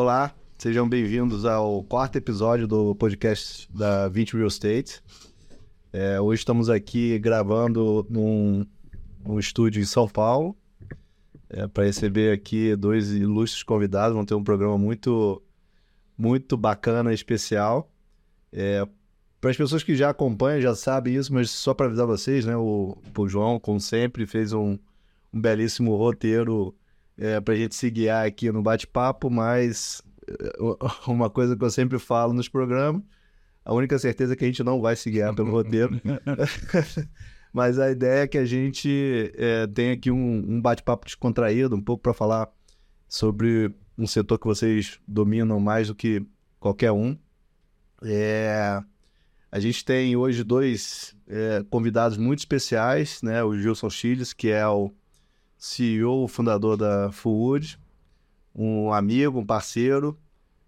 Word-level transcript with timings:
Olá, 0.00 0.32
sejam 0.56 0.88
bem-vindos 0.88 1.44
ao 1.44 1.82
quarto 1.82 2.14
episódio 2.14 2.68
do 2.68 2.94
podcast 2.94 3.68
da 3.76 4.06
20 4.06 4.34
Real 4.34 4.46
Estate. 4.46 5.02
É, 5.92 6.20
hoje 6.20 6.38
estamos 6.38 6.70
aqui 6.70 7.18
gravando 7.18 8.06
num, 8.08 8.64
num 9.26 9.40
estúdio 9.40 9.82
em 9.82 9.84
São 9.84 10.06
Paulo 10.06 10.56
é, 11.50 11.66
para 11.66 11.82
receber 11.82 12.32
aqui 12.32 12.76
dois 12.76 13.10
ilustres 13.10 13.64
convidados. 13.64 14.14
Vão 14.14 14.24
ter 14.24 14.36
um 14.36 14.44
programa 14.44 14.78
muito, 14.78 15.42
muito 16.16 16.56
bacana 16.56 17.12
especial. 17.12 17.90
É, 18.52 18.86
para 19.40 19.50
as 19.50 19.56
pessoas 19.56 19.82
que 19.82 19.96
já 19.96 20.10
acompanham, 20.10 20.60
já 20.60 20.76
sabem 20.76 21.16
isso, 21.16 21.34
mas 21.34 21.50
só 21.50 21.74
para 21.74 21.86
avisar 21.86 22.06
vocês, 22.06 22.46
né? 22.46 22.56
O, 22.56 22.96
o 23.18 23.28
João, 23.28 23.58
como 23.58 23.80
sempre, 23.80 24.26
fez 24.26 24.52
um, 24.52 24.78
um 25.32 25.40
belíssimo 25.40 25.96
roteiro 25.96 26.72
é, 27.18 27.40
para 27.40 27.54
a 27.54 27.56
gente 27.56 27.74
se 27.74 27.90
guiar 27.90 28.26
aqui 28.26 28.50
no 28.52 28.62
bate-papo, 28.62 29.28
mas 29.28 30.02
é, 30.26 30.56
uma 31.10 31.28
coisa 31.28 31.56
que 31.56 31.64
eu 31.64 31.70
sempre 31.70 31.98
falo 31.98 32.32
nos 32.32 32.48
programas, 32.48 33.02
a 33.64 33.74
única 33.74 33.98
certeza 33.98 34.32
é 34.32 34.36
que 34.36 34.44
a 34.44 34.46
gente 34.46 34.62
não 34.62 34.80
vai 34.80 34.96
se 34.96 35.10
guiar 35.10 35.34
pelo 35.34 35.50
roteiro. 35.50 36.00
mas 37.52 37.78
a 37.78 37.90
ideia 37.90 38.22
é 38.22 38.26
que 38.26 38.38
a 38.38 38.44
gente 38.44 39.32
é, 39.36 39.66
tenha 39.66 39.92
aqui 39.92 40.10
um, 40.10 40.44
um 40.48 40.60
bate-papo 40.60 41.04
descontraído, 41.04 41.76
um 41.76 41.82
pouco 41.82 42.02
para 42.02 42.14
falar 42.14 42.48
sobre 43.06 43.74
um 43.98 44.06
setor 44.06 44.38
que 44.38 44.46
vocês 44.46 44.98
dominam 45.06 45.58
mais 45.60 45.88
do 45.88 45.94
que 45.94 46.24
qualquer 46.60 46.92
um. 46.92 47.18
É, 48.02 48.80
a 49.50 49.58
gente 49.58 49.84
tem 49.84 50.16
hoje 50.16 50.44
dois 50.44 51.16
é, 51.26 51.64
convidados 51.68 52.16
muito 52.16 52.38
especiais, 52.38 53.20
né? 53.22 53.42
O 53.42 53.56
Gilson 53.58 53.90
Chiles, 53.90 54.32
que 54.32 54.48
é 54.48 54.66
o 54.66 54.92
CEO, 55.58 56.28
fundador 56.28 56.76
da 56.76 57.10
Food, 57.10 57.78
um 58.54 58.92
amigo, 58.92 59.40
um 59.40 59.46
parceiro. 59.46 60.18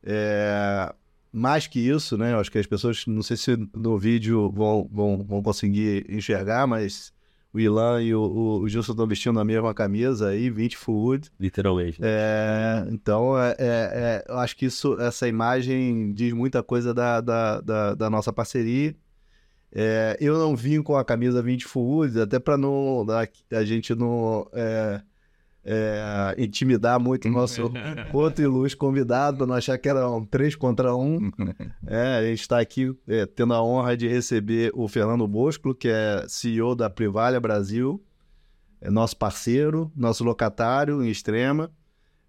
É, 0.03 0.93
mais 1.33 1.67
que 1.67 1.79
isso, 1.79 2.19
né? 2.19 2.35
Acho 2.35 2.51
que 2.51 2.59
as 2.59 2.67
pessoas, 2.67 3.07
não 3.07 3.23
sei 3.23 3.37
se 3.37 3.57
no 3.75 3.97
vídeo 3.97 4.51
vão, 4.51 4.89
vão, 4.91 5.25
vão 5.25 5.43
conseguir 5.43 6.05
enxergar, 6.09 6.67
mas 6.67 7.13
o 7.53 7.59
Ilan 7.59 8.03
e 8.03 8.15
o, 8.15 8.61
o 8.63 8.69
Gilson 8.69 8.93
estão 8.93 9.07
vestindo 9.07 9.39
a 9.41 9.45
mesma 9.45 9.75
camisa 9.75 10.29
aí, 10.29 10.51
20 10.51 10.77
Food. 10.77 11.31
Literalmente. 11.39 11.99
É, 12.03 12.87
então, 12.91 13.39
é, 13.39 13.51
é, 13.51 13.55
é, 13.59 14.25
eu 14.29 14.39
acho 14.39 14.57
que 14.57 14.67
isso, 14.67 15.01
essa 15.01 15.27
imagem 15.27 16.13
diz 16.13 16.33
muita 16.33 16.63
coisa 16.63 16.95
da, 16.95 17.21
da, 17.21 17.61
da, 17.61 17.95
da 17.95 18.11
nossa 18.11 18.33
parceria. 18.33 18.95
É, 19.73 20.17
eu 20.21 20.37
não 20.37 20.57
vim 20.57 20.83
com 20.83 20.97
a 20.97 21.05
camisa 21.05 21.41
20 21.41 21.65
Foods, 21.65 22.17
até 22.17 22.39
para 22.39 22.57
não 22.57 23.07
a, 23.09 23.57
a, 23.57 23.65
gente 23.65 23.95
não 23.95 24.49
é, 24.53 25.01
é, 25.65 26.35
intimidar 26.39 26.99
muito 26.99 27.29
o 27.29 27.31
nosso 27.31 27.71
outro 28.13 28.43
ilustre 28.43 28.77
convidado, 28.77 29.39
para 29.39 29.47
não 29.47 29.55
achar 29.55 29.79
que 29.79 29.89
era 29.89 30.09
um 30.11 30.25
3 30.25 30.57
contra 30.57 30.95
1. 30.95 31.31
É, 31.87 32.19
a 32.19 32.23
gente 32.23 32.41
está 32.41 32.61
aqui 32.61 32.95
é, 33.09 33.27
tendo 33.27 33.55
a 33.55 33.63
honra 33.63 33.97
de 33.97 34.07
receber 34.07 34.71
o 34.75 34.87
Fernando 34.87 35.27
Bosco, 35.27 35.75
que 35.75 35.89
é 35.89 36.25
CEO 36.29 36.75
da 36.75 36.89
Privalha 36.89 37.41
Brasil, 37.41 38.03
é 38.81 38.91
nosso 38.91 39.17
parceiro, 39.17 39.91
nosso 39.97 40.23
locatário 40.23 41.03
em 41.03 41.09
extrema. 41.09 41.71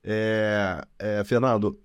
É, 0.04 0.84
Fernando, 1.26 1.80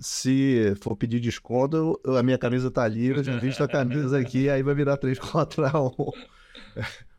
se 0.00 0.74
for 0.80 0.96
pedir 0.96 1.20
desconto, 1.20 2.00
a 2.06 2.22
minha 2.22 2.38
camisa 2.38 2.70
tá 2.70 2.88
eu 2.88 3.22
já 3.22 3.36
visto 3.38 3.62
a 3.62 3.68
camisa 3.68 4.18
aqui, 4.18 4.48
aí 4.48 4.62
vai 4.62 4.74
virar 4.74 4.96
3 4.96 5.18
contra 5.18 5.70
1. 5.78 5.92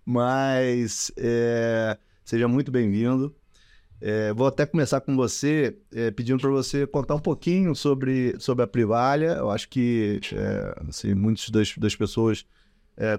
Mas 0.04 1.12
é, 1.16 1.98
seja 2.26 2.48
muito 2.48 2.72
bem-vindo. 2.72 3.36
É, 4.02 4.34
vou 4.34 4.48
até 4.48 4.66
começar 4.66 5.00
com 5.00 5.16
você, 5.16 5.78
é, 5.94 6.10
pedindo 6.10 6.42
para 6.42 6.50
você 6.50 6.88
contar 6.88 7.14
um 7.14 7.20
pouquinho 7.20 7.76
sobre, 7.76 8.36
sobre 8.40 8.64
a 8.64 8.68
Privalha. 8.68 9.34
Eu 9.38 9.52
acho 9.52 9.70
que 9.70 10.20
assim, 10.90 11.14
muitas 11.14 11.50
das, 11.52 11.78
das 11.78 11.96
pessoas 11.96 12.46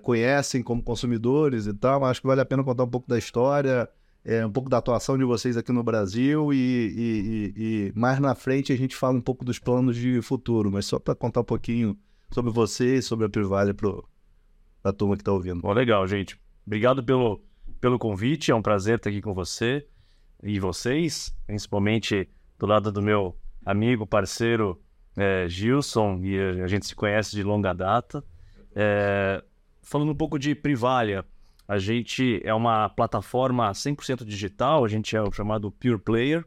conhecem 0.03 0.63
como 0.63 0.83
consumidores 0.83 1.67
e 1.67 1.75
tal, 1.75 1.99
mas 1.99 2.11
acho 2.11 2.21
que 2.21 2.27
vale 2.27 2.41
a 2.41 2.45
pena 2.45 2.63
contar 2.63 2.85
um 2.85 2.89
pouco 2.89 3.09
da 3.09 3.19
história, 3.19 3.89
é, 4.25 4.47
um 4.47 4.53
pouco 4.53 4.69
da 4.71 4.79
atuação 4.79 5.19
de 5.19 5.25
vocês 5.25 5.57
aqui 5.57 5.73
no 5.73 5.83
Brasil 5.83 6.53
e, 6.53 6.57
e, 6.57 7.55
e, 7.57 7.93
mais 7.95 8.21
na 8.21 8.35
frente 8.35 8.73
a 8.73 8.77
gente 8.77 8.95
fala 8.95 9.19
um 9.19 9.21
pouco 9.21 9.45
dos 9.45 9.59
planos 9.59 9.97
de 9.97 10.23
futuro, 10.23 10.71
mas 10.71 10.87
só 10.87 10.99
para 10.99 11.15
contar 11.15 11.41
um 11.41 11.45
pouquinho 11.45 11.99
sobre 12.31 12.53
vocês, 12.53 13.05
sobre 13.05 13.27
a 13.27 13.29
Privalha 13.29 13.75
para 13.75 13.91
a 14.85 14.93
turma 14.93 15.17
que 15.17 15.23
está 15.23 15.33
ouvindo. 15.33 15.61
Bom, 15.61 15.73
legal, 15.73 16.07
gente. 16.07 16.39
Obrigado 16.65 17.03
pelo, 17.03 17.43
pelo 17.81 17.99
convite, 17.99 18.51
é 18.51 18.55
um 18.55 18.63
prazer 18.63 18.97
estar 18.97 19.11
aqui 19.11 19.21
com 19.21 19.35
você 19.35 19.87
e 20.43 20.59
vocês, 20.61 21.35
principalmente 21.47 22.29
do 22.59 22.67
lado 22.67 22.93
do 22.93 23.03
meu 23.03 23.37
amigo, 23.65 24.07
parceiro 24.07 24.81
é, 25.17 25.49
Gilson, 25.49 26.21
e 26.23 26.39
a 26.63 26.67
gente 26.69 26.87
se 26.87 26.95
conhece 26.95 27.35
de 27.35 27.43
longa 27.43 27.73
data. 27.73 28.25
É, 28.75 29.43
falando 29.83 30.13
um 30.13 30.15
pouco 30.15 30.39
de 30.39 30.55
Privalha, 30.55 31.25
a 31.73 31.79
gente 31.79 32.39
é 32.45 32.53
uma 32.53 32.91
plataforma 32.91 33.73
100% 33.73 34.27
digital, 34.27 34.85
a 34.85 34.89
gente 34.89 35.17
é 35.17 35.23
o 35.23 35.33
chamado 35.33 35.71
Pure 35.71 35.97
Player. 35.97 36.45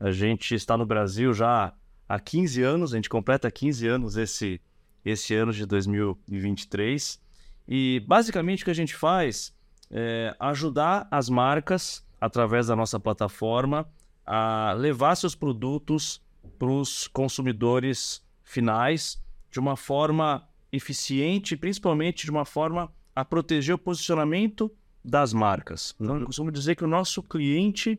A 0.00 0.10
gente 0.10 0.56
está 0.56 0.76
no 0.76 0.84
Brasil 0.84 1.32
já 1.32 1.72
há 2.08 2.18
15 2.18 2.64
anos, 2.64 2.92
a 2.92 2.96
gente 2.96 3.08
completa 3.08 3.48
15 3.48 3.86
anos 3.86 4.16
esse, 4.16 4.60
esse 5.04 5.36
ano 5.36 5.52
de 5.52 5.64
2023. 5.66 7.22
E 7.68 8.04
basicamente 8.08 8.62
o 8.62 8.64
que 8.64 8.72
a 8.72 8.74
gente 8.74 8.92
faz 8.96 9.54
é 9.88 10.34
ajudar 10.40 11.06
as 11.12 11.28
marcas, 11.28 12.04
através 12.20 12.66
da 12.66 12.74
nossa 12.74 12.98
plataforma, 12.98 13.88
a 14.26 14.72
levar 14.72 15.14
seus 15.14 15.36
produtos 15.36 16.20
para 16.58 16.72
os 16.72 17.06
consumidores 17.06 18.20
finais 18.42 19.22
de 19.48 19.60
uma 19.60 19.76
forma 19.76 20.44
eficiente, 20.72 21.56
principalmente 21.56 22.24
de 22.24 22.32
uma 22.32 22.44
forma 22.44 22.92
a 23.16 23.24
proteger 23.24 23.74
o 23.74 23.78
posicionamento 23.78 24.70
das 25.02 25.32
marcas. 25.32 25.96
Então, 25.98 26.20
eu 26.20 26.26
costumo 26.26 26.52
dizer 26.52 26.76
que 26.76 26.84
o 26.84 26.86
nosso 26.86 27.22
cliente 27.22 27.98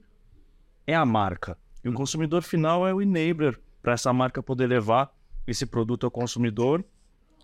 é 0.85 0.93
a 0.93 1.03
marca. 1.03 1.57
E 1.83 1.89
o 1.89 1.93
consumidor 1.93 2.43
final 2.43 2.87
é 2.87 2.93
o 2.93 3.01
enabler 3.01 3.59
para 3.81 3.93
essa 3.93 4.13
marca 4.13 4.43
poder 4.43 4.67
levar 4.67 5.11
esse 5.47 5.65
produto 5.65 6.05
ao 6.05 6.11
consumidor 6.11 6.85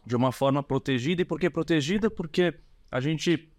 de 0.05 0.15
uma 0.15 0.31
forma 0.31 0.61
protegida. 0.61 1.23
E 1.23 1.25
por 1.25 1.39
que 1.39 1.49
protegida? 1.49 2.11
Porque 2.11 2.53
a 2.91 2.99
gente 2.99 3.49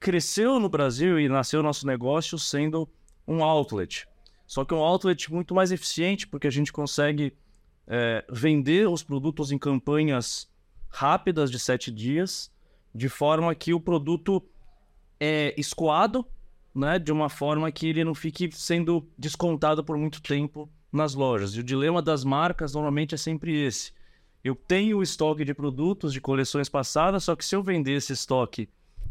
cresceu 0.00 0.58
no 0.58 0.68
Brasil 0.68 1.20
e 1.20 1.28
nasceu 1.28 1.62
nosso 1.62 1.86
negócio 1.86 2.36
sendo 2.40 2.88
um 3.28 3.44
outlet. 3.44 4.08
Só 4.44 4.64
que 4.64 4.74
um 4.74 4.78
outlet 4.78 5.32
muito 5.32 5.54
mais 5.54 5.70
eficiente, 5.70 6.26
porque 6.26 6.48
a 6.48 6.50
gente 6.50 6.72
consegue 6.72 7.32
é, 7.86 8.24
vender 8.28 8.88
os 8.88 9.04
produtos 9.04 9.52
em 9.52 9.58
campanhas 9.58 10.50
rápidas 10.88 11.48
de 11.48 11.60
sete 11.60 11.92
dias 11.92 12.50
de 12.94 13.08
forma 13.08 13.54
que 13.54 13.72
o 13.72 13.80
produto 13.80 14.42
é 15.18 15.54
escoado, 15.58 16.26
né, 16.74 16.98
de 16.98 17.12
uma 17.12 17.28
forma 17.28 17.70
que 17.70 17.86
ele 17.86 18.04
não 18.04 18.14
fique 18.14 18.50
sendo 18.52 19.06
descontado 19.16 19.84
por 19.84 19.96
muito 19.96 20.22
tempo 20.22 20.68
nas 20.92 21.14
lojas. 21.14 21.54
E 21.54 21.60
o 21.60 21.62
dilema 21.62 22.02
das 22.02 22.24
marcas 22.24 22.74
normalmente 22.74 23.14
é 23.14 23.18
sempre 23.18 23.64
esse. 23.64 23.92
Eu 24.44 24.54
tenho 24.54 24.98
o 24.98 25.02
estoque 25.02 25.44
de 25.44 25.54
produtos 25.54 26.12
de 26.12 26.20
coleções 26.20 26.68
passadas, 26.68 27.24
só 27.24 27.36
que 27.36 27.44
se 27.44 27.54
eu 27.54 27.62
vender 27.62 27.92
esse 27.92 28.12
estoque 28.12 28.68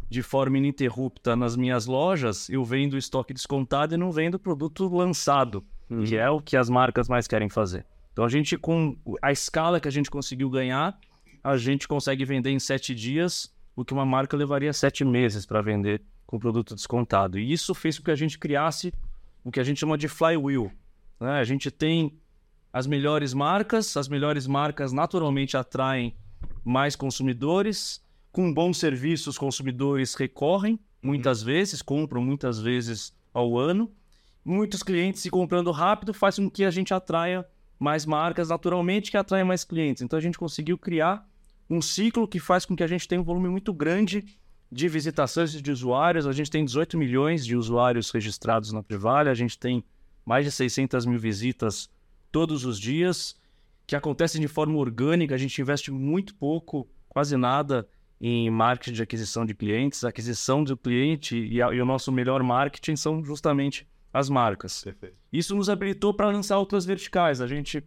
de 0.10 0.22
forma 0.22 0.58
ininterrupta 0.58 1.36
nas 1.38 1.56
minhas 1.56 1.86
lojas, 1.86 2.50
eu 2.50 2.66
vendo 2.66 2.94
o 2.94 2.98
estoque 2.98 3.34
descontado 3.34 3.94
e 3.94 3.98
não 3.98 4.12
vendo 4.12 4.36
o 4.36 4.40
produto 4.40 4.94
lançado, 4.94 5.64
uhum. 5.90 6.04
que 6.04 6.18
é 6.18 6.30
o 6.30 6.42
que 6.42 6.58
as 6.58 6.70
marcas 6.70 7.08
mais 7.08 7.28
querem 7.28 7.48
fazer. 7.48 7.86
Então 8.12 8.26
a 8.26 8.30
gente, 8.30 8.58
com 8.58 8.98
a 9.22 9.32
escala 9.32 9.80
que 9.80 9.88
a 9.88 9.92
gente 9.92 10.12
conseguiu 10.12 10.50
ganhar, 10.50 11.00
a 11.42 11.56
gente 11.56 11.88
consegue 11.88 12.26
vender 12.26 12.50
em 12.50 12.60
sete 12.60 12.94
dias 12.94 13.50
o 13.76 13.86
que 13.86 13.94
uma 13.94 14.06
marca 14.06 14.36
levaria 14.36 14.74
sete 14.74 15.04
meses 15.04 15.46
para 15.46 15.62
vender 15.62 16.02
com 16.26 16.40
produto 16.40 16.76
descontado. 16.76 17.38
E 17.38 17.52
isso 17.52 17.74
fez 17.74 17.98
com 17.98 18.06
que 18.06 18.12
a 18.12 18.16
gente 18.16 18.38
criasse 18.38 18.94
o 19.44 19.52
que 19.52 19.60
a 19.60 19.64
gente 19.64 19.80
chama 19.80 19.98
de 19.98 20.08
flywheel. 20.08 20.72
Né? 21.20 21.40
A 21.40 21.44
gente 21.44 21.70
tem 21.70 22.18
as 22.72 22.88
melhores 22.88 23.34
marcas, 23.34 23.98
as 23.98 24.08
melhores 24.08 24.48
marcas 24.48 24.94
naturalmente 24.94 25.58
atraem 25.58 26.16
mais 26.64 26.96
consumidores. 26.96 28.02
Com 28.32 28.54
bons 28.54 28.78
serviços, 28.78 29.28
os 29.28 29.38
consumidores 29.38 30.14
recorrem 30.16 30.80
muitas 31.02 31.44
vezes, 31.44 31.82
compram 31.82 32.22
muitas 32.22 32.60
vezes 32.60 33.14
ao 33.34 33.58
ano. 33.58 33.92
Muitos 34.44 34.82
clientes 34.82 35.22
se 35.22 35.30
comprando 35.30 35.72
rápido 35.72 36.14
faz 36.14 36.38
com 36.38 36.50
que 36.50 36.64
a 36.64 36.72
gente 36.72 36.94
atraia 36.94 37.46
mais 37.78 38.06
marcas 38.06 38.50
naturalmente, 38.50 39.12
que 39.12 39.18
atraem 39.18 39.44
mais 39.44 39.64
clientes. 39.64 40.02
Então 40.02 40.18
a 40.18 40.22
gente 40.22 40.38
conseguiu 40.38 40.78
criar 40.78 41.28
um 41.72 41.82
ciclo 41.82 42.28
que 42.28 42.38
faz 42.38 42.66
com 42.66 42.76
que 42.76 42.84
a 42.84 42.88
gente 42.88 43.08
tenha 43.08 43.22
um 43.22 43.24
volume 43.24 43.48
muito 43.48 43.74
grande 43.74 44.26
de 44.70 44.90
visitações 44.90 45.54
de 45.54 45.72
usuários. 45.72 46.28
A 46.28 46.34
gente 46.34 46.52
tem 46.52 46.66
18 46.66 46.98
milhões 46.98 47.46
de 47.46 47.56
usuários 47.56 48.12
registrados 48.12 48.74
na 48.74 48.84
Privalha, 48.84 49.32
a 49.32 49.34
gente 49.34 49.58
tem 49.58 49.82
mais 50.26 50.44
de 50.44 50.52
600 50.52 51.06
mil 51.06 51.18
visitas 51.18 51.90
todos 52.30 52.66
os 52.66 52.78
dias, 52.78 53.40
que 53.88 53.96
acontecem 53.96 54.42
de 54.42 54.50
forma 54.50 54.78
orgânica. 54.78 55.34
A 55.34 55.38
gente 55.38 55.62
investe 55.62 55.92
muito 55.92 56.36
pouco, 56.36 56.90
quase 57.08 57.38
nada, 57.38 57.88
em 58.20 58.50
marketing 58.50 58.94
de 58.94 59.04
aquisição 59.04 59.46
de 59.46 59.56
clientes. 59.56 60.04
A 60.04 60.10
aquisição 60.10 60.66
do 60.66 60.76
cliente 60.76 61.38
e, 61.38 61.62
a, 61.62 61.74
e 61.74 61.80
o 61.80 61.86
nosso 61.86 62.12
melhor 62.12 62.44
marketing 62.44 62.98
são 62.98 63.24
justamente 63.24 63.88
as 64.14 64.30
marcas. 64.30 64.84
Perfeito. 64.84 65.16
Isso 65.32 65.56
nos 65.56 65.70
habilitou 65.70 66.14
para 66.14 66.28
lançar 66.28 66.58
outras 66.58 66.84
verticais. 66.84 67.40
A 67.40 67.48
gente 67.48 67.82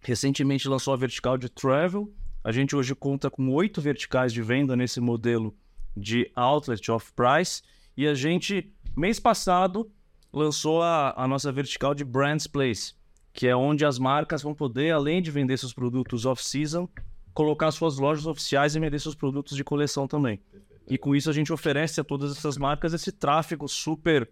recentemente 0.00 0.68
lançou 0.68 0.92
a 0.92 0.96
vertical 0.98 1.38
de 1.38 1.48
travel. 1.48 2.12
A 2.44 2.52
gente 2.52 2.76
hoje 2.76 2.94
conta 2.94 3.30
com 3.30 3.48
oito 3.48 3.80
verticais 3.80 4.30
de 4.30 4.42
venda 4.42 4.76
nesse 4.76 5.00
modelo 5.00 5.56
de 5.96 6.30
outlet 6.36 6.90
off-price. 6.90 7.62
E 7.96 8.06
a 8.06 8.14
gente, 8.14 8.70
mês 8.94 9.18
passado, 9.18 9.90
lançou 10.30 10.82
a, 10.82 11.14
a 11.16 11.26
nossa 11.26 11.50
vertical 11.50 11.94
de 11.94 12.04
Brands 12.04 12.46
Place, 12.46 12.92
que 13.32 13.46
é 13.46 13.56
onde 13.56 13.86
as 13.86 13.98
marcas 13.98 14.42
vão 14.42 14.54
poder, 14.54 14.90
além 14.90 15.22
de 15.22 15.30
vender 15.30 15.56
seus 15.56 15.72
produtos 15.72 16.26
off-season, 16.26 16.86
colocar 17.32 17.70
suas 17.70 17.96
lojas 17.96 18.26
oficiais 18.26 18.76
e 18.76 18.80
vender 18.80 18.98
seus 18.98 19.14
produtos 19.14 19.56
de 19.56 19.64
coleção 19.64 20.06
também. 20.06 20.38
E 20.86 20.98
com 20.98 21.16
isso 21.16 21.30
a 21.30 21.32
gente 21.32 21.50
oferece 21.50 21.98
a 21.98 22.04
todas 22.04 22.30
essas 22.36 22.58
marcas 22.58 22.92
esse 22.92 23.10
tráfego 23.10 23.66
super 23.66 24.30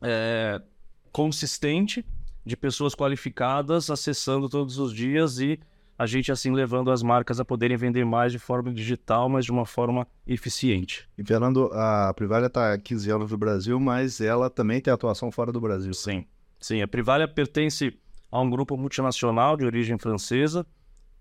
é, 0.00 0.62
consistente 1.10 2.06
de 2.44 2.56
pessoas 2.56 2.94
qualificadas 2.94 3.90
acessando 3.90 4.48
todos 4.48 4.78
os 4.78 4.94
dias 4.94 5.40
e 5.40 5.58
a 5.98 6.04
gente 6.06 6.30
assim 6.30 6.52
levando 6.52 6.90
as 6.90 7.02
marcas 7.02 7.40
a 7.40 7.44
poderem 7.44 7.76
vender 7.76 8.04
mais 8.04 8.32
de 8.32 8.38
forma 8.38 8.72
digital, 8.72 9.28
mas 9.28 9.44
de 9.44 9.50
uma 9.50 9.64
forma 9.64 10.06
eficiente. 10.26 11.08
E 11.16 11.24
Fernando, 11.24 11.70
a 11.72 12.12
Privalha 12.14 12.46
está 12.46 12.74
há 12.74 12.78
15 12.78 13.10
anos 13.10 13.30
no 13.30 13.38
Brasil, 13.38 13.80
mas 13.80 14.20
ela 14.20 14.50
também 14.50 14.80
tem 14.80 14.92
atuação 14.92 15.30
fora 15.30 15.50
do 15.50 15.60
Brasil. 15.60 15.94
Sim, 15.94 16.26
sim. 16.60 16.82
A 16.82 16.88
Privalha 16.88 17.26
pertence 17.26 17.98
a 18.30 18.40
um 18.40 18.50
grupo 18.50 18.76
multinacional 18.76 19.56
de 19.56 19.64
origem 19.64 19.96
francesa 19.98 20.66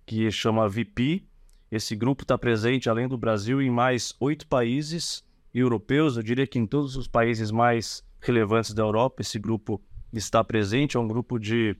que 0.05 0.29
chama 0.29 0.67
VP. 0.67 1.23
Esse 1.71 1.95
grupo 1.95 2.23
está 2.23 2.37
presente, 2.37 2.89
além 2.89 3.07
do 3.07 3.17
Brasil, 3.17 3.61
em 3.61 3.69
mais 3.69 4.13
oito 4.19 4.45
países 4.47 5.23
europeus. 5.53 6.17
Eu 6.17 6.23
diria 6.23 6.45
que 6.45 6.59
em 6.59 6.67
todos 6.67 6.95
os 6.97 7.07
países 7.07 7.49
mais 7.49 8.03
relevantes 8.19 8.73
da 8.73 8.83
Europa, 8.83 9.21
esse 9.21 9.39
grupo 9.39 9.81
está 10.11 10.43
presente. 10.43 10.97
É 10.97 10.99
um 10.99 11.07
grupo 11.07 11.39
de, 11.39 11.75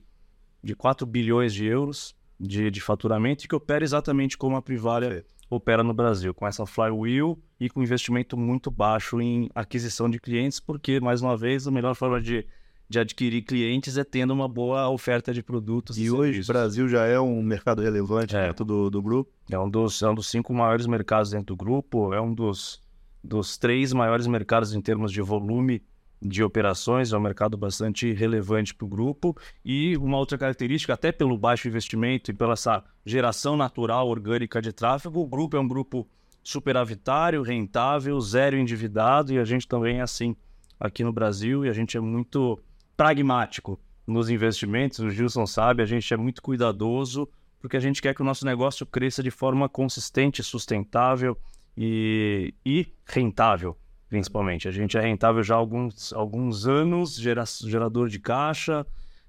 de 0.62 0.74
4 0.74 1.06
bilhões 1.06 1.52
de 1.52 1.66
euros 1.66 2.14
de, 2.38 2.70
de 2.70 2.80
faturamento 2.80 3.44
e 3.44 3.48
que 3.48 3.54
opera 3.54 3.84
exatamente 3.84 4.36
como 4.36 4.56
a 4.56 4.62
Privalia 4.62 5.24
opera 5.48 5.82
no 5.82 5.94
Brasil, 5.94 6.34
com 6.34 6.46
essa 6.46 6.66
flywheel 6.66 7.38
e 7.58 7.70
com 7.70 7.82
investimento 7.82 8.36
muito 8.36 8.70
baixo 8.70 9.20
em 9.20 9.48
aquisição 9.54 10.10
de 10.10 10.18
clientes, 10.18 10.60
porque, 10.60 11.00
mais 11.00 11.22
uma 11.22 11.36
vez, 11.36 11.66
a 11.66 11.70
melhor 11.70 11.94
forma 11.94 12.20
de, 12.20 12.44
de 12.88 12.98
adquirir 12.98 13.42
clientes 13.42 13.96
é 13.96 14.04
tendo 14.04 14.32
uma 14.32 14.48
boa 14.48 14.88
oferta 14.88 15.32
de 15.32 15.42
produtos. 15.42 15.96
E, 15.96 16.04
e 16.04 16.10
hoje 16.10 16.40
o 16.40 16.46
Brasil 16.46 16.88
já 16.88 17.06
é 17.06 17.18
um 17.18 17.42
mercado 17.42 17.80
relevante 17.80 18.36
é. 18.36 18.48
dentro 18.48 18.64
do, 18.64 18.90
do 18.90 19.00
grupo? 19.00 19.30
É 19.50 19.58
um, 19.58 19.70
dos, 19.70 20.02
é 20.02 20.08
um 20.08 20.14
dos 20.14 20.28
cinco 20.28 20.52
maiores 20.52 20.86
mercados 20.86 21.30
dentro 21.30 21.54
do 21.54 21.56
grupo, 21.56 22.12
é 22.12 22.20
um 22.20 22.34
dos, 22.34 22.82
dos 23.22 23.56
três 23.56 23.92
maiores 23.92 24.26
mercados 24.26 24.74
em 24.74 24.80
termos 24.80 25.12
de 25.12 25.22
volume 25.22 25.82
de 26.20 26.42
operações, 26.42 27.12
é 27.12 27.16
um 27.16 27.20
mercado 27.20 27.56
bastante 27.56 28.12
relevante 28.12 28.74
para 28.74 28.84
o 28.84 28.88
grupo. 28.88 29.36
E 29.64 29.96
uma 29.96 30.16
outra 30.16 30.38
característica, 30.38 30.94
até 30.94 31.12
pelo 31.12 31.36
baixo 31.36 31.68
investimento 31.68 32.30
e 32.30 32.34
pela 32.34 32.54
essa 32.54 32.82
geração 33.04 33.56
natural 33.56 34.08
orgânica 34.08 34.60
de 34.60 34.72
tráfego, 34.72 35.20
o 35.20 35.26
grupo 35.26 35.56
é 35.56 35.60
um 35.60 35.68
grupo 35.68 36.08
superavitário, 36.42 37.42
rentável, 37.42 38.20
zero 38.20 38.56
endividado, 38.56 39.32
e 39.32 39.38
a 39.38 39.44
gente 39.44 39.66
também 39.66 39.98
é 39.98 40.02
assim 40.02 40.34
aqui 40.78 41.02
no 41.02 41.12
Brasil, 41.12 41.64
e 41.64 41.68
a 41.68 41.72
gente 41.72 41.96
é 41.96 42.00
muito 42.00 42.58
pragmático 42.96 43.78
nos 44.06 44.30
investimentos. 44.30 45.00
O 45.00 45.10
Gilson 45.10 45.46
sabe, 45.46 45.82
a 45.82 45.86
gente 45.86 46.12
é 46.12 46.16
muito 46.16 46.40
cuidadoso, 46.40 47.28
porque 47.60 47.76
a 47.76 47.80
gente 47.80 48.00
quer 48.00 48.14
que 48.14 48.22
o 48.22 48.24
nosso 48.24 48.46
negócio 48.46 48.86
cresça 48.86 49.22
de 49.22 49.30
forma 49.30 49.68
consistente, 49.68 50.42
sustentável 50.42 51.36
e, 51.76 52.54
e 52.64 52.86
rentável 53.04 53.76
principalmente. 54.08 54.68
A 54.68 54.70
gente 54.70 54.96
é 54.96 55.00
rentável 55.00 55.42
já 55.42 55.54
há 55.54 55.58
alguns, 55.58 56.12
alguns 56.12 56.66
anos, 56.66 57.16
gera, 57.16 57.44
gerador 57.64 58.08
de 58.08 58.18
caixa, 58.18 58.86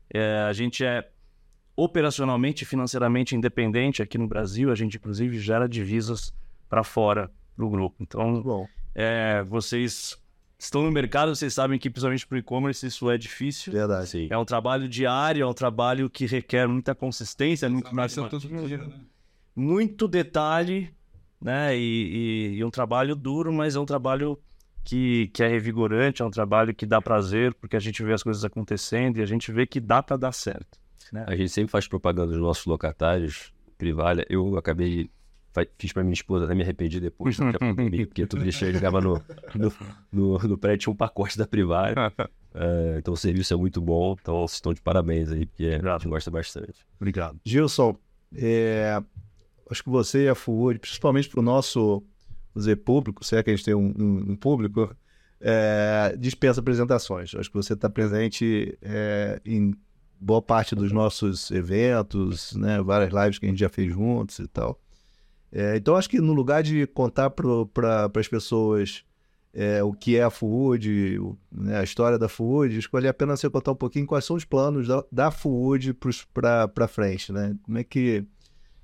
é, 0.09 0.45
a 0.47 0.53
gente 0.53 0.83
é 0.83 1.09
operacionalmente 1.75 2.63
e 2.63 2.65
financeiramente 2.65 3.35
independente 3.35 4.01
aqui 4.01 4.17
no 4.17 4.27
Brasil, 4.27 4.71
a 4.71 4.75
gente 4.75 4.97
inclusive 4.97 5.39
gera 5.39 5.67
divisas 5.67 6.33
para 6.67 6.83
fora 6.83 7.31
do 7.55 7.69
grupo. 7.69 7.97
Então, 8.01 8.67
é, 8.95 9.43
vocês 9.43 10.17
estão 10.57 10.81
no 10.81 10.91
mercado, 10.91 11.35
vocês 11.35 11.53
sabem 11.53 11.77
que 11.77 11.89
principalmente 11.89 12.25
para 12.25 12.35
o 12.35 12.39
e-commerce 12.39 12.85
isso 12.85 13.11
é 13.11 13.17
difícil. 13.17 13.71
Verdade. 13.71 14.09
Sim. 14.09 14.27
É 14.29 14.37
um 14.37 14.45
trabalho 14.45 14.87
diário, 14.89 15.43
é 15.43 15.45
um 15.45 15.53
trabalho 15.53 16.09
que 16.09 16.25
requer 16.25 16.67
muita 16.67 16.95
consistência, 16.95 17.69
muito, 17.69 17.93
mais, 17.93 18.13
dia, 18.13 18.77
né? 18.77 18.93
muito 19.55 20.07
detalhe, 20.07 20.91
né? 21.39 21.77
E, 21.77 22.53
e, 22.53 22.57
e 22.57 22.63
um 22.63 22.71
trabalho 22.71 23.15
duro, 23.15 23.53
mas 23.53 23.75
é 23.75 23.79
um 23.79 23.85
trabalho 23.85 24.39
que, 24.87 25.27
que 25.33 25.43
é 25.43 25.49
revigorante, 25.49 26.21
é 26.21 26.25
um 26.25 26.31
trabalho 26.31 26.73
que 26.73 26.85
dá 26.85 27.01
prazer, 27.01 27.53
porque 27.55 27.75
a 27.75 27.79
gente 27.79 28.01
vê 28.01 28.13
as 28.13 28.23
coisas 28.23 28.45
acontecendo 28.45 29.17
e 29.17 29.21
a 29.21 29.25
gente 29.25 29.51
vê 29.51 29.67
que 29.67 29.81
dá 29.81 30.01
para 30.01 30.15
dar 30.15 30.31
certo. 30.31 30.79
Né? 31.11 31.25
A 31.27 31.35
gente 31.35 31.49
sempre 31.49 31.69
faz 31.69 31.89
propaganda 31.89 32.31
dos 32.31 32.39
nossos 32.39 32.65
locatários, 32.65 33.51
Privalha. 33.77 34.25
Eu 34.29 34.57
acabei, 34.57 35.09
fiz 35.77 35.91
para 35.91 36.03
minha 36.03 36.13
esposa, 36.13 36.45
até 36.45 36.55
me 36.55 36.63
arrependi 36.63 37.01
depois, 37.01 37.35
porque 38.07 38.25
todo 38.25 38.41
dia 38.41 38.51
chegava 38.53 39.01
no, 39.01 39.21
no, 39.53 39.73
no, 40.09 40.39
no 40.39 40.57
prédio, 40.57 40.77
tinha 40.83 40.93
um 40.93 40.95
pacote 40.95 41.37
da 41.37 41.45
Privalha. 41.45 41.95
É, 42.59 42.95
então 42.97 43.13
o 43.13 43.17
serviço 43.17 43.53
é 43.53 43.57
muito 43.57 43.79
bom, 43.79 44.15
então 44.19 44.37
vocês 44.37 44.53
estão 44.53 44.73
de 44.73 44.81
parabéns 44.81 45.31
aí, 45.31 45.45
porque 45.45 45.65
a 45.65 45.93
gente 45.93 46.07
gosta 46.07 46.31
bastante. 46.31 46.87
Obrigado. 46.99 47.39
Gilson, 47.45 47.95
é, 48.35 48.99
acho 49.69 49.83
que 49.83 49.89
você 49.91 50.23
e 50.23 50.29
a 50.29 50.33
FUOD, 50.33 50.79
principalmente 50.79 51.29
para 51.29 51.39
o 51.39 51.43
nosso 51.43 52.03
dizer, 52.57 52.77
público, 52.77 53.23
se 53.23 53.35
é 53.35 53.43
que 53.43 53.49
a 53.49 53.55
gente 53.55 53.65
tem 53.65 53.75
um, 53.75 53.93
um, 53.97 54.31
um 54.31 54.35
público, 54.35 54.95
é, 55.39 56.15
dispensa 56.17 56.59
apresentações. 56.59 57.33
Acho 57.35 57.49
que 57.49 57.55
você 57.55 57.73
está 57.73 57.89
presente 57.89 58.77
é, 58.81 59.39
em 59.45 59.73
boa 60.19 60.41
parte 60.41 60.75
dos 60.75 60.91
nossos 60.91 61.51
eventos, 61.51 62.55
né, 62.55 62.81
várias 62.81 63.13
lives 63.13 63.39
que 63.39 63.45
a 63.45 63.49
gente 63.49 63.59
já 63.59 63.69
fez 63.69 63.91
juntos 63.91 64.39
e 64.39 64.47
tal. 64.47 64.79
É, 65.51 65.77
então, 65.77 65.95
acho 65.95 66.09
que 66.09 66.19
no 66.19 66.33
lugar 66.33 66.61
de 66.63 66.85
contar 66.87 67.29
para 67.29 68.11
as 68.15 68.27
pessoas 68.27 69.03
é, 69.53 69.81
o 69.81 69.93
que 69.93 70.17
é 70.17 70.23
a 70.23 70.29
Food, 70.29 71.19
né, 71.51 71.79
a 71.79 71.83
história 71.83 72.17
da 72.17 72.27
Food, 72.27 72.77
escolhi 72.77 73.07
apenas 73.07 73.39
você 73.39 73.49
contar 73.49 73.71
um 73.71 73.75
pouquinho 73.75 74.05
quais 74.05 74.25
são 74.25 74.35
os 74.35 74.43
planos 74.43 74.87
da, 74.87 75.03
da 75.11 75.31
Food 75.31 75.95
para 76.33 76.87
frente. 76.87 77.31
Né? 77.31 77.55
Como 77.63 77.77
é 77.77 77.83
que 77.83 78.25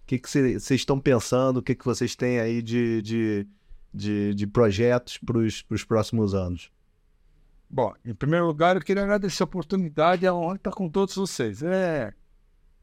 que 0.06 0.19
vocês 0.22 0.69
estão 0.72 1.00
pensando, 1.00 1.58
o 1.58 1.62
que, 1.62 1.74
que 1.74 1.86
vocês 1.86 2.16
têm 2.16 2.40
aí 2.40 2.62
de, 2.62 3.02
de 3.02 3.48
de, 3.94 4.34
de 4.34 4.48
projetos 4.48 5.18
para 5.18 5.38
os 5.38 5.84
próximos 5.86 6.34
anos? 6.34 6.72
Bom, 7.69 7.92
em 8.06 8.13
primeiro 8.13 8.45
lugar, 8.45 8.75
eu 8.75 8.84
queria 8.84 9.01
agradecer 9.01 9.42
a 9.42 9.45
oportunidade 9.45 10.24
e 10.24 10.28
a 10.28 10.34
honra 10.34 10.57
estar 10.57 10.69
com 10.69 10.88
todos 10.88 11.16
vocês. 11.16 11.63
É, 11.63 12.13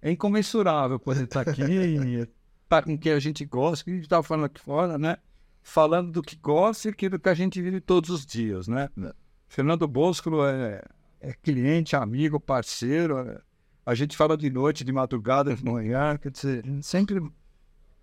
é 0.02 0.10
incomensurável 0.10 0.98
poder 0.98 1.24
estar 1.24 1.42
aqui, 1.42 1.62
estar 2.64 2.82
com 2.82 2.98
quem 2.98 3.12
a 3.12 3.20
gente 3.20 3.44
gosta, 3.44 3.84
que 3.84 3.90
a 3.92 3.94
gente 3.94 4.02
estava 4.02 4.24
falando 4.24 4.46
aqui 4.46 4.60
fora, 4.60 4.98
né? 4.98 5.18
Falando 5.62 6.10
do 6.10 6.22
que 6.22 6.34
gosta 6.34 6.88
e 6.88 6.90
aquilo 6.90 7.20
que 7.20 7.28
a 7.28 7.34
gente 7.34 7.62
vive 7.62 7.80
todos 7.80 8.10
os 8.10 8.26
dias, 8.26 8.66
né? 8.66 8.88
É. 9.00 9.14
Fernando 9.46 9.86
Bosco 9.86 10.44
é, 10.44 10.82
é 11.20 11.32
cliente, 11.34 11.94
amigo, 11.94 12.40
parceiro. 12.40 13.18
É, 13.18 13.40
a 13.86 13.94
gente 13.94 14.16
fala 14.16 14.36
de 14.36 14.50
noite, 14.50 14.82
de 14.82 14.92
madrugada, 14.92 15.54
de 15.54 15.64
manhã, 15.64 16.16
quer 16.16 16.32
dizer, 16.32 16.64
sempre, 16.82 17.22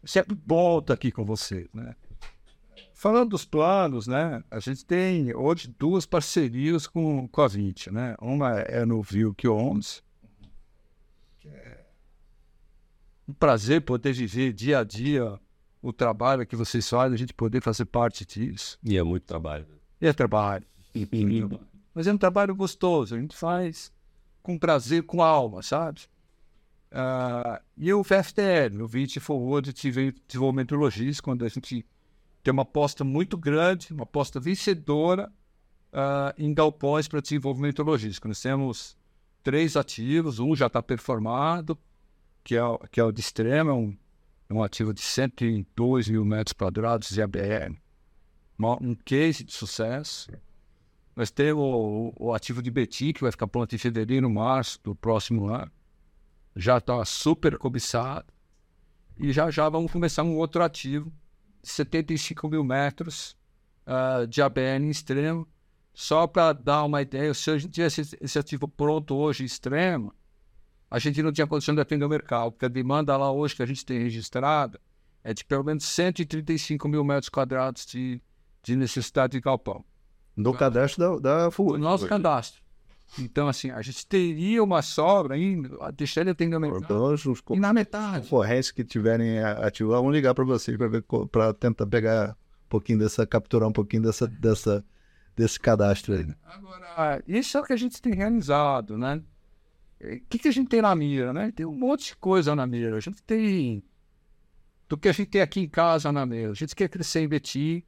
sempre 0.05 0.35
bom 0.35 0.79
estar 0.79 0.93
aqui 0.93 1.11
com 1.11 1.25
vocês, 1.25 1.67
né? 1.73 1.95
Falando 2.97 3.29
dos 3.29 3.45
planos, 3.45 4.07
né? 4.07 4.43
A 4.49 4.59
gente 4.59 4.83
tem 4.83 5.31
hoje 5.35 5.67
duas 5.77 6.07
parcerias 6.07 6.87
com, 6.87 7.27
com 7.27 7.41
a 7.43 7.47
Vint, 7.47 7.91
né? 7.91 8.15
Uma 8.19 8.59
é 8.61 8.83
no 8.87 9.05
Homes, 9.45 10.03
que 11.39 11.47
é 11.47 11.85
um 13.27 13.33
prazer 13.33 13.81
poder 13.81 14.13
viver 14.13 14.51
dia 14.51 14.79
a 14.79 14.83
dia 14.83 15.39
o 15.79 15.93
trabalho 15.93 16.43
que 16.43 16.55
vocês 16.55 16.89
fazem, 16.89 17.13
a 17.13 17.17
gente 17.19 17.35
poder 17.35 17.61
fazer 17.61 17.85
parte 17.85 18.25
disso. 18.25 18.79
E 18.83 18.97
é 18.97 19.03
muito 19.03 19.27
trabalho. 19.27 19.67
E 20.01 20.07
é 20.07 20.11
trabalho. 20.13 20.65
Mas 21.93 22.07
é 22.07 22.13
um 22.13 22.17
trabalho 22.17 22.55
gostoso, 22.55 23.13
a 23.13 23.19
gente 23.19 23.37
faz 23.37 23.93
com 24.41 24.57
prazer, 24.57 25.03
com 25.03 25.21
alma, 25.21 25.61
sabe? 25.61 26.01
Uh, 26.91 27.61
e 27.77 27.93
o 27.93 28.01
VFTL, 28.01 28.81
o 28.81 28.87
Vit 28.87 29.19
Forward 29.19 29.71
Desenvolvimento 29.71 30.75
Logístico, 30.75 31.29
quando 31.29 31.45
a 31.45 31.47
gente 31.47 31.85
tem 32.47 32.53
uma 32.53 32.61
aposta 32.61 33.03
muito 33.03 33.37
grande, 33.37 33.91
uma 33.91 34.03
aposta 34.03 34.39
vencedora 34.39 35.29
uh, 35.91 36.33
em 36.41 36.53
galpões 36.53 37.05
para 37.05 37.19
desenvolvimento 37.19 37.83
logístico. 37.83 38.25
Nós 38.25 38.41
temos 38.41 38.97
três 39.43 39.75
ativos, 39.75 40.39
um 40.39 40.55
já 40.55 40.67
está 40.67 40.81
performado, 40.81 41.77
que 42.45 42.55
é, 42.55 42.61
que 42.89 43.01
é 43.01 43.03
o 43.03 43.11
de 43.11 43.19
extrema, 43.19 43.73
um, 43.73 43.93
é 44.47 44.53
um 44.53 44.63
ativo 44.63 44.93
de 44.93 45.01
102 45.01 46.07
mil 46.07 46.23
metros 46.23 46.53
quadrados 46.53 47.09
de 47.09 47.21
ABR, 47.21 47.75
um 48.79 48.95
case 48.95 49.43
de 49.43 49.51
sucesso. 49.51 50.31
Nós 51.17 51.29
temos 51.29 51.61
o, 51.61 52.13
o, 52.17 52.33
ativo 52.33 52.61
de 52.61 52.71
Betim, 52.71 53.11
que 53.11 53.23
vai 53.23 53.31
ficar 53.31 53.47
pronto 53.47 53.75
em 53.75 53.77
fevereiro, 53.77 54.29
março 54.29 54.79
do 54.81 54.95
próximo 54.95 55.47
ano. 55.47 55.69
Já 56.55 56.77
está 56.77 57.03
super 57.03 57.57
cobiçado. 57.57 58.33
E 59.19 59.33
já 59.33 59.51
já 59.51 59.67
vamos 59.67 59.91
começar 59.91 60.23
um 60.23 60.37
outro 60.37 60.63
ativo 60.63 61.11
75 61.63 62.47
mil 62.49 62.63
metros 62.63 63.37
uh, 63.85 64.25
de 64.27 64.41
ABN 64.41 64.89
extremo. 64.89 65.47
Só 65.93 66.27
para 66.27 66.53
dar 66.53 66.83
uma 66.83 67.01
ideia, 67.01 67.33
se 67.33 67.49
a 67.49 67.57
gente 67.57 67.71
tivesse 67.71 68.17
esse 68.21 68.37
ativo 68.37 68.67
pronto 68.67 69.15
hoje 69.15 69.43
extremo, 69.43 70.13
a 70.89 70.99
gente 70.99 71.21
não 71.23 71.31
tinha 71.31 71.47
condição 71.47 71.73
de 71.73 71.81
atender 71.81 72.05
o 72.05 72.09
mercado, 72.09 72.51
porque 72.51 72.65
a 72.65 72.69
demanda 72.69 73.17
lá 73.17 73.31
hoje 73.31 73.55
que 73.55 73.63
a 73.63 73.65
gente 73.65 73.85
tem 73.85 73.99
registrada 73.99 74.79
é 75.23 75.33
de 75.33 75.43
pelo 75.43 75.63
menos 75.63 75.83
135 75.83 76.87
mil 76.87 77.03
metros 77.03 77.29
quadrados 77.29 77.85
de, 77.85 78.21
de 78.63 78.75
necessidade 78.75 79.31
de 79.31 79.41
galpão. 79.41 79.83
No 80.35 80.53
cadastro 80.53 81.19
da, 81.19 81.43
da 81.43 81.47
O 81.47 81.51
FUT. 81.51 81.79
nosso 81.79 82.07
cadastro. 82.07 82.61
Então, 83.19 83.47
assim, 83.47 83.71
a 83.71 83.81
gente 83.81 84.05
teria 84.05 84.63
uma 84.63 84.81
sobra 84.81 85.35
ainda, 85.35 85.91
deixar 85.93 86.21
ele 86.21 86.31
atender 86.31 86.55
o 86.55 86.59
mercado. 86.59 86.83
Então, 86.83 87.13
os 87.13 87.43
E 87.51 87.59
na 87.59 87.73
metade. 87.73 88.23
concorrentes 88.23 88.71
que 88.71 88.83
tiverem 88.83 89.39
ativo, 89.39 89.91
vão 89.91 90.11
ligar 90.11 90.33
para 90.33 90.43
vocês 90.43 90.77
para 91.31 91.53
tentar 91.53 91.87
pegar 91.87 92.31
um 92.31 92.69
pouquinho 92.69 92.99
dessa, 92.99 93.25
capturar 93.25 93.69
um 93.69 93.73
pouquinho 93.73 94.03
dessa, 94.03 94.27
dessa 94.27 94.85
desse 95.37 95.59
cadastro 95.59 96.15
aí. 96.15 96.27
Agora, 96.45 97.23
isso 97.27 97.57
é 97.57 97.61
o 97.61 97.63
que 97.63 97.71
a 97.71 97.77
gente 97.77 98.01
tem 98.01 98.13
realizado, 98.13 98.97
né? 98.97 99.21
O 100.01 100.19
que, 100.27 100.39
que 100.39 100.47
a 100.47 100.51
gente 100.51 100.67
tem 100.67 100.81
na 100.81 100.95
mira, 100.95 101.31
né? 101.31 101.51
Tem 101.55 101.65
um 101.65 101.75
monte 101.77 102.07
de 102.07 102.15
coisa 102.17 102.55
na 102.55 102.65
mira. 102.65 102.97
A 102.97 102.99
gente 102.99 103.21
tem 103.21 103.83
do 104.89 104.97
que 104.97 105.07
a 105.07 105.11
gente 105.11 105.29
tem 105.29 105.41
aqui 105.41 105.59
em 105.59 105.69
casa 105.69 106.11
na 106.11 106.25
mira. 106.25 106.51
A 106.51 106.55
gente 106.55 106.75
quer 106.75 106.89
crescer 106.89 107.19
em 107.21 107.27
Betim, 107.27 107.83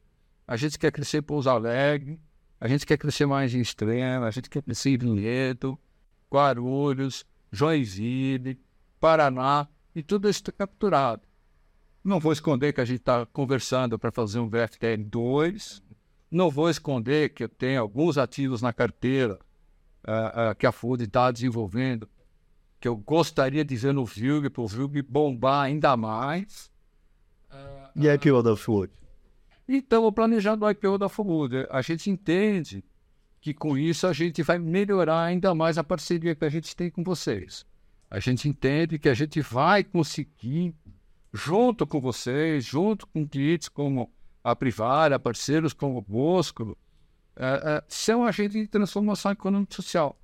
a 0.46 0.56
gente 0.56 0.78
quer 0.78 0.92
crescer 0.92 1.18
em 1.18 1.22
Pouso 1.22 1.50
Alegre, 1.50 2.20
a 2.60 2.68
gente 2.68 2.84
quer 2.84 2.98
crescer 2.98 3.24
mais 3.24 3.54
em 3.54 3.60
Extrema, 3.60 4.26
a 4.26 4.30
gente 4.30 4.50
quer 4.50 4.62
crescer 4.62 4.90
em 4.90 4.98
Vinhedo, 4.98 5.78
Guarulhos, 6.30 7.24
Joinville, 7.50 8.60
Paraná, 9.00 9.66
e 9.94 10.02
tudo 10.02 10.28
isso 10.28 10.40
está 10.40 10.52
capturado. 10.52 11.22
Não 12.04 12.20
vou 12.20 12.32
esconder 12.32 12.72
que 12.72 12.80
a 12.80 12.84
gente 12.84 13.00
está 13.00 13.24
conversando 13.26 13.98
para 13.98 14.12
fazer 14.12 14.38
um 14.38 14.48
VFTL 14.48 15.02
2, 15.04 15.82
não 16.30 16.50
vou 16.50 16.68
esconder 16.68 17.30
que 17.30 17.44
eu 17.44 17.48
tenho 17.48 17.80
alguns 17.80 18.18
ativos 18.18 18.60
na 18.60 18.72
carteira 18.72 19.38
uh, 20.06 20.50
uh, 20.50 20.54
que 20.54 20.66
a 20.66 20.72
FUD 20.72 21.04
está 21.04 21.30
desenvolvendo, 21.30 22.08
que 22.78 22.86
eu 22.86 22.96
gostaria 22.96 23.64
de 23.64 23.74
ver 23.74 23.92
no 23.92 24.04
VILG, 24.04 24.50
para 24.50 24.62
o 24.62 24.68
VILG 24.68 25.02
bombar 25.02 25.64
ainda 25.64 25.96
mais. 25.96 26.70
Uh, 27.50 27.90
e 27.96 28.08
a 28.08 28.14
IPO 28.14 28.42
da 28.42 28.54
FUD? 28.54 28.99
Então, 29.72 30.12
planejando 30.12 30.66
o 30.66 30.70
IPO 30.70 30.98
da 30.98 31.08
FUD, 31.08 31.64
a 31.70 31.80
gente 31.80 32.10
entende 32.10 32.84
que 33.40 33.54
com 33.54 33.78
isso 33.78 34.04
a 34.04 34.12
gente 34.12 34.42
vai 34.42 34.58
melhorar 34.58 35.22
ainda 35.22 35.54
mais 35.54 35.78
a 35.78 35.84
parceria 35.84 36.34
que 36.34 36.44
a 36.44 36.48
gente 36.48 36.74
tem 36.74 36.90
com 36.90 37.04
vocês. 37.04 37.64
A 38.10 38.18
gente 38.18 38.48
entende 38.48 38.98
que 38.98 39.08
a 39.08 39.14
gente 39.14 39.40
vai 39.40 39.84
conseguir, 39.84 40.74
junto 41.32 41.86
com 41.86 42.00
vocês, 42.00 42.64
junto 42.64 43.06
com 43.06 43.24
clientes 43.24 43.68
como 43.68 44.12
a 44.42 44.56
Privada, 44.56 45.20
parceiros 45.20 45.72
como 45.72 45.98
o 45.98 46.02
Bosco, 46.02 46.76
é, 47.36 47.46
é, 47.46 47.84
ser 47.86 48.16
um 48.16 48.24
agente 48.24 48.60
de 48.60 48.66
transformação 48.66 49.30
econômica 49.30 49.72
e 49.72 49.76
social. 49.76 50.18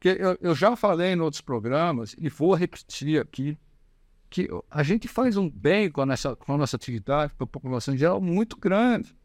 Que 0.00 0.08
eu, 0.08 0.36
eu, 0.40 0.56
já 0.56 0.74
falei 0.74 1.12
em 1.12 1.20
outros 1.20 1.40
programas 1.40 2.16
e 2.18 2.28
vou 2.28 2.52
repetir 2.52 3.20
aqui 3.20 3.56
que 4.28 4.48
a 4.70 4.82
gente 4.82 5.08
faz 5.08 5.36
um 5.36 5.48
bem 5.48 5.90
com 5.90 6.00
a 6.00 6.06
nossa, 6.06 6.36
com 6.36 6.54
a 6.54 6.58
nossa 6.58 6.76
atividade 6.76 7.32
para 7.34 7.44
a 7.44 7.48
população 7.48 7.94
em 7.94 7.98
geral 7.98 8.20
muito 8.20 8.56
grande. 8.56 9.16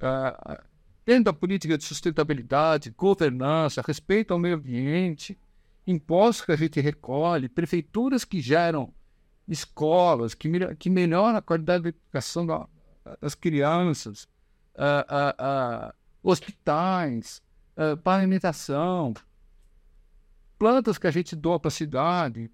É, 0.00 0.62
dentro 1.04 1.24
da 1.24 1.32
política 1.32 1.76
de 1.76 1.84
sustentabilidade, 1.84 2.90
governança, 2.90 3.82
respeito 3.86 4.32
ao 4.32 4.38
meio 4.38 4.56
ambiente, 4.56 5.38
impostos 5.86 6.46
que 6.46 6.52
a 6.52 6.56
gente 6.56 6.80
recolhe, 6.80 7.48
prefeituras 7.48 8.24
que 8.24 8.40
geram 8.40 8.92
escolas, 9.46 10.34
que, 10.34 10.48
que 10.76 10.88
melhoram 10.88 11.36
a 11.36 11.42
qualidade 11.42 11.82
da 11.82 11.88
educação 11.90 12.46
da, 12.46 12.66
das 13.20 13.34
crianças, 13.34 14.26
uh, 14.74 15.04
uh, 15.12 15.90
uh, 15.90 15.94
hospitais, 16.22 17.42
uh, 17.76 17.96
pavimentação, 17.98 19.12
plantas 20.58 20.96
que 20.96 21.06
a 21.06 21.10
gente 21.10 21.36
doa 21.36 21.60
para 21.60 21.68
a 21.68 21.72
cidade, 21.72 22.50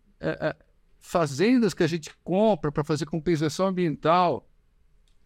fazendas 1.00 1.74
que 1.74 1.82
a 1.82 1.86
gente 1.86 2.14
compra 2.22 2.70
para 2.70 2.84
fazer 2.84 3.06
compensação 3.06 3.66
ambiental. 3.66 4.46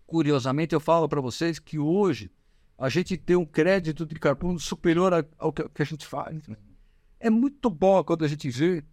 Curiosamente, 0.06 0.74
eu 0.74 0.80
falo 0.80 1.08
para 1.08 1.20
vocês 1.20 1.58
que 1.58 1.78
hoje 1.78 2.30
a 2.78 2.88
gente 2.88 3.16
tem 3.16 3.36
um 3.36 3.44
crédito 3.44 4.06
de 4.06 4.14
carbono 4.14 4.58
superior 4.58 5.26
ao 5.38 5.52
que 5.52 5.82
a 5.82 5.84
gente 5.84 6.06
faz. 6.06 6.42
É 7.20 7.28
muito 7.28 7.68
bom 7.68 8.02
quando 8.02 8.24
a 8.24 8.28
gente 8.28 8.48
vê 8.48 8.84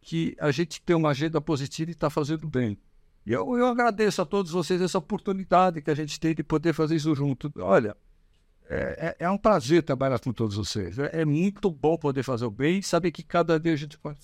que 0.00 0.36
a 0.38 0.50
gente 0.50 0.80
tem 0.80 0.96
uma 0.96 1.10
agenda 1.10 1.40
positiva 1.40 1.90
e 1.90 1.92
está 1.92 2.08
fazendo 2.08 2.48
bem. 2.48 2.78
E 3.26 3.32
eu, 3.32 3.58
eu 3.58 3.66
agradeço 3.66 4.22
a 4.22 4.26
todos 4.26 4.52
vocês 4.52 4.80
essa 4.80 4.98
oportunidade 4.98 5.82
que 5.82 5.90
a 5.90 5.94
gente 5.94 6.18
tem 6.18 6.34
de 6.34 6.42
poder 6.42 6.72
fazer 6.72 6.96
isso 6.96 7.14
junto. 7.14 7.52
Olha, 7.58 7.96
é, 8.68 9.16
é, 9.18 9.24
é 9.24 9.30
um 9.30 9.38
prazer 9.38 9.82
trabalhar 9.82 10.18
com 10.18 10.32
todos 10.32 10.56
vocês. 10.56 10.98
É, 10.98 11.20
é, 11.20 11.24
muito 11.24 11.70
bom 11.70 11.96
poder 11.96 12.22
fazer 12.22 12.44
o 12.44 12.50
bem 12.50 12.78
e 12.78 12.82
saber 12.82 13.10
que 13.10 13.22
cada 13.22 13.58
dia 13.58 13.72
a 13.72 13.76
gente 13.76 13.98
pode. 13.98 14.18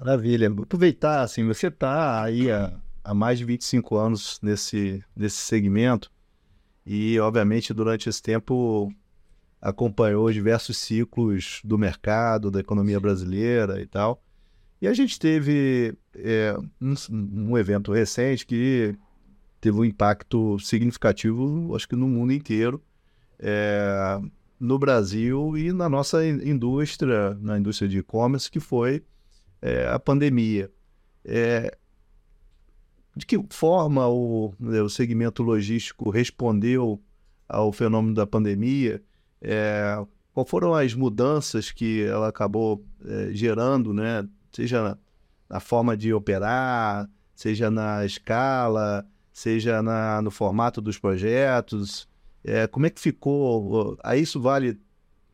Maravilha. 0.00 0.48
Aproveitar, 0.48 1.20
assim, 1.20 1.46
você 1.46 1.66
está 1.66 2.22
aí 2.22 2.50
há, 2.50 2.72
há 3.04 3.12
mais 3.12 3.38
de 3.38 3.44
25 3.44 3.96
anos 3.96 4.38
nesse, 4.42 5.04
nesse 5.14 5.36
segmento 5.36 6.10
e, 6.86 7.20
obviamente, 7.20 7.74
durante 7.74 8.08
esse 8.08 8.22
tempo 8.22 8.90
acompanhou 9.60 10.32
diversos 10.32 10.78
ciclos 10.78 11.60
do 11.62 11.76
mercado, 11.76 12.50
da 12.50 12.60
economia 12.60 12.98
brasileira 12.98 13.78
e 13.82 13.86
tal. 13.86 14.24
E 14.80 14.88
a 14.88 14.94
gente 14.94 15.18
teve 15.18 15.94
é, 16.14 16.56
um, 16.80 16.94
um, 17.50 17.58
evento 17.58 17.92
recente 17.92 18.46
que 18.46 18.96
teve 19.60 19.78
um 19.78 19.84
impacto 19.84 20.58
significativo, 20.60 21.76
acho 21.76 21.86
que 21.86 21.94
no 21.94 22.08
mundo 22.08 22.32
inteiro, 22.32 22.82
é, 23.38 24.18
no 24.58 24.78
Brasil 24.78 25.58
e 25.58 25.74
na 25.74 25.90
nossa 25.90 26.26
indústria, 26.26 27.34
na 27.34 27.58
indústria 27.58 27.86
de 27.86 27.98
e-commerce, 27.98 28.50
que 28.50 28.60
foi 28.60 29.04
é, 29.60 29.86
a 29.88 29.98
pandemia. 29.98 30.70
É, 31.24 31.76
de 33.16 33.26
que 33.26 33.38
forma 33.50 34.08
o, 34.08 34.54
né, 34.58 34.80
o 34.80 34.88
segmento 34.88 35.42
logístico 35.42 36.10
respondeu 36.10 37.02
ao 37.48 37.72
fenômeno 37.72 38.14
da 38.14 38.26
pandemia? 38.26 39.02
É, 39.40 40.02
quais 40.32 40.48
foram 40.48 40.74
as 40.74 40.94
mudanças 40.94 41.70
que 41.70 42.02
ela 42.02 42.28
acabou 42.28 42.84
é, 43.04 43.30
gerando, 43.32 43.92
né? 43.92 44.26
seja 44.52 44.82
na, 44.82 44.98
na 45.48 45.60
forma 45.60 45.96
de 45.96 46.12
operar, 46.12 47.08
seja 47.34 47.70
na 47.70 48.04
escala, 48.04 49.06
seja 49.32 49.82
na, 49.82 50.20
no 50.22 50.30
formato 50.30 50.80
dos 50.80 50.98
projetos. 50.98 52.08
É, 52.44 52.66
como 52.66 52.86
é 52.86 52.90
que 52.90 53.00
ficou? 53.00 53.98
Aí 54.02 54.22
isso 54.22 54.40
vale 54.40 54.80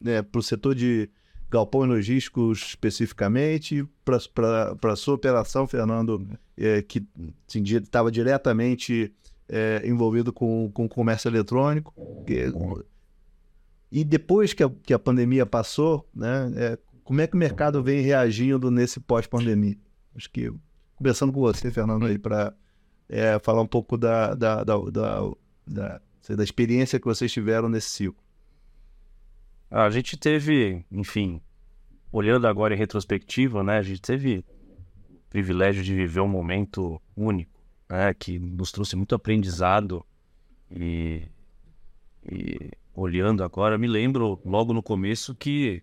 né, 0.01 0.23
para 0.23 0.39
o 0.39 0.43
setor 0.43 0.75
de 0.75 1.09
galpão 1.51 1.85
e 1.85 1.89
logísticos 1.89 2.61
especificamente, 2.69 3.87
para 4.05 4.93
a 4.93 4.97
sua 4.97 5.15
operação, 5.15 5.67
Fernando, 5.67 6.27
é, 6.57 6.83
que 6.83 7.07
estava 7.49 8.11
diretamente 8.11 9.13
é, 9.49 9.83
envolvido 9.85 10.33
com, 10.33 10.71
com 10.73 10.89
comércio 10.89 11.29
eletrônico. 11.29 11.95
Que, 12.27 12.53
e 13.91 14.05
depois 14.05 14.53
que 14.53 14.65
a, 14.65 14.71
que 14.83 14.93
a 14.93 14.99
pandemia 14.99 15.47
passou, 15.47 16.09
né, 16.15 16.53
é, 16.57 16.79
como 17.05 17.21
é 17.21 17.27
que 17.27 17.35
o 17.35 17.39
mercado 17.39 17.83
vem 17.83 18.01
reagindo 18.01 18.71
nesse 18.71 18.99
pós-pandemia? 18.99 19.77
Acho 20.15 20.31
que, 20.31 20.53
começando 20.97 21.33
com 21.33 21.41
você, 21.41 21.71
Fernando, 21.71 22.07
aí, 22.07 22.19
para 22.19 22.53
é, 23.09 23.39
falar 23.39 23.63
um 23.63 23.67
pouco 23.67 23.97
da, 23.97 24.35
da, 24.35 24.65
da, 24.65 24.77
da, 24.77 25.21
da, 25.67 26.01
da 26.29 26.45
experiência 26.45 26.99
que 26.99 27.07
vocês 27.07 27.31
tiveram 27.31 27.69
nesse 27.69 27.91
ciclo. 27.91 28.26
A 29.71 29.91
gente 29.91 30.17
teve, 30.17 30.85
enfim, 30.91 31.41
olhando 32.13 32.47
agora 32.47 32.75
em 32.75 32.79
retrospectiva, 32.79 33.63
né, 33.63 33.79
a 33.79 33.83
gente 33.83 34.01
teve 34.01 34.45
o 35.11 35.29
privilégio 35.29 35.83
de 35.83 35.95
viver 35.95 36.21
um 36.21 36.29
momento 36.29 37.01
único, 37.17 37.61
né, 37.89 38.15
que 38.15 38.39
nos 38.39 38.71
trouxe 38.71 38.95
muito 38.95 39.15
aprendizado 39.15 40.05
e, 40.71 41.23
e 42.25 42.71
olhando 42.95 43.43
agora, 43.43 43.77
me 43.77 43.87
lembro 43.87 44.41
logo 44.45 44.73
no 44.73 44.83
começo 44.83 45.35
que 45.35 45.83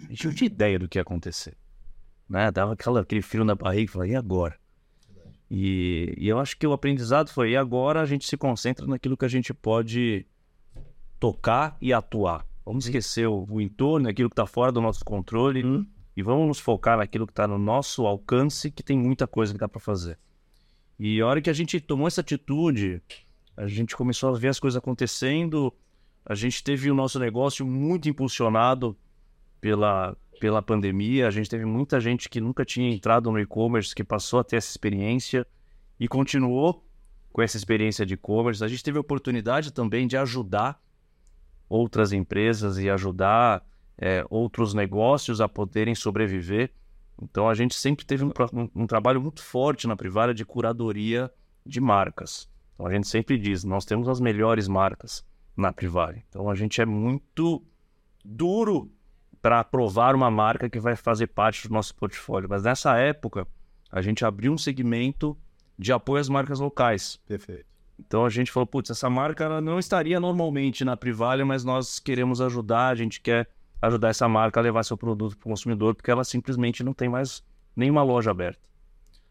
a 0.00 0.08
gente 0.08 0.26
não 0.26 0.34
tinha 0.34 0.46
ideia 0.46 0.78
do 0.78 0.88
que 0.88 0.98
ia 0.98 1.02
acontecer. 1.02 1.56
Né? 2.28 2.50
Dava 2.50 2.74
aquela, 2.74 3.00
aquele 3.00 3.22
frio 3.22 3.44
na 3.44 3.54
barriga 3.54 3.84
e 3.84 3.88
falava, 3.88 4.10
e 4.10 4.16
agora? 4.16 4.58
E, 5.50 6.14
e, 6.16 6.28
eu 6.28 6.38
acho 6.38 6.56
que 6.56 6.66
o 6.66 6.72
aprendizado 6.72 7.28
foi, 7.30 7.50
e 7.50 7.56
agora 7.56 8.00
a 8.00 8.06
gente 8.06 8.26
se 8.26 8.36
concentra 8.36 8.86
naquilo 8.86 9.16
que 9.16 9.24
a 9.24 9.28
gente 9.28 9.52
pode 9.52 10.26
tocar 11.20 11.76
e 11.80 11.92
atuar. 11.92 12.46
Vamos 12.64 12.86
esquecer 12.86 13.26
o, 13.26 13.46
o 13.48 13.60
entorno, 13.60 14.08
aquilo 14.08 14.28
que 14.28 14.34
está 14.34 14.46
fora 14.46 14.72
do 14.72 14.80
nosso 14.80 15.04
controle, 15.04 15.62
uhum. 15.64 15.86
e 16.16 16.22
vamos 16.22 16.46
nos 16.46 16.60
focar 16.60 16.98
naquilo 16.98 17.26
que 17.26 17.32
está 17.32 17.46
no 17.46 17.58
nosso 17.58 18.06
alcance, 18.06 18.70
que 18.70 18.82
tem 18.82 18.98
muita 18.98 19.26
coisa 19.26 19.52
que 19.52 19.58
dá 19.58 19.68
para 19.68 19.80
fazer. 19.80 20.18
E 20.98 21.20
a 21.20 21.26
hora 21.26 21.42
que 21.42 21.50
a 21.50 21.52
gente 21.52 21.80
tomou 21.80 22.06
essa 22.06 22.20
atitude, 22.20 23.02
a 23.56 23.66
gente 23.66 23.96
começou 23.96 24.34
a 24.34 24.38
ver 24.38 24.48
as 24.48 24.58
coisas 24.60 24.76
acontecendo, 24.76 25.72
a 26.24 26.34
gente 26.34 26.64
teve 26.64 26.90
o 26.90 26.94
nosso 26.94 27.18
negócio 27.18 27.66
muito 27.66 28.08
impulsionado 28.08 28.96
pela, 29.60 30.16
pela 30.40 30.62
pandemia. 30.62 31.28
A 31.28 31.30
gente 31.30 31.50
teve 31.50 31.64
muita 31.64 32.00
gente 32.00 32.28
que 32.28 32.40
nunca 32.40 32.64
tinha 32.64 32.90
entrado 32.90 33.30
no 33.30 33.38
e-commerce, 33.38 33.94
que 33.94 34.02
passou 34.02 34.40
a 34.40 34.44
ter 34.44 34.56
essa 34.56 34.70
experiência 34.70 35.46
e 36.00 36.08
continuou 36.08 36.84
com 37.30 37.42
essa 37.42 37.56
experiência 37.56 38.06
de 38.06 38.14
e-commerce. 38.14 38.64
A 38.64 38.68
gente 38.68 38.82
teve 38.82 38.96
a 38.96 39.00
oportunidade 39.02 39.72
também 39.72 40.06
de 40.06 40.16
ajudar 40.16 40.80
outras 41.74 42.12
empresas 42.12 42.78
e 42.78 42.88
ajudar 42.88 43.66
é, 43.98 44.24
outros 44.30 44.74
negócios 44.74 45.40
a 45.40 45.48
poderem 45.48 45.94
sobreviver 45.94 46.70
Então 47.20 47.48
a 47.48 47.54
gente 47.54 47.74
sempre 47.74 48.04
teve 48.04 48.24
um, 48.24 48.30
um 48.74 48.86
trabalho 48.86 49.20
muito 49.20 49.42
forte 49.42 49.86
na 49.88 49.96
Privada 49.96 50.32
de 50.32 50.44
curadoria 50.44 51.30
de 51.66 51.80
marcas. 51.80 52.48
Então 52.74 52.86
a 52.86 52.92
gente 52.92 53.08
sempre 53.08 53.36
diz, 53.36 53.64
nós 53.64 53.84
temos 53.84 54.08
as 54.08 54.20
melhores 54.20 54.68
marcas 54.68 55.24
na 55.56 55.72
Privada. 55.72 56.22
Então 56.28 56.48
a 56.48 56.54
gente 56.54 56.80
é 56.80 56.86
muito 56.86 57.60
duro 58.24 58.90
para 59.42 59.60
aprovar 59.60 60.14
uma 60.14 60.30
marca 60.30 60.70
que 60.70 60.78
vai 60.78 60.94
fazer 60.94 61.26
parte 61.26 61.66
do 61.66 61.74
nosso 61.74 61.94
portfólio. 61.94 62.48
Mas 62.48 62.62
nessa 62.62 62.96
época, 62.96 63.46
a 63.90 64.00
gente 64.00 64.24
abriu 64.24 64.52
um 64.52 64.58
segmento 64.58 65.36
de 65.78 65.92
apoio 65.92 66.20
às 66.20 66.28
marcas 66.28 66.60
locais. 66.60 67.20
Perfeito. 67.26 67.73
Então 67.98 68.24
a 68.24 68.30
gente 68.30 68.50
falou, 68.50 68.66
putz, 68.66 68.90
essa 68.90 69.08
marca 69.08 69.44
ela 69.44 69.60
não 69.60 69.78
estaria 69.78 70.18
normalmente 70.18 70.84
na 70.84 70.96
Privalha, 70.96 71.44
mas 71.44 71.64
nós 71.64 71.98
queremos 71.98 72.40
ajudar, 72.40 72.88
a 72.88 72.94
gente 72.94 73.20
quer 73.20 73.48
ajudar 73.80 74.08
essa 74.08 74.28
marca 74.28 74.60
a 74.60 74.62
levar 74.62 74.82
seu 74.82 74.96
produto 74.96 75.36
para 75.36 75.46
o 75.46 75.50
consumidor, 75.50 75.94
porque 75.94 76.10
ela 76.10 76.24
simplesmente 76.24 76.82
não 76.82 76.92
tem 76.92 77.08
mais 77.08 77.42
nenhuma 77.76 78.02
loja 78.02 78.30
aberta. 78.30 78.68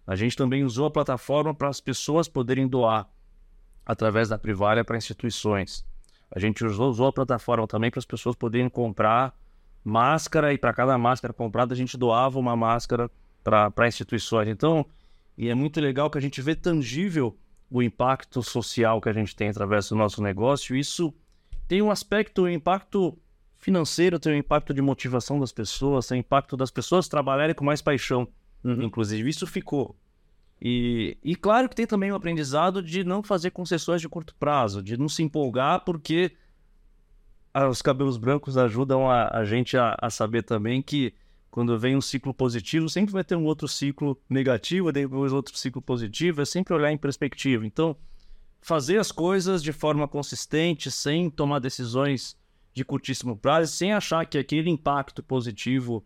A 0.05 0.15
gente 0.15 0.36
também 0.36 0.63
usou 0.63 0.86
a 0.86 0.91
plataforma 0.91 1.53
para 1.53 1.70
as 1.70 1.79
pessoas 1.79 2.27
poderem 2.27 2.67
doar 2.67 3.10
através 3.86 4.29
da 4.29 4.38
Privalha 4.38 4.84
para 4.84 4.98
instituições. 4.98 5.86
A 6.32 6.39
gente 6.39 6.65
usou, 6.65 6.89
usou 6.89 7.08
a 7.08 7.13
plataforma 7.13 7.67
também 7.67 7.91
para 7.91 8.00
as 8.00 8.05
pessoas 8.05 8.36
poderem 8.36 8.70
comprar 8.70 9.34
máscara 9.84 10.53
e 10.53 10.58
para 10.58 10.74
cada 10.74 10.98
máscara 10.98 11.34
comprada 11.34 11.74
a 11.74 11.77
gente 11.77 11.98
doava 11.98 12.39
uma 12.39 12.55
máscara 12.55 13.10
para 13.43 13.88
instituições. 13.88 14.48
Então, 14.48 14.86
e 15.38 15.50
é 15.50 15.55
muito 15.55 15.79
legal 15.82 16.10
que 16.10 16.17
a 16.17 16.22
gente 16.22 16.41
vê 16.41 16.55
tangível 16.55 17.38
o 17.70 17.82
impacto 17.82 18.41
social 18.43 19.01
que 19.01 19.10
a 19.10 19.13
gente 19.13 19.36
tem 19.36 19.50
através 19.50 19.89
do 19.89 19.96
nosso 19.96 20.22
negócio. 20.22 20.75
Isso 20.75 21.13
tem 21.67 21.82
um 21.82 21.91
aspecto, 21.91 22.43
um 22.43 22.50
impacto 22.50 23.17
financeiro, 23.58 24.20
tem 24.20 24.34
um 24.34 24.38
impacto 24.38 24.74
de 24.74 24.82
motivação 24.82 25.39
das 25.39 25.51
pessoas, 25.51 26.08
tem 26.08 26.17
um 26.17 26.20
impacto 26.20 26.58
das 26.58 26.70
pessoas 26.70 27.08
trabalharem 27.08 27.55
com 27.55 27.63
mais 27.63 27.82
paixão. 27.82 28.27
Inclusive, 28.63 29.29
isso 29.29 29.48
ficou. 29.48 29.96
E, 30.62 31.17
e 31.24 31.36
claro 31.36 31.67
que 31.67 31.75
tem 31.75 31.86
também 31.86 32.12
o 32.12 32.15
aprendizado 32.15 32.82
de 32.82 33.03
não 33.03 33.22
fazer 33.22 33.51
concessões 33.51 34.00
de 34.00 34.08
curto 34.08 34.34
prazo, 34.36 34.82
de 34.82 34.96
não 34.96 35.10
se 35.10 35.22
empolgar, 35.22 35.84
porque 35.84 36.32
ah, 37.53 37.67
os 37.67 37.82
cabelos 37.82 38.17
brancos 38.17 38.58
ajudam 38.58 39.10
a, 39.10 39.29
a 39.38 39.43
gente 39.43 39.77
a, 39.77 39.96
a 40.01 40.10
saber 40.10 40.43
também 40.43 40.82
que 40.82 41.13
quando 41.53 41.77
vem 41.77 41.95
um 41.95 42.01
ciclo 42.01 42.33
positivo, 42.33 42.89
sempre 42.89 43.13
vai 43.13 43.24
ter 43.24 43.36
um 43.36 43.45
outro 43.45 43.67
ciclo 43.67 44.19
negativo, 44.27 44.91
depois 44.91 45.31
outro 45.31 45.55
ciclo 45.55 45.83
positivo, 45.83 46.41
é 46.41 46.45
sempre 46.45 46.74
olhar 46.74 46.91
em 46.91 46.98
perspectiva. 46.98 47.63
Então, 47.63 47.95
fazer 48.60 48.98
as 48.98 49.12
coisas 49.12 49.62
de 49.62 49.72
forma 49.72 50.07
consistente, 50.07 50.89
sem 50.89 51.29
tomar 51.29 51.60
decisões 51.60 52.36
de 52.74 52.83
curtíssimo 52.83 53.38
prazo, 53.38 53.72
sem 53.72 53.93
achar 53.93 54.25
que 54.25 54.39
aquele 54.39 54.67
impacto 54.67 55.22
positivo 55.22 56.03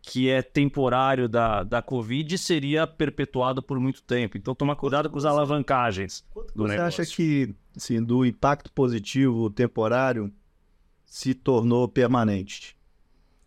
que 0.00 0.30
é 0.30 0.40
temporário 0.40 1.28
da, 1.28 1.62
da 1.64 1.82
Covid 1.82 2.38
seria 2.38 2.86
perpetuado 2.86 3.62
por 3.62 3.78
muito 3.78 4.02
tempo. 4.02 4.38
Então, 4.38 4.54
tomar 4.54 4.76
cuidado 4.76 5.10
com 5.10 5.18
as 5.18 5.26
alavancagens 5.26 6.24
do 6.56 6.62
Você 6.62 6.76
negócio. 6.76 7.02
acha 7.02 7.14
que, 7.14 7.54
assim, 7.76 8.02
do 8.02 8.24
impacto 8.24 8.72
positivo 8.72 9.50
temporário 9.50 10.32
se 11.04 11.34
tornou 11.34 11.86
permanente? 11.86 12.77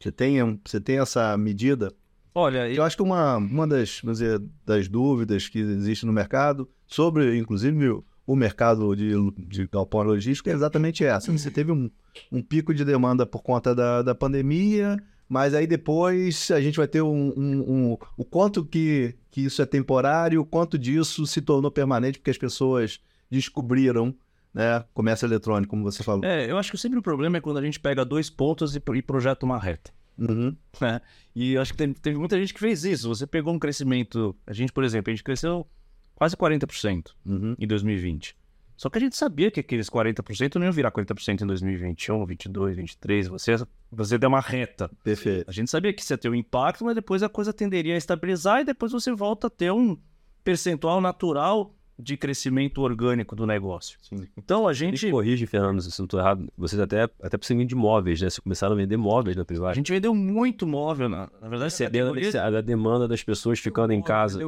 Você 0.02 0.12
tem, 0.12 0.60
você 0.66 0.80
tem 0.80 1.00
essa 1.00 1.38
medida? 1.38 1.92
Olha, 2.34 2.70
Eu 2.72 2.84
acho 2.84 2.96
que 2.96 3.04
uma, 3.04 3.38
uma 3.38 3.68
das, 3.68 4.02
dizer, 4.04 4.42
das 4.66 4.88
dúvidas 4.88 5.50
que 5.50 5.60
existe 5.60 6.06
no 6.06 6.14
mercado, 6.14 6.68
sobre, 6.88 7.38
inclusive, 7.38 7.90
o, 7.90 8.04
o 8.26 8.36
mercado 8.36 8.96
de, 8.96 9.12
de 9.48 9.68
galpão 9.68 10.02
logístico, 10.04 10.50
é 10.50 10.54
exatamente 10.54 11.04
essa. 11.04 11.32
Você 11.32 11.52
teve 11.52 11.72
um, 11.72 11.90
um 12.32 12.42
pico 12.42 12.74
de 12.74 12.86
demanda 12.86 13.26
por 13.26 13.44
conta 13.44 13.76
da, 13.76 14.02
da 14.02 14.16
pandemia, 14.16 14.98
mas 15.28 15.54
aí 15.54 15.68
depois 15.68 16.50
a 16.52 16.62
gente 16.62 16.78
vai 16.78 16.88
ter 16.88 17.02
um, 17.02 17.34
um- 17.38 17.72
um- 17.92 17.98
o 18.18 18.24
quanto 18.24 18.64
que, 18.66 19.14
que 19.30 19.42
isso 19.42 19.62
é 19.62 19.66
temporário, 19.66 20.40
o 20.42 20.46
quanto 20.46 20.78
disso 20.78 21.28
se 21.28 21.42
tornou 21.42 21.70
permanente, 21.70 22.18
porque 22.20 22.32
as 22.32 22.38
pessoas 22.38 23.00
descobriram 23.30 24.14
né, 24.54 24.84
comércio 24.94 25.26
eletrônico, 25.26 25.70
como 25.70 25.84
você 25.84 26.04
falou. 26.04 26.24
é, 26.26 26.50
eu 26.50 26.58
acho 26.58 26.72
que 26.72 26.78
sempre 26.78 27.00
o 27.00 27.02
problema 27.02 27.38
é 27.38 27.42
quando 27.42 27.58
a 27.58 27.62
gente 27.62 27.80
pega 27.80 28.04
dois 28.06 28.30
pontos 28.30 28.76
e, 28.76 28.82
e 28.96 29.02
projeta 29.02 29.46
uma 29.46 29.58
reta. 29.60 29.92
Uhum. 30.18 30.56
né? 30.80 31.02
E 31.36 31.54
eu 31.54 31.62
acho 31.62 31.72
que 31.72 31.78
tem- 31.78 31.94
teve 31.94 32.18
muita 32.18 32.38
gente 32.40 32.54
que 32.54 32.60
fez 32.60 32.84
isso. 32.84 33.08
Você 33.08 33.26
pegou 33.26 33.54
um 33.54 33.58
crescimento. 33.58 34.36
A 34.46 34.54
gente, 34.54 34.72
por 34.72 34.84
exemplo, 34.84 35.10
a 35.10 35.16
gente 35.16 35.24
cresceu 35.24 35.66
quase 36.14 36.36
40% 36.38 37.12
Uhum. 37.26 37.56
em 37.58 37.66
2020. 37.66 38.36
Só 38.78 38.90
que 38.90 38.98
a 38.98 39.02
gente 39.02 39.16
sabia 39.16 39.50
que 39.52 39.60
aqueles 39.60 39.90
40% 39.90 40.56
não 40.56 40.66
iam 40.66 40.74
virar 40.74 40.92
40% 40.92 41.42
em 41.42 41.48
2021, 41.48 42.26
22, 42.26 42.76
23. 42.78 43.28
Você, 43.30 43.56
você 43.92 44.18
deu 44.18 44.28
uma 44.30 44.40
reta. 44.42 44.90
Perfeito. 45.04 45.48
A 45.48 45.52
gente 45.52 45.70
sabia 45.72 45.94
que 45.94 46.02
isso 46.02 46.12
ia 46.14 46.18
ter 46.18 46.30
um 46.30 46.36
impacto, 46.36 46.84
mas 46.84 46.94
depois 46.96 47.22
a 47.24 47.30
coisa 47.30 47.54
tenderia 47.54 47.94
a 47.94 47.98
estabilizar 47.98 48.62
e 48.62 48.66
depois 48.66 48.92
você 48.92 49.12
volta 49.14 49.48
a 49.48 49.50
ter 49.50 49.72
um 49.72 49.98
percentual 50.44 51.00
natural 51.00 51.76
de 52.02 52.18
crescimento 52.18 52.82
orgânico 52.82 53.36
do 53.36 53.46
negócio. 53.46 53.98
Sim. 54.02 54.28
Então 54.36 54.66
a 54.68 54.72
Me 54.72 54.76
gente, 54.76 55.12
corrige, 55.12 55.46
Fernando, 55.46 55.82
se 55.82 55.90
eu 55.90 56.04
não 56.04 56.06
estou 56.06 56.20
errado. 56.20 56.52
Vocês 56.58 56.80
até, 56.82 57.04
até 57.04 57.38
precisam 57.38 57.66
de 57.66 57.76
móveis, 57.76 58.20
né? 58.22 58.30
Vocês 58.30 58.40
começaram 58.40 58.74
a 58.74 58.78
vender 58.78 58.98
móveis 58.98 59.36
na 59.36 59.44
a 59.44 59.46
privada. 59.46 59.74
gente 59.76 59.92
vendeu 59.92 60.14
muito 60.16 60.66
móvel, 60.66 61.08
na, 61.08 61.30
na 61.42 61.48
verdade, 61.48 61.74
Cedendo 61.74 62.14
categoria- 62.14 62.44
a 62.58 62.62
demanda 62.62 63.08
das 63.08 63.24
pessoas 63.24 63.60
ficando 63.60 63.94
em 63.94 64.02
casa. 64.02 64.40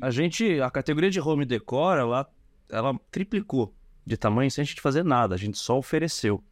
A 0.00 0.10
gente, 0.10 0.60
a 0.60 0.70
categoria 0.70 1.10
de 1.10 1.20
home 1.20 1.44
decor, 1.44 1.98
ela, 1.98 2.28
ela 2.68 2.98
triplicou 3.10 3.72
de 4.04 4.16
tamanho 4.16 4.50
sem 4.50 4.62
a 4.62 4.64
gente 4.64 4.80
fazer 4.80 5.04
nada. 5.04 5.34
A 5.34 5.38
gente 5.38 5.56
só 5.58 5.78
ofereceu 5.78 6.42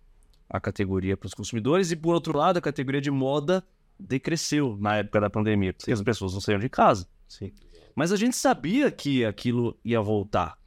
a 0.48 0.60
categoria 0.60 1.16
para 1.16 1.26
os 1.26 1.34
consumidores 1.34 1.90
e, 1.90 1.96
por 1.96 2.14
outro 2.14 2.36
lado, 2.36 2.58
a 2.58 2.60
categoria 2.60 3.00
de 3.00 3.10
moda 3.10 3.64
decresceu 3.98 4.76
na 4.80 4.96
época 4.98 5.20
da 5.20 5.30
pandemia, 5.30 5.72
porque 5.72 5.90
as 5.90 6.02
pessoas 6.02 6.34
não 6.34 6.40
saíam 6.40 6.60
de 6.60 6.68
casa. 6.68 7.08
Sim. 7.26 7.50
Mas 7.96 8.12
a 8.12 8.16
gente 8.16 8.36
sabia 8.36 8.90
que 8.90 9.24
aquilo 9.24 9.74
ia 9.82 10.02
voltar 10.02 10.58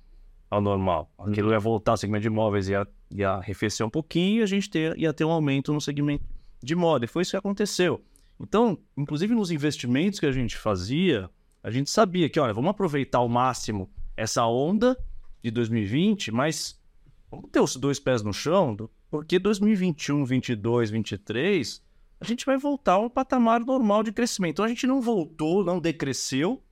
ao 0.50 0.60
normal. 0.60 1.14
Aquilo 1.20 1.52
ia 1.52 1.60
voltar, 1.60 1.94
o 1.94 1.98
segmento 1.98 2.24
de 2.24 2.28
imóveis 2.28 2.68
ia, 2.68 2.88
ia 3.12 3.30
arrefecer 3.34 3.86
um 3.86 3.90
pouquinho 3.90 4.40
e 4.40 4.44
a 4.44 4.48
gente 4.48 4.68
ter, 4.68 4.98
ia 4.98 5.14
ter 5.14 5.26
um 5.26 5.30
aumento 5.30 5.72
no 5.72 5.80
segmento 5.80 6.26
de 6.62 6.76
moda. 6.76 7.06
E 7.06 7.08
foi 7.08 7.22
isso 7.22 7.32
que 7.32 7.38
aconteceu. 7.38 8.04
Então, 8.40 8.80
inclusive 8.98 9.36
nos 9.36 9.52
investimentos 9.52 10.20
que 10.20 10.26
a 10.26 10.32
gente 10.32 10.58
fazia, 10.58 11.30
a 11.62 11.70
gente 11.70 11.92
sabia 11.92 12.28
que, 12.28 12.40
olha, 12.40 12.52
vamos 12.52 12.72
aproveitar 12.72 13.20
ao 13.20 13.30
máximo 13.30 13.88
essa 14.18 14.44
onda 14.48 14.98
de 15.44 15.52
2020, 15.52 16.32
mas 16.32 16.82
vamos 17.30 17.52
ter 17.52 17.60
os 17.60 17.76
dois 17.76 18.00
pés 18.00 18.24
no 18.24 18.34
chão, 18.34 18.76
porque 19.12 19.38
2021, 19.38 20.26
22, 20.26 20.90
23, 20.90 21.84
a 22.20 22.26
gente 22.26 22.44
vai 22.44 22.58
voltar 22.58 22.94
a 22.94 23.00
um 23.00 23.10
patamar 23.10 23.60
normal 23.60 24.02
de 24.02 24.12
crescimento. 24.12 24.54
Então 24.54 24.66
a 24.66 24.70
gente 24.70 24.88
não 24.88 25.00
voltou, 25.00 25.64
não 25.64 25.80
decresceu 25.80 26.64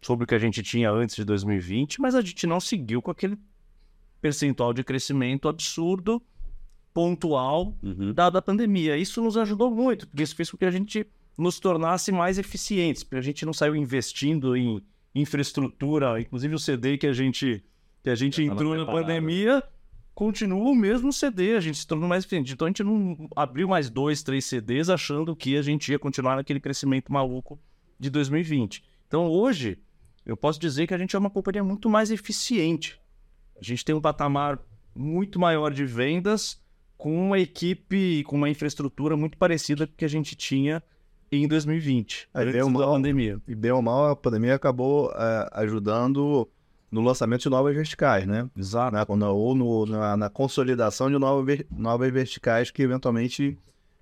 sobre 0.00 0.24
o 0.24 0.26
que 0.26 0.34
a 0.34 0.38
gente 0.38 0.62
tinha 0.62 0.90
antes 0.90 1.14
de 1.16 1.24
2020, 1.24 2.00
mas 2.00 2.14
a 2.14 2.20
gente 2.20 2.46
não 2.46 2.60
seguiu 2.60 3.02
com 3.02 3.10
aquele 3.10 3.36
percentual 4.20 4.72
de 4.72 4.82
crescimento 4.84 5.48
absurdo, 5.48 6.22
pontual, 6.92 7.74
Uhum. 7.82 8.12
dada 8.12 8.38
a 8.38 8.42
pandemia. 8.42 8.96
Isso 8.96 9.22
nos 9.22 9.36
ajudou 9.36 9.70
muito, 9.70 10.06
porque 10.08 10.22
isso 10.22 10.34
fez 10.34 10.50
com 10.50 10.56
que 10.56 10.64
a 10.64 10.70
gente 10.70 11.06
nos 11.38 11.58
tornasse 11.60 12.10
mais 12.12 12.38
eficientes, 12.38 13.02
porque 13.04 13.16
a 13.16 13.22
gente 13.22 13.46
não 13.46 13.52
saiu 13.52 13.74
investindo 13.76 14.56
em 14.56 14.82
infraestrutura, 15.14 16.20
inclusive 16.20 16.54
o 16.54 16.58
CD 16.58 16.98
que 16.98 17.06
a 17.06 17.12
gente 17.12 17.64
que 18.02 18.08
a 18.08 18.14
gente 18.14 18.42
entrou 18.42 18.74
na 18.74 18.86
pandemia 18.86 19.62
continua 20.14 20.70
o 20.70 20.74
mesmo 20.74 21.12
CD, 21.12 21.54
a 21.54 21.60
gente 21.60 21.76
se 21.78 21.86
tornou 21.86 22.08
mais 22.08 22.24
eficiente. 22.24 22.52
Então 22.54 22.66
a 22.66 22.70
gente 22.70 22.82
não 22.82 23.28
abriu 23.36 23.68
mais 23.68 23.90
dois, 23.90 24.22
três 24.22 24.46
CDs 24.46 24.88
achando 24.88 25.36
que 25.36 25.54
a 25.56 25.62
gente 25.62 25.92
ia 25.92 25.98
continuar 25.98 26.36
naquele 26.36 26.60
crescimento 26.60 27.12
maluco 27.12 27.58
de 27.98 28.08
2020. 28.08 28.82
Então 29.06 29.26
hoje 29.28 29.78
eu 30.30 30.36
posso 30.36 30.58
dizer 30.60 30.86
que 30.86 30.94
a 30.94 30.98
gente 30.98 31.14
é 31.16 31.18
uma 31.18 31.30
companhia 31.30 31.62
muito 31.64 31.88
mais 31.90 32.10
eficiente. 32.10 33.00
A 33.60 33.64
gente 33.64 33.84
tem 33.84 33.94
um 33.94 34.00
patamar 34.00 34.58
muito 34.94 35.38
maior 35.38 35.72
de 35.72 35.84
vendas 35.84 36.60
com 36.96 37.14
uma 37.26 37.38
equipe, 37.38 38.22
com 38.24 38.36
uma 38.36 38.48
infraestrutura 38.48 39.16
muito 39.16 39.36
parecida 39.38 39.86
com 39.86 39.94
que 39.96 40.04
a 40.04 40.08
gente 40.08 40.34
tinha 40.36 40.82
em 41.32 41.46
2020, 41.46 42.28
Aí 42.34 42.42
antes 42.42 42.52
veio 42.54 42.72
da 42.72 42.86
pandemia. 42.86 43.40
E 43.46 43.54
bem 43.54 43.70
ou 43.70 43.80
mal, 43.80 44.08
a 44.10 44.16
pandemia 44.16 44.54
acabou 44.54 45.12
é, 45.12 45.48
ajudando 45.52 46.48
no 46.90 47.00
lançamento 47.02 47.42
de 47.42 47.48
novas 47.48 47.72
verticais, 47.74 48.26
né? 48.26 48.50
Exato. 48.56 49.16
Na- 49.16 49.30
ou 49.30 49.54
no- 49.54 49.86
na, 49.86 50.16
na 50.16 50.28
consolidação 50.28 51.08
de 51.08 51.16
novas, 51.18 51.58
novas 51.70 52.12
verticais 52.12 52.70
que 52.72 52.82
eventualmente 52.82 53.56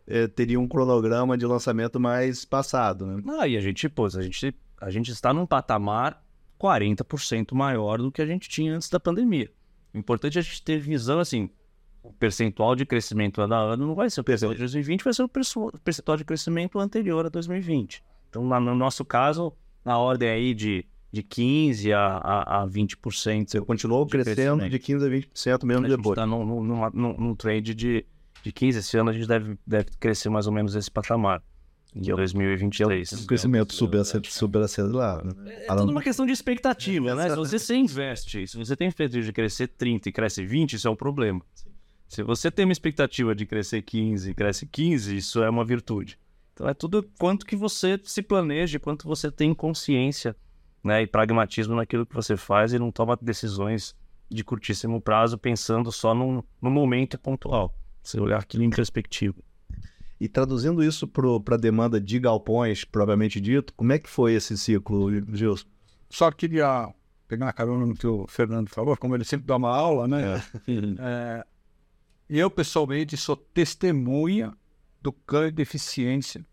é, 0.07 0.27
teriam 0.27 0.62
um 0.62 0.69
cronograma 0.69 1.37
de 1.37 1.45
lançamento 1.45 2.01
mais 2.01 2.47
passado, 2.47 3.05
né? 3.05 3.23
Ah, 3.38 3.47
e 3.47 3.59
a 3.59 3.61
gente, 3.61 3.87
pô, 3.91 4.07
a 4.07 4.23
gente, 4.23 4.55
a 4.81 4.91
gente 4.91 5.11
está 5.11 5.33
num 5.33 5.47
patamar 5.47 6.23
40% 6.61 7.55
maior 7.55 7.99
do 7.99 8.11
que 8.11 8.21
a 8.23 8.27
gente 8.27 8.49
tinha 8.49 8.75
antes 8.75 8.88
da 8.91 8.99
pandemia. 9.01 9.51
O 9.95 9.99
importante 9.99 10.38
é 10.38 10.41
a 10.41 10.45
gente 10.45 10.62
ter 10.62 10.79
visão, 10.79 11.19
assim, 11.21 11.51
o 12.03 12.12
percentual 12.12 12.75
de 12.77 12.85
crescimento 12.85 13.41
ano 13.41 13.55
a 13.55 13.59
ano 13.59 13.87
não 13.87 13.95
vai 13.95 14.11
ser 14.11 14.21
o 14.21 14.25
percentual 14.25 14.55
de 14.55 14.61
2020, 14.61 15.05
vai 15.05 15.12
ser 15.14 15.23
o 15.23 15.29
percentual 15.29 16.17
de 16.17 16.25
crescimento 16.25 16.79
anterior 16.79 17.27
a 17.27 17.29
2020. 17.29 18.03
Então, 18.29 18.45
no 18.45 18.75
nosso 18.75 19.05
caso, 19.05 19.53
na 19.85 19.99
ordem 19.99 20.29
aí 20.29 20.55
de, 20.55 20.85
de 21.11 21.23
15% 21.23 21.93
a, 21.95 22.17
a, 22.19 22.62
a 22.62 22.67
20%. 22.69 23.49
Você 23.51 23.61
continuou 23.61 24.05
de 24.05 24.11
crescendo 24.12 24.69
de 24.69 24.79
15% 24.79 25.07
a 25.07 25.11
20% 25.11 25.64
mesmo 25.64 25.87
A 25.87 25.88
gente 25.88 25.97
depois. 25.97 26.17
está 26.19 26.27
num, 26.27 26.45
num, 26.45 26.62
num, 26.62 26.91
num- 26.91 27.17
num 27.19 27.35
trade 27.35 27.75
de, 27.75 28.05
de 28.43 28.53
15. 28.53 28.79
Esse 28.79 28.99
ano 28.99 29.11
a 29.11 29.12
gente 29.12 29.27
deve, 29.27 29.59
deve 29.67 29.87
crescer 29.99 30.29
mais 30.29 30.47
ou 30.47 30.53
menos 30.53 30.75
esse 30.75 30.91
patamar. 30.91 31.43
Em 31.94 32.03
2023. 32.03 33.12
Um 33.12 33.27
crescimento 33.27 33.74
acelerado. 34.64 35.35
Né? 35.35 35.64
É 35.66 35.74
tudo 35.74 35.90
uma 35.90 36.03
questão 36.03 36.27
de 36.27 36.33
expectativa, 36.33 37.14
né? 37.14 37.31
Se 37.31 37.37
você 37.37 37.59
se 37.59 37.74
investe, 37.74 38.46
se 38.46 38.57
você 38.57 38.77
tem 38.77 38.88
expectativa 38.88 39.24
de 39.24 39.33
crescer 39.33 39.68
30 39.68 40.09
e 40.09 40.12
cresce 40.12 40.44
20, 40.44 40.74
isso 40.74 40.88
é 40.88 40.90
um 40.90 40.96
problema. 40.96 41.40
Se 42.09 42.22
você 42.22 42.51
tem 42.51 42.64
uma 42.64 42.72
expectativa 42.72 43.35
de 43.35 43.44
crescer 43.44 43.83
15 43.83 44.31
e 44.31 44.35
cresce 44.35 44.66
15, 44.66 45.16
isso 45.16 45.42
é 45.42 45.51
uma 45.51 45.64
virtude. 45.64 46.18
Então 46.55 46.68
é 46.68 46.74
tudo 46.74 47.09
quanto 47.18 47.46
que 47.46 47.55
você 47.55 48.01
se 48.03 48.22
planeja, 48.22 48.81
quanto 48.81 49.07
você 49.07 49.31
tem 49.31 49.55
consciência 49.55 50.35
né, 50.83 51.03
e 51.03 51.07
pragmatismo 51.07 51.74
naquilo 51.77 52.07
que 52.07 52.14
você 52.14 52.37
faz 52.37 52.72
e 52.72 52.79
não 52.79 52.90
toma 52.90 53.18
decisões 53.20 53.94
de 54.31 54.42
curtíssimo 54.42 55.01
prazo 55.01 55.38
pensando 55.38 55.90
só 55.92 56.14
no, 56.14 56.44
no 56.61 56.70
momento 56.70 57.18
pontual. 57.18 57.74
Você 58.03 58.20
olhar 58.20 58.38
aquilo 58.38 58.64
em 58.64 58.70
perspectiva. 58.70 59.37
E 60.20 60.28
traduzindo 60.28 60.83
isso 60.83 61.07
para 61.07 61.54
a 61.54 61.59
demanda 61.59 62.00
de 62.00 62.18
galpões, 62.18 62.85
propriamente 62.85 63.40
dito, 63.40 63.72
como 63.74 63.92
é 63.92 63.98
que 63.98 64.09
foi 64.09 64.35
esse 64.35 64.59
ciclo, 64.59 65.11
Gilson? 65.35 65.66
Só 66.11 66.31
queria 66.33 66.92
pegar 67.28 67.48
a 67.48 67.52
carona 67.52 67.87
no 67.87 67.94
que 67.94 68.07
o 68.07 68.26
Fernando 68.26 68.68
falou, 68.68 68.96
como 68.96 69.14
ele 69.14 69.24
sempre 69.24 69.46
dá 69.46 69.57
uma 69.57 69.70
aula, 69.70 70.09
né? 70.09 70.37
É. 70.37 70.42
é, 70.98 71.46
eu, 72.28 72.50
pessoalmente, 72.50 73.16
sou 73.16 73.37
testemunha 73.37 74.52
do 75.00 75.14
ganho 75.26 75.52
de 75.52 75.62
eficiência 75.62 76.44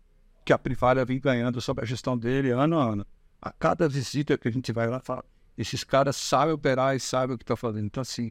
que 0.44 0.52
a 0.52 0.58
privada 0.58 1.04
vem 1.04 1.18
ganhando 1.18 1.60
sobre 1.60 1.84
a 1.84 1.86
gestão 1.86 2.16
dele 2.16 2.50
ano 2.50 2.78
a 2.78 2.84
ano. 2.92 3.06
A 3.42 3.50
cada 3.50 3.88
visita 3.88 4.38
que 4.38 4.46
a 4.46 4.50
gente 4.50 4.70
vai 4.72 4.88
lá, 4.88 5.00
fala, 5.00 5.24
esses 5.58 5.82
caras 5.82 6.14
sabem 6.14 6.54
operar 6.54 6.94
e 6.94 7.00
sabem 7.00 7.34
o 7.34 7.38
que 7.38 7.42
estão 7.42 7.56
fazendo. 7.56 7.86
Então, 7.86 8.00
assim, 8.00 8.30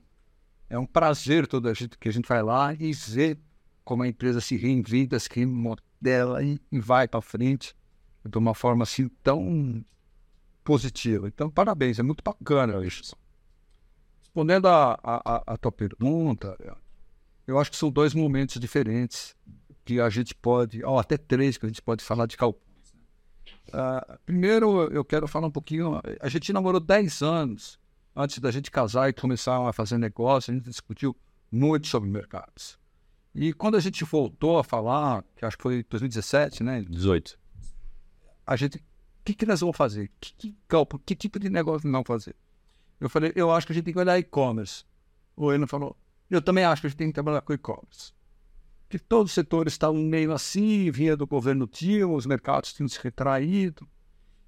é 0.70 0.80
um 0.80 0.86
prazer 0.86 1.46
toda 1.46 1.72
a 1.72 1.74
gente 1.74 1.98
que 1.98 2.08
a 2.08 2.12
gente 2.12 2.28
vai 2.28 2.42
lá 2.42 2.74
e 2.74 2.94
ver 2.94 3.38
como 3.86 4.04
a 4.04 4.08
empresa 4.08 4.42
se 4.42 4.58
reinventa, 4.58 5.18
se 5.20 5.30
remodela 5.32 6.44
e, 6.44 6.60
e 6.72 6.80
vai 6.80 7.08
para 7.08 7.22
frente 7.22 7.74
de 8.28 8.38
uma 8.38 8.56
forma 8.56 8.84
assim 8.84 9.08
tão 9.24 9.86
positiva. 10.64 11.28
Então, 11.28 11.50
parabéns, 11.50 12.00
é 12.00 12.04
muito 12.04 12.24
bacana 12.24 12.86
isso. 12.86 13.16
Respondendo 14.20 14.68
a, 14.68 15.00
a, 15.04 15.54
a 15.54 15.58
tua 15.58 15.72
pergunta, 15.72 16.58
eu 17.46 17.60
acho 17.60 17.70
que 17.70 17.78
são 17.78 17.92
dois 17.92 18.16
momentos 18.16 18.60
diferentes 18.60 19.36
que 19.86 20.00
a 20.00 20.10
gente 20.10 20.34
pode, 20.34 20.84
ou 20.84 20.98
até 20.98 21.16
três 21.16 21.58
que 21.58 21.66
a 21.66 21.70
gente 21.70 21.82
pode 21.82 22.04
falar 22.04 22.26
de 22.26 22.36
galpões. 22.36 22.66
Uh, 23.70 24.20
primeiro, 24.26 24.92
eu 24.92 25.06
quero 25.06 25.28
falar 25.28 25.48
um 25.48 25.52
pouquinho. 25.52 26.02
A 26.20 26.28
gente 26.28 26.52
namorou 26.52 26.80
10 26.80 27.22
anos 27.22 27.80
antes 28.16 28.40
da 28.40 28.50
gente 28.50 28.72
casar 28.72 29.10
e 29.10 29.14
começar 29.14 29.58
a 29.68 29.72
fazer 29.72 30.00
negócio. 30.00 30.52
A 30.52 30.56
gente 30.56 30.70
discutiu 30.70 31.16
muito 31.52 31.88
sobre 31.88 32.10
mercados. 32.10 32.80
E 33.36 33.52
quando 33.52 33.76
a 33.76 33.82
gente 33.82 34.06
voltou 34.06 34.58
a 34.58 34.64
falar, 34.64 35.22
que 35.36 35.44
acho 35.44 35.58
que 35.58 35.64
foi 35.64 35.84
2017, 35.84 36.64
né? 36.64 36.82
18. 36.90 37.38
A 38.48 38.56
gente, 38.56 38.78
o 38.78 38.82
que, 39.26 39.34
que 39.34 39.46
nós 39.46 39.60
vamos 39.60 39.76
fazer? 39.76 40.10
Que, 40.22 40.34
que, 40.34 40.56
que 41.06 41.16
tipo 41.16 41.38
de 41.38 41.50
negócio 41.50 41.86
nós 41.86 41.92
vamos 41.92 42.08
fazer? 42.08 42.36
Eu 42.98 43.10
falei, 43.10 43.34
eu 43.36 43.52
acho 43.52 43.68
que 43.68 43.74
a 43.74 43.76
gente 43.76 43.84
tem 43.84 43.94
que 43.94 44.00
olhar 44.00 44.18
e-commerce. 44.18 44.86
O 45.36 45.52
Eno 45.52 45.68
falou, 45.68 45.98
eu 46.30 46.42
também 46.42 46.64
acho 46.64 46.82
que 46.82 46.88
a 46.88 46.90
gente 46.90 46.98
tem 46.98 47.08
que 47.10 47.14
trabalhar 47.14 47.42
com 47.42 47.52
e-commerce. 47.52 48.14
Que 48.88 48.98
todos 48.98 49.32
os 49.32 49.36
setores 49.36 49.74
estavam 49.74 50.02
meio 50.02 50.32
assim, 50.32 50.90
vinha 50.90 51.18
do 51.18 51.28
governo 51.28 51.68
tio, 51.68 52.14
os 52.14 52.26
mercados 52.26 52.72
tinham 52.72 52.88
se 52.88 53.00
retraído. 53.04 53.86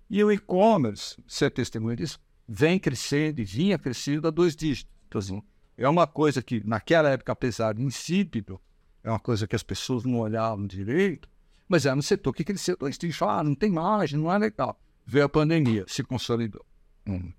E 0.09 0.23
o 0.23 0.31
e-commerce, 0.31 1.21
você 1.27 1.45
é 1.45 1.49
testemunha 1.49 1.97
disso, 1.97 2.21
vem 2.47 2.79
crescendo 2.79 3.41
e 3.41 3.43
vinha 3.43 3.77
crescendo 3.77 4.29
a 4.29 4.31
dois 4.31 4.55
dígitos. 4.55 4.93
Então, 5.09 5.19
assim, 5.19 5.43
é 5.75 5.89
uma 5.89 6.07
coisa 6.07 6.41
que, 6.41 6.65
naquela 6.65 7.09
época, 7.09 7.33
apesar 7.33 7.73
de 7.73 7.83
insípido, 7.83 8.61
é 9.07 9.11
uma 9.11 9.19
coisa 9.19 9.47
que 9.47 9.55
as 9.55 9.63
pessoas 9.63 10.03
não 10.03 10.19
olhavam 10.19 10.67
direito, 10.67 11.29
mas 11.65 11.85
era 11.85 11.95
no 11.95 12.03
setor 12.03 12.33
que 12.33 12.43
cresceu 12.43 12.75
dois 12.75 12.97
trechos, 12.97 13.21
ah, 13.21 13.41
não 13.41 13.55
tem 13.55 13.71
margem, 13.71 14.19
não 14.19 14.31
é 14.31 14.37
legal. 14.37 14.77
Veio 15.05 15.25
a 15.25 15.29
pandemia, 15.29 15.85
se 15.87 16.03
consolidou. 16.03 16.65
Hum. 17.07 17.31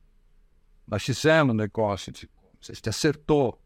Nós 0.87 1.02
fizemos 1.02 1.52
um 1.52 1.57
negócio, 1.57 2.11
de, 2.11 2.28
a 2.62 2.72
gente 2.72 2.88
acertou, 2.88 3.61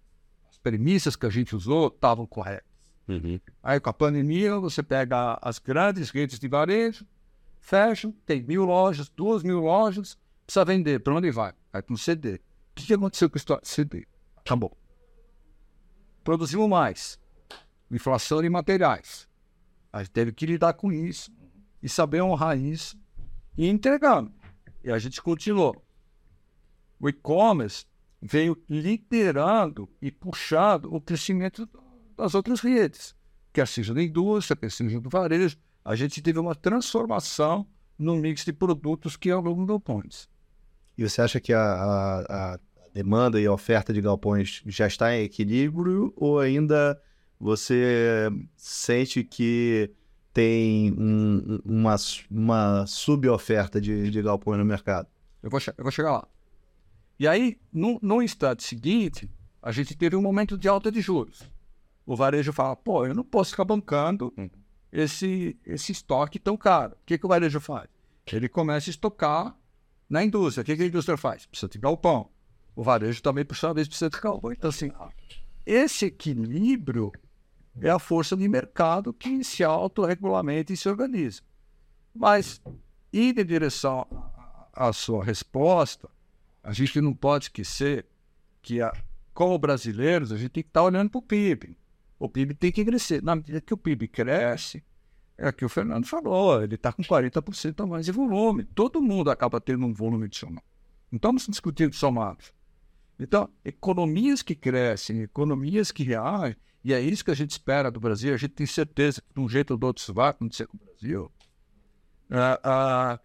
as 0.51 0.59
premissas 0.59 1.15
que 1.15 1.25
a 1.27 1.31
gente 1.31 1.55
usou 1.55 1.87
estavam 1.87 2.27
corretas. 2.27 2.67
Uhum. 3.07 3.39
Aí 3.63 3.79
com 3.79 3.91
a 3.91 3.93
pandemia, 3.93 4.59
você 4.59 4.83
pega 4.83 5.39
as 5.41 5.61
grandes 5.61 6.11
redes 6.11 6.41
de 6.41 6.49
varejo, 6.49 7.07
fecham, 7.61 8.13
tem 8.27 8.43
mil 8.43 8.65
lojas, 8.65 9.09
duas 9.09 9.45
mil 9.45 9.61
lojas, 9.61 10.19
precisa 10.45 10.65
vender, 10.65 10.99
para 10.99 11.15
onde 11.15 11.31
vai? 11.31 11.53
Vai 11.73 11.83
para 11.83 11.95
um 11.95 11.97
CD. 11.97 12.35
O 12.35 12.41
que, 12.75 12.95
aconteceu 12.95 13.31
com 13.31 13.39
o 13.39 13.61
CD? 13.63 14.09
Acabou. 14.37 14.77
Produzimos 16.25 16.69
mais 16.69 17.22
inflação 17.97 18.43
de 18.43 18.49
materiais. 18.49 19.29
A 19.93 20.03
gente 20.03 20.13
teve 20.13 20.33
que 20.33 20.47
lidar 20.47 20.73
com 20.75 20.93
isso 20.93 21.31
e 21.83 21.89
saber 21.89 22.23
honrar 22.23 22.59
isso 22.59 22.97
e 23.57 23.69
entregando. 23.69 24.33
E 24.83 24.91
a 24.91 24.99
gente 24.99 25.21
continuou. 25.21 25.85
O 26.99 27.09
e-commerce 27.09 27.85
veio 28.21 28.57
liderando 28.69 29.89
e 30.01 30.11
puxando 30.11 30.95
o 30.95 31.01
crescimento 31.01 31.69
das 32.17 32.35
outras 32.35 32.61
redes, 32.61 33.15
quer 33.53 33.67
seja 33.67 33.93
da 33.93 34.03
indústria, 34.03 34.57
quer 34.57 34.71
seja 34.71 35.01
do 35.01 35.11
varejo. 35.11 35.57
A 35.85 35.97
gente 35.97 36.23
teve 36.23 36.39
uma 36.39 36.55
transformação 36.55 37.67
no 37.99 38.17
mix 38.17 38.45
de 38.45 38.53
produtos 38.53 39.17
que 39.17 39.29
é 39.31 39.37
o 39.37 39.67
galpões. 39.67 40.29
E 40.97 41.09
você 41.09 41.21
acha 41.21 41.41
que 41.41 41.53
a, 41.53 41.61
a, 41.61 42.55
a 42.55 42.59
demanda 42.95 43.41
e 43.41 43.47
a 43.47 43.53
oferta 43.53 43.93
de 43.93 44.01
galpões 44.01 44.63
já 44.67 44.87
está 44.87 45.15
em 45.15 45.25
equilíbrio 45.25 46.13
ou 46.17 46.39
ainda 46.39 47.01
você 47.43 48.31
sente 48.57 49.25
que 49.25 49.91
tem 50.33 50.93
um, 50.93 51.61
uma, 51.65 51.97
uma 52.31 52.87
suboferta 52.87 53.81
de, 53.81 54.11
de 54.11 54.23
galpões 54.23 54.61
no 54.61 54.65
mercado? 54.65 55.09
Eu 55.43 55.51
vou, 55.51 55.59
eu 55.77 55.83
vou 55.83 55.91
chegar 55.91 56.13
lá. 56.13 56.29
E 57.19 57.27
aí, 57.27 57.59
no, 57.73 57.99
no 58.01 58.23
instante 58.23 58.63
seguinte, 58.63 59.29
a 59.61 59.73
gente 59.73 59.97
teve 59.97 60.15
um 60.15 60.23
momento 60.23 60.57
de 60.57 60.69
alta 60.69 60.91
de 60.93 61.01
juros. 61.01 61.43
O 62.07 62.15
varejo 62.15 62.53
fala, 62.53 62.77
pô, 62.77 63.07
eu 63.07 63.15
não 63.15 63.25
posso 63.25 63.51
ficar 63.51 63.65
bancando 63.65 64.33
esse, 64.93 65.59
esse 65.67 65.91
estoque 65.91 66.39
tão 66.39 66.57
caro. 66.57 66.93
O 66.93 67.05
que, 67.05 67.19
que 67.19 67.27
o 67.27 67.29
varejo 67.29 67.59
faz? 67.59 67.89
Ele 68.33 68.49
começa 68.49 68.89
a 68.89 68.93
estocar 68.93 69.57
na 70.09 70.23
indústria. 70.23 70.63
O 70.63 70.65
que, 70.65 70.77
que 70.77 70.83
a 70.85 70.87
indústria 70.87 71.17
faz? 71.17 71.45
Precisa 71.47 71.69
de 71.69 71.79
galpão. 71.79 72.31
O 72.77 72.85
varejo 72.85 73.21
também, 73.21 73.45
por 73.45 73.57
sua 73.57 73.73
vez, 73.73 73.89
precisa 73.89 74.09
de 74.09 74.21
galpão. 74.21 74.53
Então, 74.53 74.71
assim, 74.71 74.93
esse 75.67 76.07
equilíbrio 76.07 77.13
é 77.81 77.91
a 77.91 77.99
força 77.99 78.37
de 78.37 78.49
mercado 78.49 79.13
que 79.13 79.43
se 79.43 79.65
autorregulamenta 79.65 80.73
e 80.73 80.77
se 80.77 80.89
organiza. 80.89 81.43
Mas, 82.15 82.61
indo 83.13 83.41
em 83.41 83.45
direção 83.45 84.07
à 84.73 84.93
sua 84.93 85.25
resposta, 85.25 86.09
a 86.63 86.73
gente 86.73 87.01
não 87.01 87.15
pode 87.15 87.47
esquecer 87.47 88.07
que, 88.61 88.81
a, 88.81 88.93
como 89.33 89.59
brasileiros, 89.59 90.31
a 90.33 90.37
gente 90.37 90.51
tem 90.51 90.63
que 90.63 90.69
estar 90.69 90.83
olhando 90.83 91.11
para 91.11 91.19
o 91.19 91.23
PIB. 91.23 91.77
O 92.19 92.29
PIB 92.29 92.55
tem 92.55 92.71
que 92.71 92.85
crescer. 92.85 93.23
Na 93.23 93.35
medida 93.35 93.61
que 93.61 93.75
o 93.75 93.77
PIB 93.77 94.07
cresce, 94.09 94.85
é 95.37 95.49
o 95.49 95.53
que 95.53 95.65
o 95.65 95.69
Fernando 95.69 96.07
falou, 96.07 96.63
ele 96.63 96.77
está 96.77 96.93
com 96.93 97.03
40% 97.03 97.83
a 97.83 97.87
mais 97.87 98.07
de 98.07 98.13
volume. 98.13 98.65
Todo 98.65 99.03
mundo 99.03 99.31
acaba 99.31 99.61
tendo 99.61 99.85
um 99.87 99.93
volume 99.93 100.27
adicional. 100.27 100.63
Não 101.11 101.17
estamos 101.17 101.47
discutindo 101.47 101.95
somados. 101.95 102.53
Então, 103.19 103.49
economias 103.65 104.43
que 104.43 104.55
crescem, 104.55 105.23
economias 105.23 105.91
que 105.91 106.03
reagem, 106.05 106.57
e 106.85 106.93
é 106.93 107.01
isso 107.01 107.25
que 107.25 107.31
a 107.31 107.35
gente 107.35 107.53
espera 107.53 107.91
do 107.91 108.01
Brasil. 108.01 108.35
A 108.35 108.37
gente 108.37 108.53
tem 108.53 108.67
certeza 108.67 109.21
que 109.23 109.33
de 109.35 109.41
um 109.41 109.49
jeito 109.49 109.73
ou 109.73 109.77
do 109.77 109.87
outro 109.87 110.03
isso 110.03 110.13
vai 110.13 110.31
acontecer 110.31 110.67
com 110.67 110.77
o 110.77 110.81
Brasil. 110.81 111.33
Ah, 112.31 112.61
ah, 112.65 113.21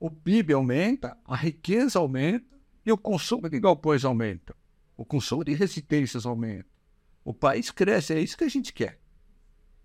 o 0.00 0.10
PIB 0.10 0.52
aumenta, 0.52 1.16
a 1.24 1.36
riqueza 1.36 1.98
aumenta 1.98 2.56
e 2.84 2.90
o 2.90 2.98
consumo 2.98 3.48
de 3.48 3.60
galpões 3.60 4.04
aumenta. 4.04 4.54
O 4.96 5.04
consumo 5.04 5.44
de 5.44 5.54
residências 5.54 6.26
aumenta. 6.26 6.68
O 7.24 7.34
país 7.34 7.70
cresce, 7.70 8.14
é 8.14 8.20
isso 8.20 8.36
que 8.36 8.44
a 8.44 8.48
gente 8.48 8.72
quer. 8.72 8.98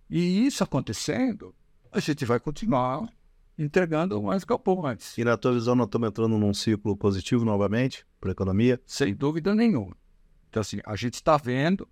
E 0.10 0.46
isso 0.46 0.64
acontecendo, 0.64 1.54
a 1.92 2.00
gente 2.00 2.26
vai 2.26 2.40
continuar 2.40 3.08
entregando 3.58 4.22
mais 4.22 4.44
galpões. 4.44 5.18
E 5.18 5.24
na 5.24 5.38
tua 5.38 5.54
visão, 5.54 5.76
nós 5.76 5.88
estamos 5.88 6.08
entrando 6.08 6.38
num 6.38 6.54
ciclo 6.54 6.96
positivo 6.96 7.46
novamente 7.46 8.06
para 8.20 8.32
a 8.32 8.34
economia? 8.34 8.82
Sem 8.86 9.14
dúvida 9.14 9.54
nenhuma. 9.54 9.96
Então, 10.50 10.62
assim, 10.62 10.80
a 10.86 10.96
gente 10.96 11.16
está 11.16 11.38
vendo 11.38 11.88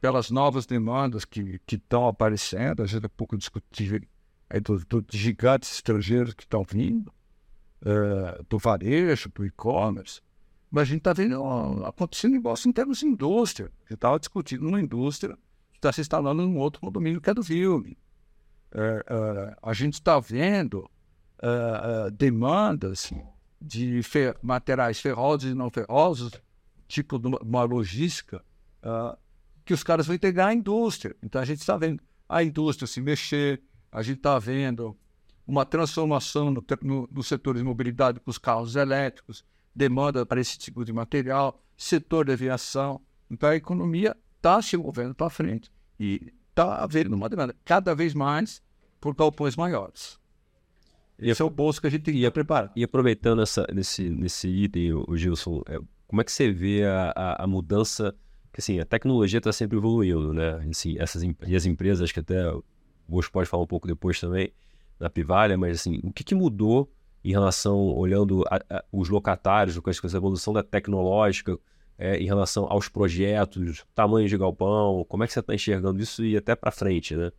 pelas 0.00 0.30
novas 0.30 0.66
demandas 0.66 1.24
que 1.24 1.60
estão 1.70 2.06
aparecendo, 2.06 2.82
a 2.82 2.86
gente 2.86 3.04
é 3.04 3.08
pouco 3.08 3.36
discutível 3.36 4.00
dos 4.62 4.84
do 4.84 5.04
gigantes 5.10 5.72
estrangeiros 5.72 6.34
que 6.34 6.44
estão 6.44 6.64
vindo, 6.64 7.12
uh, 7.82 8.42
do 8.48 8.58
varejo, 8.58 9.30
do 9.34 9.44
e-commerce, 9.44 10.20
mas 10.70 10.82
a 10.82 10.84
gente 10.86 10.98
está 10.98 11.12
vendo 11.12 11.42
uh, 11.42 11.84
acontecendo 11.84 12.32
negócio 12.32 12.68
em 12.68 12.72
termos 12.72 12.98
de 12.98 13.06
indústria. 13.06 13.66
A 13.66 13.82
gente 13.82 13.94
estava 13.94 14.18
discutindo 14.18 14.66
uma 14.66 14.80
indústria 14.80 15.36
que 15.72 15.78
está 15.78 15.92
se 15.92 16.00
instalando 16.00 16.42
em 16.42 16.46
um 16.46 16.58
outro 16.58 16.80
condomínio 16.80 17.20
que 17.20 17.30
é 17.30 17.34
do 17.34 17.42
Vilme. 17.42 17.98
Uh, 18.72 19.56
a 19.62 19.72
gente 19.72 19.94
está 19.94 20.18
vendo 20.20 20.88
demandas 22.14 23.12
de 23.60 24.02
fer 24.02 24.36
materiais 24.42 25.00
ferrosos 25.00 25.48
e 25.48 25.54
não 25.54 25.70
ferrosos, 25.70 26.32
tipo 26.88 27.16
de 27.16 27.28
uma 27.28 27.62
logística, 27.62 28.44
uh, 28.82 29.16
que 29.68 29.74
os 29.74 29.82
caras 29.82 30.06
vão 30.06 30.16
integrar 30.16 30.48
a 30.48 30.54
indústria. 30.54 31.14
Então 31.22 31.42
a 31.42 31.44
gente 31.44 31.60
está 31.60 31.76
vendo 31.76 32.02
a 32.26 32.42
indústria 32.42 32.86
se 32.86 33.02
mexer, 33.02 33.62
A 33.92 34.02
gente 34.02 34.16
está 34.16 34.38
vendo 34.38 34.96
uma 35.46 35.66
transformação 35.66 36.50
no, 36.50 36.64
no, 36.80 37.08
no 37.12 37.22
setor 37.22 37.54
de 37.54 37.62
mobilidade 37.62 38.18
com 38.18 38.30
os 38.30 38.38
carros 38.38 38.76
elétricos, 38.76 39.44
demanda 39.74 40.24
para 40.24 40.40
esse 40.40 40.58
tipo 40.58 40.86
de 40.86 40.92
material, 40.92 41.62
setor 41.76 42.24
de 42.24 42.32
aviação. 42.32 42.98
Então 43.30 43.50
a 43.50 43.56
economia 43.56 44.16
está 44.38 44.62
se 44.62 44.74
movendo 44.74 45.14
para 45.14 45.28
frente 45.28 45.70
e 46.00 46.32
está 46.48 46.76
havendo 46.76 47.14
uma 47.14 47.28
demanda 47.28 47.54
cada 47.62 47.94
vez 47.94 48.14
mais 48.14 48.62
por 48.98 49.14
galpões 49.14 49.54
maiores. 49.54 50.18
Esse 51.18 51.42
é 51.42 51.44
o 51.44 51.50
bolso 51.50 51.78
que 51.78 51.86
a 51.86 51.90
gente 51.90 52.10
ia 52.10 52.30
preparar. 52.30 52.72
E 52.74 52.82
aproveitando 52.82 53.42
essa, 53.42 53.66
nesse, 53.70 54.08
nesse 54.08 54.48
item, 54.48 54.94
o 54.94 55.14
Gilson, 55.14 55.62
é, 55.68 55.78
como 56.06 56.22
é 56.22 56.24
que 56.24 56.32
você 56.32 56.50
vê 56.50 56.86
a, 56.86 57.12
a, 57.14 57.44
a 57.44 57.46
mudança? 57.46 58.14
Que 58.58 58.60
assim, 58.60 58.80
a 58.80 58.84
tecnologia 58.84 59.38
está 59.38 59.52
sempre 59.52 59.78
evoluindo, 59.78 60.34
né? 60.34 60.66
Assim, 60.68 60.98
essas, 60.98 61.22
e 61.22 61.54
as 61.54 61.64
empresas, 61.64 62.10
que 62.10 62.18
até 62.18 62.50
o 62.50 62.64
Bosch 63.06 63.30
pode 63.30 63.48
falar 63.48 63.62
um 63.62 63.68
pouco 63.68 63.86
depois 63.86 64.18
também, 64.18 64.52
na 64.98 65.08
Pivalha, 65.08 65.56
mas 65.56 65.78
assim, 65.78 66.00
o 66.02 66.12
que, 66.12 66.24
que 66.24 66.34
mudou 66.34 66.92
em 67.22 67.30
relação, 67.30 67.78
olhando 67.78 68.42
a, 68.50 68.56
a, 68.68 68.84
os 68.90 69.08
locatários, 69.08 69.78
com 69.78 69.88
essa 69.88 70.16
evolução 70.16 70.52
da 70.52 70.64
tecnológica, 70.64 71.56
é, 71.96 72.16
em 72.16 72.26
relação 72.26 72.66
aos 72.68 72.88
projetos, 72.88 73.86
tamanho 73.94 74.26
de 74.26 74.36
galpão, 74.36 75.06
como 75.08 75.22
é 75.22 75.28
que 75.28 75.32
você 75.32 75.38
está 75.38 75.54
enxergando 75.54 76.02
isso 76.02 76.24
e 76.24 76.36
até 76.36 76.56
para 76.56 76.72
frente, 76.72 77.14
né? 77.14 77.30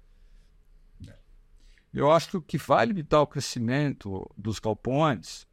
Eu 1.94 2.10
acho 2.14 2.30
que 2.30 2.38
o 2.38 2.42
que 2.42 2.58
vai 2.58 2.86
limitar 2.86 3.22
o 3.22 3.28
crescimento 3.28 4.26
dos 4.38 4.58
galpões 4.58 5.46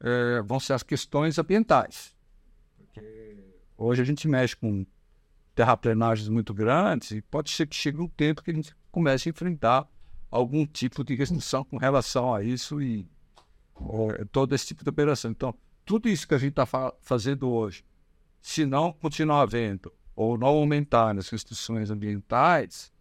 é, 0.00 0.42
vão 0.42 0.58
ser 0.58 0.72
as 0.72 0.82
questões 0.82 1.38
ambientais. 1.38 2.16
Porque 2.76 3.47
hoje 3.78 4.02
a 4.02 4.04
gente 4.04 4.26
mexe 4.26 4.56
com 4.56 4.84
terraplenagens 5.54 6.28
muito 6.28 6.52
grandes 6.52 7.12
e 7.12 7.22
pode 7.22 7.50
ser 7.50 7.66
que 7.66 7.74
chegue 7.74 8.00
um 8.00 8.08
tempo 8.08 8.42
que 8.42 8.50
a 8.50 8.54
gente 8.54 8.76
comece 8.90 9.28
a 9.28 9.30
enfrentar 9.30 9.88
algum 10.30 10.66
tipo 10.66 11.02
de 11.02 11.14
restrição 11.14 11.64
com 11.64 11.78
relação 11.78 12.34
a 12.34 12.42
isso 12.42 12.82
e 12.82 13.08
todo 14.30 14.54
esse 14.54 14.66
tipo 14.66 14.82
de 14.82 14.90
operação. 14.90 15.30
Então, 15.30 15.54
tudo 15.84 16.08
isso 16.08 16.26
que 16.26 16.34
a 16.34 16.38
gente 16.38 16.50
está 16.50 16.66
fa 16.66 16.92
fazendo 17.00 17.48
hoje, 17.48 17.84
se 18.42 18.66
não 18.66 18.92
continuar 18.92 19.42
havendo 19.42 19.92
ou 20.14 20.36
não 20.36 20.48
aumentar 20.48 21.16
as 21.16 21.28
restrições 21.28 21.90
ambientais, 21.90 22.92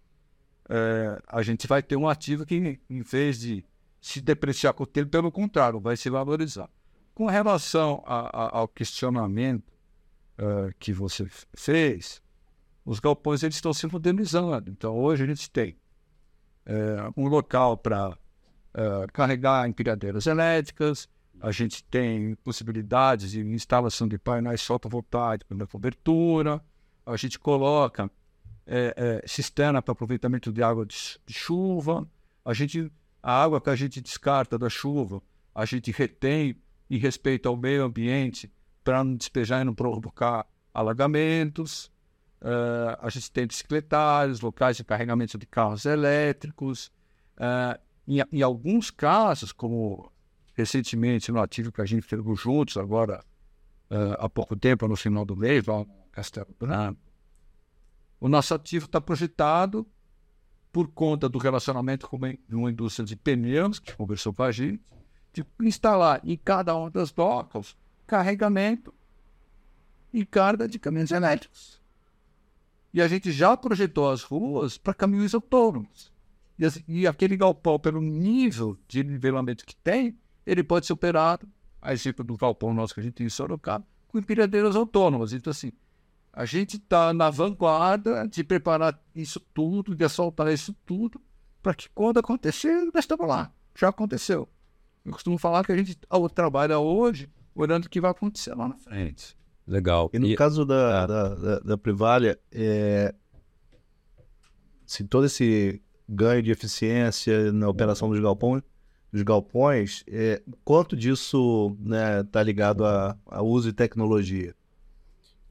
é, 0.70 1.22
a 1.28 1.42
gente 1.42 1.68
vai 1.68 1.82
ter 1.82 1.96
um 1.96 2.08
ativo 2.08 2.46
que, 2.46 2.80
em 2.90 3.02
vez 3.02 3.40
de 3.40 3.66
se 4.00 4.22
depreciar 4.22 4.74
com 4.74 4.84
o 4.84 4.88
tempo, 4.88 5.10
pelo 5.10 5.32
contrário, 5.32 5.80
vai 5.80 5.98
se 5.98 6.10
valorizar. 6.10 6.70
Com 7.13 7.26
relação 7.26 8.04
a, 8.06 8.46
a, 8.46 8.58
ao 8.60 8.68
questionamento 8.68 9.77
uh, 10.39 10.73
que 10.80 10.93
você 10.93 11.28
fez, 11.56 12.21
os 12.86 13.00
galpões 13.00 13.43
eles 13.43 13.56
estão 13.56 13.73
se 13.73 13.88
modernizando. 13.88 14.69
Então, 14.69 14.97
hoje 14.97 15.26
gente 15.26 15.50
tem 15.50 15.78
uh, 16.65 17.13
um 17.15 17.28
local 17.28 17.78
para 17.78 18.17
carregar 19.12 19.67
empilhadeiras 19.67 20.28
elétricas, 20.28 21.10
a 21.41 21.52
gente 21.52 21.84
tem 21.84 22.36
possibilidades 22.43 23.32
de 23.32 23.41
instalação 23.41 24.08
de 24.08 24.17
painéis 24.19 24.63
fotovoltaicos 24.63 25.58
na 25.58 25.65
cobertura, 25.65 26.62
a 27.06 27.15
gente 27.15 27.39
coloca 27.39 28.10
é, 28.65 28.93
é, 29.23 29.28
cisterna 29.28 29.82
para 29.82 29.93
aproveitamento 29.93 30.52
de 30.52 30.62
água 30.62 30.86
de, 30.86 30.95
de, 31.26 31.34
chuva, 31.34 32.08
a 32.43 32.54
gente 32.54 32.91
a 33.21 33.43
água 33.43 33.62
que 33.62 33.69
a 33.69 33.76
gente 33.76 34.02
descarta 34.02 34.58
da 34.58 34.69
chuva, 34.69 35.21
a 35.54 35.65
gente 35.65 35.91
retém 35.91 36.56
em 36.89 36.97
respeito 36.97 37.47
ao 37.47 37.58
meio 37.58 37.84
ambiente 37.84 38.52
para 38.88 39.04
não 39.04 39.15
despejar 39.15 39.62
e 39.62 39.65
não 39.65 39.76
provocar 39.76 40.47
alagamentos. 40.73 41.91
Uh, 42.41 42.95
a 43.02 43.10
gente 43.10 43.30
tem 43.30 43.45
bicicletários, 43.45 44.39
locais 44.39 44.78
de 44.78 44.84
carregamento 44.86 45.38
de 45.38 45.45
carros 45.45 45.86
elétricos. 45.86 46.89
Uh, 47.36 47.78
em, 48.08 48.23
em, 48.32 48.41
alguns 48.41 48.89
casos, 48.89 49.52
como 49.52 50.10
recentemente 50.56 51.34
no 51.34 51.41
ativo 51.41 51.69
que 51.69 51.82
a 51.82 51.86
gente 51.86 52.08
fez 52.08 52.21
juntos, 52.39 52.78
agora 52.78 53.21
uh, 53.91 54.23
há 54.23 54.30
pouco 54.30 54.56
tempo, 54.56 54.88
no 54.88 54.95
final 54.95 55.26
do 55.26 55.36
mês, 55.36 55.65
lá 55.65 55.80
no 55.80 55.88
Castelo 56.10 56.56
Branco, 56.58 57.02
o 58.21 58.30
nosso 58.30 58.54
ativo 58.54 58.86
está 58.86 59.02
projetado 59.02 59.86
por 60.71 60.88
conta 60.88 61.28
do 61.28 61.38
relacionamento 61.39 62.08
com 62.08 62.17
uma 62.50 62.71
indústria 62.71 63.06
de 63.06 63.17
pneus, 63.17 63.80
que 63.80 63.93
conversou 63.97 64.34
com 64.34 64.43
a 64.43 64.52
gente, 64.54 64.82
de 65.34 65.45
instalar 65.60 66.21
em 66.23 66.38
cada 66.38 66.73
uma 66.73 66.89
das 66.89 67.12
docas 67.12 67.76
carregamento 68.08 68.93
e 70.13 70.26
carga 70.26 70.67
de 70.67 70.80
caminhões 70.80 71.12
elétricos. 71.12 71.82
E 72.93 73.02
a 73.02 73.08
gente 73.08 73.32
já 73.32 73.56
projetou 73.56 74.10
as 74.10 74.24
ruas 74.24 74.78
para 74.78 74.93
caminhões 74.93 75.36
autônomos. 75.36 76.12
E, 76.58 76.65
assim, 76.65 76.84
e, 76.88 77.06
aquele 77.06 77.38
galpão, 77.38 77.78
pelo 77.78 78.02
nível 78.02 78.80
de 78.88 79.04
nivelamento 79.04 79.65
que 79.65 79.76
tem, 79.76 80.17
ele 80.46 80.63
pode 80.63 80.88
ser 80.88 80.93
operado, 80.93 81.48
a 81.80 81.93
exemplo 81.93 82.24
do 82.24 82.36
galpão 82.36 82.74
nosso 82.74 82.93
que 82.93 83.00
a 83.00 83.04
gente 83.04 83.13
tem 83.13 83.28
em 83.28 83.30
Sorocaba, 83.30 83.86
com 84.08 84.17
empilhadeiras 84.17 84.76
autônomas. 84.76 85.34
Então, 85.34 85.52
assim, 85.52 85.72
a 86.34 86.46
gente 86.46 86.78
está 86.78 87.13
na 87.13 87.30
vanguarda 87.30 88.28
de 88.28 88.43
preparar 88.43 89.00
isso 89.13 89.39
tudo, 89.54 89.96
de 89.96 90.04
assaltar 90.04 90.52
isso 90.52 90.74
tudo, 90.86 91.22
para 91.62 91.76
que 91.76 91.89
quando 91.89 92.17
acontecer, 92.17 92.74
nós 92.93 93.04
estamos 93.04 93.28
lá. 93.28 93.52
Já 93.76 93.89
aconteceu. 93.89 94.50
Eu 95.06 95.12
costumo 95.12 95.38
falar 95.38 95.63
que 95.63 95.72
a 95.72 95.78
gente 95.78 96.00
trabalha 96.34 96.80
hoje 96.80 97.30
olhando 97.58 97.86
o 97.86 97.89
que 97.89 98.00
vai 98.00 98.12
acontecer 98.12 98.54
lá 98.54 98.67
na 98.67 98.78
frente. 98.78 99.36
Legal. 99.65 100.10
E 100.13 100.20
no 100.20 100.28
e... 100.28 100.36
caso 100.36 100.65
da, 100.65 101.04
ah. 101.04 101.08
da, 101.08 101.36
da, 101.36 101.60
da 101.60 101.78
Privalha, 101.78 102.39
é... 102.52 103.13
se 104.86 105.04
todo 105.04 105.26
esse 105.26 105.82
ganho 106.08 106.41
de 106.41 106.52
eficiência 106.52 107.52
na 107.52 107.67
operação 107.67 108.10
dos 108.10 108.20
galpões, 108.20 108.63
dos 109.12 109.24
galpões 109.24 110.04
é... 110.08 110.41
quanto 110.63 110.96
disso 110.96 111.76
está 111.80 111.89
né, 111.89 112.24
tá 112.24 112.43
ligado 112.43 112.86
a, 112.86 113.17
a 113.26 113.41
uso 113.41 113.70
de 113.70 113.74
tecnologia? 113.74 114.56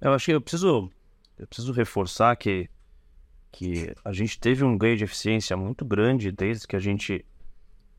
Eu 0.00 0.12
acho 0.12 0.26
que 0.26 0.32
eu 0.32 0.40
preciso, 0.40 0.90
eu 1.38 1.46
preciso 1.46 1.72
reforçar 1.72 2.36
que, 2.36 2.70
que 3.50 3.94
a 4.04 4.12
gente 4.12 4.38
teve 4.38 4.64
um 4.64 4.78
ganho 4.78 4.96
de 4.96 5.04
eficiência 5.04 5.56
muito 5.56 5.84
grande 5.84 6.30
desde 6.30 6.66
que 6.66 6.76
a 6.76 6.80
gente 6.80 7.24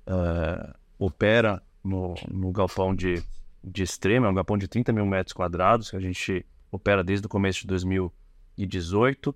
uh, 0.07 0.73
opera 0.97 1.61
no, 1.83 2.15
no 2.29 2.51
galpão 2.51 2.95
de, 2.95 3.23
de 3.67 3.83
extremo, 3.83 4.25
é 4.25 4.29
um 4.29 4.33
galpão 4.33 4.57
de 4.57 4.67
30 4.67 4.93
mil 4.93 5.05
metros 5.05 5.33
quadrados, 5.33 5.89
que 5.89 5.95
a 5.97 5.99
gente 5.99 6.45
opera 6.71 7.03
desde 7.03 7.25
o 7.25 7.29
começo 7.29 7.61
de 7.61 7.67
2018, 7.67 9.35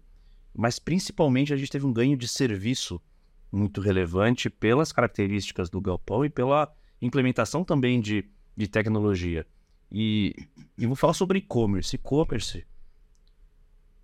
mas 0.56 0.80
principalmente 0.80 1.54
a 1.54 1.58
gente 1.58 1.72
teve 1.72 1.86
um 1.86 1.94
ganho 1.94 2.18
de 2.18 2.28
serviço 2.28 3.02
muito 3.52 3.82
relevante 3.82 4.50
pelas 4.50 4.92
características 4.92 5.70
do 5.70 5.82
galpão 5.82 6.24
e 6.24 6.30
pela 6.30 6.74
implementação 7.02 7.64
também 7.64 8.00
de, 8.00 8.26
de 8.56 8.68
tecnologia. 8.68 9.46
E, 9.92 10.34
e 10.78 10.88
vou 10.88 10.96
falar 10.96 11.14
sobre 11.14 11.40
e-commerce. 11.40 11.96
E-commerce 11.96 12.66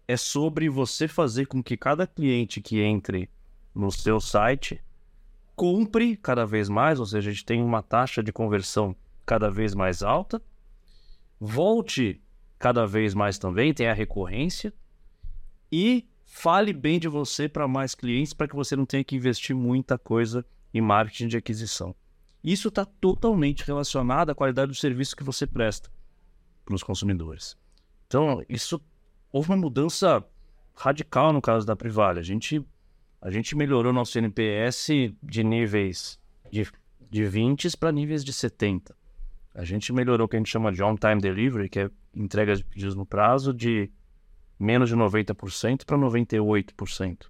é 0.07 0.17
sobre 0.17 0.69
você 0.69 1.07
fazer 1.07 1.45
com 1.45 1.63
que 1.63 1.77
cada 1.77 2.05
cliente 2.05 2.61
que 2.61 2.81
entre 2.81 3.29
no 3.73 3.91
seu 3.91 4.19
site 4.19 4.81
compre 5.55 6.17
cada 6.17 6.45
vez 6.45 6.67
mais, 6.67 6.99
ou 6.99 7.05
seja, 7.05 7.29
a 7.29 7.33
gente 7.33 7.45
tem 7.45 7.63
uma 7.63 7.81
taxa 7.81 8.21
de 8.21 8.33
conversão 8.33 8.95
cada 9.27 9.51
vez 9.51 9.75
mais 9.75 10.01
alta, 10.01 10.41
volte 11.37 12.21
cada 12.57 12.87
vez 12.87 13.13
mais 13.13 13.37
também, 13.37 13.73
tem 13.73 13.87
a 13.87 13.93
recorrência 13.93 14.73
e 15.69 16.07
fale 16.25 16.71
bem 16.71 16.97
de 16.97 17.09
você 17.09 17.49
para 17.49 17.67
mais 17.67 17.93
clientes 17.93 18.33
para 18.33 18.47
que 18.47 18.55
você 18.55 18.75
não 18.75 18.85
tenha 18.85 19.03
que 19.03 19.17
investir 19.17 19.53
muita 19.53 19.97
coisa 19.97 20.45
em 20.73 20.79
marketing 20.79 21.27
de 21.27 21.37
aquisição. 21.37 21.93
Isso 22.41 22.69
está 22.69 22.85
totalmente 22.85 23.65
relacionado 23.65 24.29
à 24.29 24.35
qualidade 24.35 24.71
do 24.71 24.75
serviço 24.75 25.15
que 25.15 25.23
você 25.23 25.45
presta 25.45 25.91
para 26.63 26.75
os 26.75 26.81
consumidores. 26.81 27.57
Então, 28.07 28.41
isso 28.47 28.81
houve 29.31 29.49
uma 29.49 29.57
mudança 29.57 30.23
radical 30.73 31.33
no 31.33 31.41
caso 31.41 31.67
da 31.67 31.75
Privale. 31.75 32.19
A 32.19 32.23
gente, 32.23 32.65
a 33.21 33.29
gente 33.29 33.57
melhorou 33.57 33.91
nosso 33.91 34.17
NPS 34.17 34.87
de 35.21 35.43
níveis 35.43 36.17
de, 36.49 36.65
de 37.09 37.25
20 37.25 37.75
para 37.75 37.91
níveis 37.91 38.23
de 38.23 38.31
70. 38.31 38.95
A 39.57 39.65
gente 39.65 39.91
melhorou 39.91 40.25
o 40.25 40.29
que 40.29 40.35
a 40.35 40.39
gente 40.39 40.51
chama 40.51 40.71
de 40.71 40.83
on-time 40.83 41.19
delivery, 41.19 41.67
que 41.67 41.79
é 41.79 41.89
entrega 42.13 42.55
de 42.55 42.63
pedidos 42.63 42.93
no 42.93 43.07
prazo, 43.07 43.51
de 43.51 43.89
menos 44.59 44.87
de 44.87 44.95
90% 44.95 45.83
para 45.83 45.97
98%. 45.97 47.25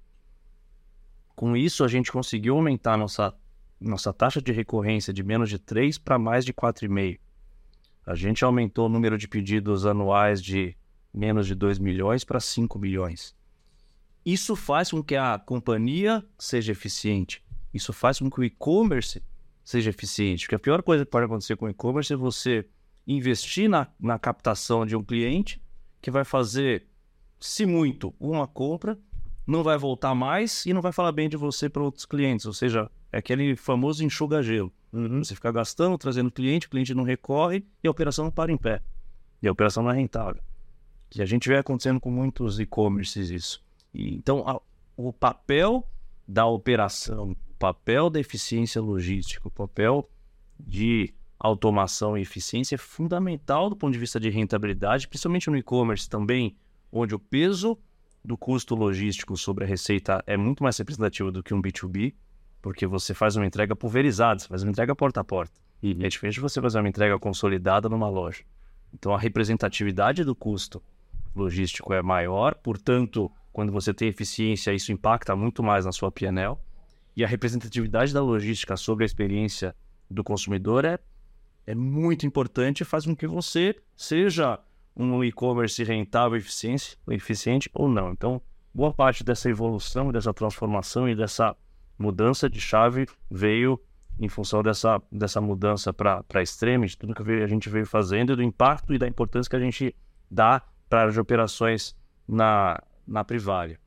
Com 1.33 1.55
isso, 1.55 1.85
a 1.85 1.87
gente 1.87 2.11
conseguiu 2.11 2.55
aumentar 2.55 2.97
nossa 2.97 3.33
nossa 3.79 4.11
taxa 4.11 4.41
de 4.41 4.51
recorrência 4.51 5.13
de 5.13 5.23
menos 5.23 5.49
de 5.49 5.57
3 5.57 5.97
para 5.99 6.19
mais 6.19 6.43
de 6.43 6.51
4,5. 6.51 7.19
A 8.05 8.15
gente 8.15 8.43
aumentou 8.43 8.87
o 8.87 8.89
número 8.89 9.17
de 9.17 9.27
pedidos 9.27 9.85
anuais 9.85 10.41
de 10.41 10.75
menos 11.13 11.47
de 11.47 11.55
2 11.55 11.79
milhões 11.79 12.25
para 12.25 12.39
5 12.41 12.77
milhões. 12.77 13.35
Isso 14.25 14.53
faz 14.53 14.91
com 14.91 15.01
que 15.01 15.15
a 15.15 15.39
companhia 15.39 16.25
seja 16.37 16.73
eficiente. 16.73 17.41
Isso 17.73 17.93
faz 17.93 18.19
com 18.19 18.29
que 18.29 18.39
o 18.39 18.43
e-commerce 18.43 19.23
seja 19.67 19.89
eficiente. 19.89 20.45
Porque 20.45 20.55
a 20.55 20.59
pior 20.59 20.81
coisa 20.81 21.03
que 21.03 21.11
pode 21.11 21.25
acontecer 21.25 21.57
com 21.57 21.65
o 21.65 21.69
e-commerce 21.69 22.13
é 22.13 22.15
você 22.15 22.65
investir 23.05 23.69
na, 23.69 23.87
na 23.99 24.17
captação 24.17 24.85
de 24.85 24.95
um 24.95 25.03
cliente 25.03 25.61
que 26.01 26.09
vai 26.09 26.23
fazer, 26.23 26.87
se 27.37 27.65
muito, 27.65 28.13
uma 28.17 28.47
compra, 28.47 28.97
não 29.45 29.63
vai 29.63 29.77
voltar 29.77 30.15
mais 30.15 30.65
e 30.65 30.71
não 30.73 30.81
vai 30.81 30.93
falar 30.93 31.11
bem 31.11 31.27
de 31.27 31.35
você 31.35 31.67
para 31.67 31.83
outros 31.83 32.05
clientes. 32.05 32.45
Ou 32.45 32.53
seja, 32.53 32.89
é 33.11 33.17
aquele 33.17 33.57
famoso 33.57 34.05
enxuga-gelo. 34.05 34.71
Você 34.89 35.35
fica 35.35 35.51
gastando, 35.51 35.97
trazendo 35.97 36.31
cliente, 36.31 36.67
o 36.67 36.69
cliente 36.69 36.93
não 36.93 37.03
recorre 37.03 37.65
e 37.83 37.87
a 37.89 37.91
operação 37.91 38.23
não 38.23 38.31
para 38.31 38.53
em 38.53 38.57
pé. 38.57 38.81
E 39.41 39.49
a 39.49 39.51
operação 39.51 39.83
não 39.83 39.91
é 39.91 39.95
rentável. 39.95 40.41
Que 41.09 41.21
a 41.21 41.25
gente 41.25 41.49
vê 41.49 41.57
acontecendo 41.57 41.99
com 41.99 42.09
muitos 42.09 42.57
e-commerces 42.57 43.29
isso. 43.29 43.61
E, 43.93 44.15
então, 44.15 44.47
a- 44.47 44.61
o 44.95 45.11
papel 45.11 45.85
da 46.25 46.45
operação, 46.45 47.35
papel 47.57 48.09
da 48.09 48.19
eficiência 48.19 48.81
logística, 48.81 49.47
o 49.47 49.51
papel 49.51 50.09
de 50.59 51.13
automação 51.39 52.17
e 52.17 52.21
eficiência 52.21 52.75
é 52.75 52.77
fundamental 52.77 53.69
do 53.69 53.75
ponto 53.75 53.93
de 53.93 53.99
vista 53.99 54.19
de 54.19 54.29
rentabilidade, 54.29 55.07
principalmente 55.07 55.49
no 55.49 55.57
e-commerce 55.57 56.09
também, 56.09 56.55
onde 56.91 57.13
o 57.13 57.19
peso 57.19 57.77
do 58.23 58.37
custo 58.37 58.75
logístico 58.75 59.37
sobre 59.37 59.63
a 59.63 59.67
receita 59.67 60.23
é 60.25 60.35
muito 60.35 60.63
mais 60.63 60.77
representativo 60.77 61.31
do 61.31 61.43
que 61.43 61.53
um 61.53 61.61
B2B, 61.61 62.13
porque 62.61 62.85
você 62.87 63.13
faz 63.13 63.35
uma 63.35 63.45
entrega 63.45 63.75
pulverizada, 63.75 64.39
você 64.39 64.47
faz 64.47 64.63
uma 64.63 64.71
entrega 64.71 64.95
porta 64.95 65.21
a 65.21 65.23
porta. 65.23 65.53
E 65.81 65.91
é 66.03 66.09
diferente 66.09 66.35
de 66.35 66.41
você 66.41 66.59
fazer 66.61 66.79
uma 66.79 66.89
entrega 66.89 67.17
consolidada 67.19 67.87
numa 67.87 68.09
loja. 68.09 68.43
Então 68.93 69.13
a 69.13 69.19
representatividade 69.19 70.23
do 70.23 70.35
custo 70.35 70.81
logístico 71.35 71.93
é 71.93 72.01
maior, 72.01 72.55
portanto, 72.55 73.31
quando 73.53 73.71
você 73.71 73.93
tem 73.93 74.07
eficiência, 74.07 74.73
isso 74.73 74.91
impacta 74.91 75.35
muito 75.35 75.61
mais 75.61 75.85
na 75.85 75.91
sua 75.91 76.11
PNL. 76.11 76.57
E 77.17 77.23
a 77.23 77.27
representatividade 77.27 78.13
da 78.13 78.21
logística 78.21 78.77
sobre 78.77 79.03
a 79.03 79.07
experiência 79.07 79.75
do 80.07 80.23
consumidor 80.23 80.85
é, 80.85 80.99
é 81.65 81.73
muito 81.73 82.27
importante 82.27 82.81
e 82.81 82.85
faz 82.85 83.05
com 83.05 83.15
que 83.15 83.25
você 83.25 83.75
seja 83.95 84.59
um 84.95 85.23
e-commerce 85.23 85.83
rentável, 85.83 86.37
eficiente, 86.37 86.95
eficiente 87.09 87.71
ou 87.73 87.89
não. 87.89 88.11
Então, 88.11 88.39
boa 88.71 88.93
parte 88.93 89.23
dessa 89.23 89.49
evolução, 89.49 90.11
dessa 90.11 90.31
transformação 90.31 91.09
e 91.09 91.15
dessa 91.15 91.57
mudança 91.97 92.47
de 92.47 92.61
chave 92.61 93.07
veio 93.31 93.81
em 94.19 94.29
função 94.29 94.61
dessa, 94.61 95.01
dessa 95.11 95.41
mudança 95.41 95.91
para 95.91 96.43
extrema, 96.43 96.85
de 96.85 96.95
tudo 96.95 97.15
que 97.15 97.23
a 97.23 97.47
gente 97.47 97.67
veio 97.67 97.87
fazendo, 97.87 98.35
do 98.35 98.43
impacto 98.43 98.93
e 98.93 98.99
da 98.99 99.07
importância 99.07 99.49
que 99.49 99.55
a 99.55 99.59
gente 99.59 99.95
dá 100.29 100.61
para 100.87 101.09
as 101.09 101.17
operações 101.17 101.97
na, 102.27 102.79
na 103.07 103.23
Privalia. 103.23 103.79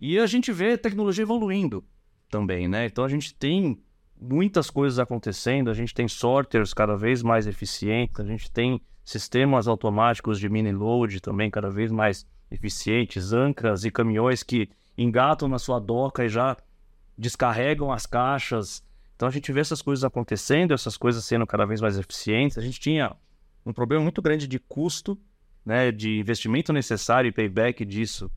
E 0.00 0.18
a 0.18 0.24
gente 0.24 0.50
vê 0.50 0.72
a 0.72 0.78
tecnologia 0.78 1.22
evoluindo 1.22 1.84
também, 2.28 2.68
né? 2.68 2.86
Então 2.86 3.04
a 3.04 3.08
gente 3.08 3.34
tem 3.34 3.80
muitas 4.20 4.70
coisas 4.70 4.98
acontecendo, 4.98 5.70
a 5.70 5.74
gente 5.74 5.94
tem 5.94 6.08
sorters 6.08 6.74
cada 6.74 6.96
vez 6.96 7.22
mais 7.22 7.46
eficientes, 7.46 8.20
a 8.20 8.24
gente 8.24 8.50
tem 8.50 8.80
sistemas 9.04 9.66
automáticos 9.66 10.38
de 10.38 10.48
mini 10.48 10.72
load 10.72 11.20
também 11.20 11.50
cada 11.50 11.70
vez 11.70 11.90
mais 11.90 12.26
eficientes, 12.50 13.32
ancras 13.32 13.84
e 13.84 13.90
caminhões 13.90 14.42
que 14.42 14.68
engatam 14.96 15.48
na 15.48 15.58
sua 15.58 15.78
doca 15.78 16.24
e 16.24 16.28
já 16.28 16.56
descarregam 17.16 17.92
as 17.92 18.06
caixas. 18.06 18.82
Então 19.16 19.28
a 19.28 19.30
gente 19.30 19.52
vê 19.52 19.60
essas 19.60 19.82
coisas 19.82 20.04
acontecendo, 20.04 20.74
essas 20.74 20.96
coisas 20.96 21.24
sendo 21.24 21.46
cada 21.46 21.64
vez 21.64 21.80
mais 21.80 21.98
eficientes. 21.98 22.58
A 22.58 22.60
gente 22.60 22.78
tinha 22.80 23.16
um 23.64 23.72
problema 23.72 24.02
muito 24.02 24.22
grande 24.22 24.46
de 24.46 24.58
custo, 24.58 25.18
né, 25.64 25.90
de 25.90 26.18
investimento 26.18 26.72
necessário 26.72 27.28
e 27.28 27.32
payback 27.32 27.84
disso, 27.84 28.30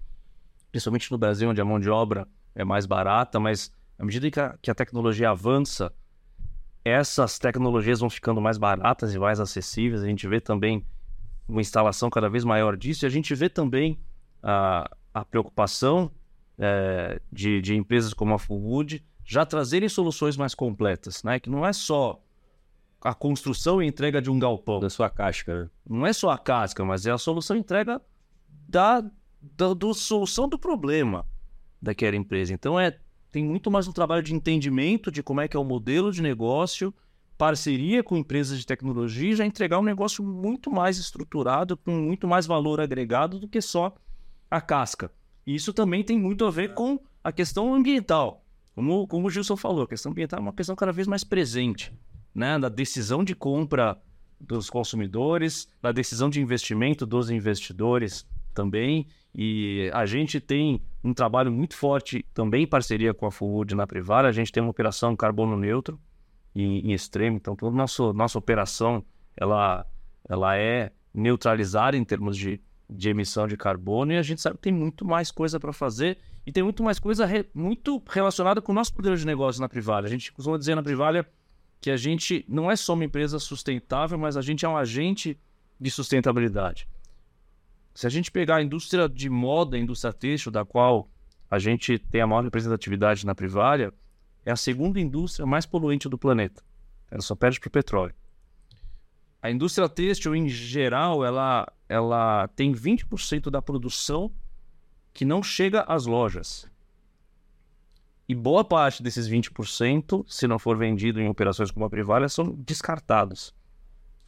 principalmente 0.72 1.12
no 1.12 1.18
Brasil, 1.18 1.50
onde 1.50 1.62
a 1.62 1.66
mão 1.66 1.80
de 1.80 1.90
obra 1.90 2.28
é 2.56 2.64
mais 2.64 2.86
barata, 2.86 3.40
mas 3.40 3.72
à 4.02 4.04
medida 4.04 4.58
que 4.60 4.72
a, 4.72 4.74
tecnologia 4.74 5.30
avança, 5.30 5.94
essas 6.84 7.38
tecnologias 7.38 8.00
vão 8.00 8.10
ficando 8.10 8.42
mais 8.42 8.58
baratas 8.58 9.14
e 9.14 9.20
mais 9.20 9.40
acessíveis. 9.40 10.02
A 10.02 10.08
gente 10.08 10.28
vê 10.28 10.42
também 10.42 10.84
uma 11.48 11.62
instalação 11.62 12.10
cada 12.10 12.28
vez 12.28 12.44
maior 12.44 12.76
disso, 12.76 13.06
e 13.06 13.08
a 13.08 13.10
gente 13.10 13.36
vê 13.36 13.48
também 13.48 14.00
a, 14.42 14.90
a 15.14 15.24
preocupação 15.24 16.10
eh, 16.58 17.22
de, 17.32 17.62
de 17.62 17.76
empresas 17.76 18.12
como 18.12 18.34
a 18.34 18.40
Fullwood 18.40 19.06
já 19.24 19.46
trazerem 19.46 19.88
soluções 19.88 20.36
mais 20.36 20.56
completas, 20.56 21.22
né? 21.22 21.40
Que 21.40 21.52
não 21.52 21.64
é 21.64 21.72
só 21.72 22.20
a 23.00 23.14
construção 23.14 23.84
e 23.84 23.86
entrega 23.86 24.20
de 24.20 24.32
um 24.32 24.40
galpão, 24.40 24.80
Da 24.80 24.90
sua 24.90 25.12
casca, 25.12 25.66
né? 25.66 25.70
não 25.88 26.08
é 26.08 26.14
só 26.14 26.32
a 26.32 26.40
casca, 26.40 26.84
mas 26.84 27.06
é 27.06 27.12
a 27.12 27.20
solução 27.20 27.56
entrega 27.56 28.02
da, 28.68 29.04
da 29.40 29.74
do 29.76 29.94
solução 29.94 30.50
do 30.50 30.58
problema 30.58 31.24
daquela 31.80 32.16
empresa. 32.16 32.52
Então 32.52 32.80
é 32.80 32.98
tem 33.32 33.44
muito 33.44 33.72
mais 33.72 33.88
um 33.88 33.94
trabalho 33.94 34.22
de 34.22 34.36
entendimento 34.36 35.10
de 35.10 35.24
como 35.24 35.40
é 35.40 35.48
que 35.48 35.56
é 35.56 35.60
o 35.60 35.64
modelo 35.64 36.12
de 36.12 36.22
negócio, 36.22 36.94
parceria 37.38 38.04
com 38.04 38.18
empresas 38.18 38.60
de 38.60 38.66
tecnologia, 38.66 39.36
já 39.36 39.46
entregar 39.46 39.80
um 39.80 39.84
negócio 39.84 40.24
muito 40.24 40.70
mais 40.70 40.98
estruturado, 40.98 41.78
com 41.78 41.92
muito 41.92 42.28
mais 42.28 42.46
valor 42.46 42.82
agregado 42.82 43.40
do 43.40 43.48
que 43.48 43.62
só 43.62 43.96
a 44.50 44.60
casca. 44.60 45.10
E 45.48 45.56
isso 45.56 45.74
também 45.74 46.04
tem 46.04 46.20
muito 46.20 46.46
a 46.46 46.52
ver 46.52 46.74
com 46.74 47.00
a 47.24 47.32
questão 47.32 47.74
ambiental. 47.74 48.44
Como, 48.76 49.08
como 49.08 49.28
o 49.28 49.30
Gilson 49.30 49.56
falou, 49.56 49.84
a 49.84 49.88
questão 49.88 50.12
ambiental 50.12 50.40
é 50.40 50.42
uma 50.42 50.54
questão 50.54 50.76
cada 50.76 50.92
vez 50.92 51.08
mais 51.08 51.24
presente, 51.24 51.92
né? 52.36 52.58
Na 52.58 52.70
decisão 52.70 53.24
de 53.24 53.34
compra 53.34 53.98
dos 54.40 54.70
consumidores, 54.70 55.68
na 55.82 55.92
decisão 55.92 56.30
de 56.30 56.42
investimento 56.42 57.06
dos 57.06 57.30
investidores 57.30 58.26
também. 58.54 59.08
E 59.34 59.90
a 59.94 60.06
gente 60.06 60.40
tem 60.40 60.82
um 61.04 61.14
trabalho 61.14 61.52
muito 61.52 61.76
forte 61.76 62.26
também 62.34 62.64
em 62.64 62.68
parceria 62.68 63.14
com 63.14 63.26
a 63.26 63.32
Fullwood 63.32 63.76
na 63.76 63.88
Privada. 63.88 64.28
A 64.28 64.32
gente 64.32 64.52
tem 64.52 64.62
uma 64.62 64.70
operação 64.70 65.16
carbono 65.16 65.58
neutro 65.58 66.00
em, 66.56 66.80
em 66.90 66.94
extremo, 66.94 67.38
então 67.38 67.56
toda 67.56 67.76
nossa 67.76 68.14
nossa 68.14 68.38
operação 68.38 69.04
ela, 69.36 69.86
ela 70.28 70.58
é 70.58 70.92
neutralizada 71.14 71.98
em 71.98 72.04
termos 72.04 72.38
de, 72.38 72.62
de 72.90 73.10
emissão 73.10 73.48
de 73.48 73.58
carbono 73.58 74.14
e 74.14 74.18
a 74.18 74.22
gente 74.22 74.42
sabe 74.42 74.58
que 74.58 74.64
tem 74.64 74.74
muito 74.74 75.06
mais 75.06 75.32
coisa 75.32 75.60
para 75.60 75.74
fazer 75.74 76.18
e 76.46 76.52
tem 76.52 76.64
muito 76.64 76.84
mais 76.84 77.00
coisa 77.00 77.26
re- 77.26 77.50
muito 77.54 78.02
relacionada 78.10 78.62
com 78.62 78.72
o 78.72 78.76
nosso 78.76 78.94
modelo 78.96 79.16
de 79.16 79.26
negócio 79.26 79.62
na 79.62 79.70
Privalha. 79.70 80.06
A 80.06 80.10
gente 80.10 80.32
costuma 80.32 80.58
dizer 80.58 80.76
na 80.76 80.84
Privalha 80.84 81.26
que 81.80 81.90
a 81.90 81.98
gente 81.98 82.46
não 82.48 82.70
é 82.70 82.76
só 82.76 82.94
uma 82.94 83.06
empresa 83.06 83.40
sustentável, 83.40 84.18
mas 84.18 84.38
a 84.38 84.42
gente 84.42 84.66
é 84.66 84.70
um 84.70 84.78
agente 84.78 85.40
de 85.80 85.90
sustentabilidade. 85.90 86.88
Se 87.94 88.08
a 88.08 88.10
gente 88.10 88.32
pegar 88.32 88.58
a 88.58 88.64
indústria 88.64 89.08
de 89.08 89.30
moda, 89.30 89.76
a 89.76 89.80
indústria 89.80 90.14
têxtil, 90.14 90.52
da 90.52 90.64
qual 90.64 91.10
a 91.50 91.60
gente 91.60 92.00
tem 92.00 92.22
a 92.22 92.28
maior 92.28 92.44
representatividade 92.44 93.26
na 93.26 93.36
Privalha, 93.36 93.94
é 94.46 94.52
a 94.52 94.56
segunda 94.56 95.00
indústria 95.00 95.46
mais 95.46 95.66
poluente 95.66 96.08
do 96.08 96.18
planeta. 96.18 96.64
Ela 97.10 97.22
só 97.22 97.36
perde 97.36 97.60
para 97.60 97.68
o 97.68 97.72
petróleo. 97.72 98.16
A 99.42 99.52
indústria 99.52 99.90
têxtil, 99.90 100.36
em 100.36 100.48
geral, 100.48 101.26
ela, 101.26 101.72
ela 101.90 102.48
tem 102.50 102.72
20% 102.72 103.50
da 103.50 103.62
produção 103.62 104.32
que 105.14 105.26
não 105.26 105.44
chega 105.44 105.82
às 105.82 106.06
lojas. 106.06 106.70
E 108.30 108.36
boa 108.36 108.64
parte 108.64 109.04
desses 109.04 109.28
20%, 109.28 110.24
se 110.28 110.48
não 110.48 110.58
for 110.58 110.78
vendido 110.78 111.20
em 111.20 111.28
operações 111.28 111.70
como 111.70 111.86
a 111.86 111.90
Privalha, 111.90 112.30
são 112.30 112.52
descartados 112.52 113.54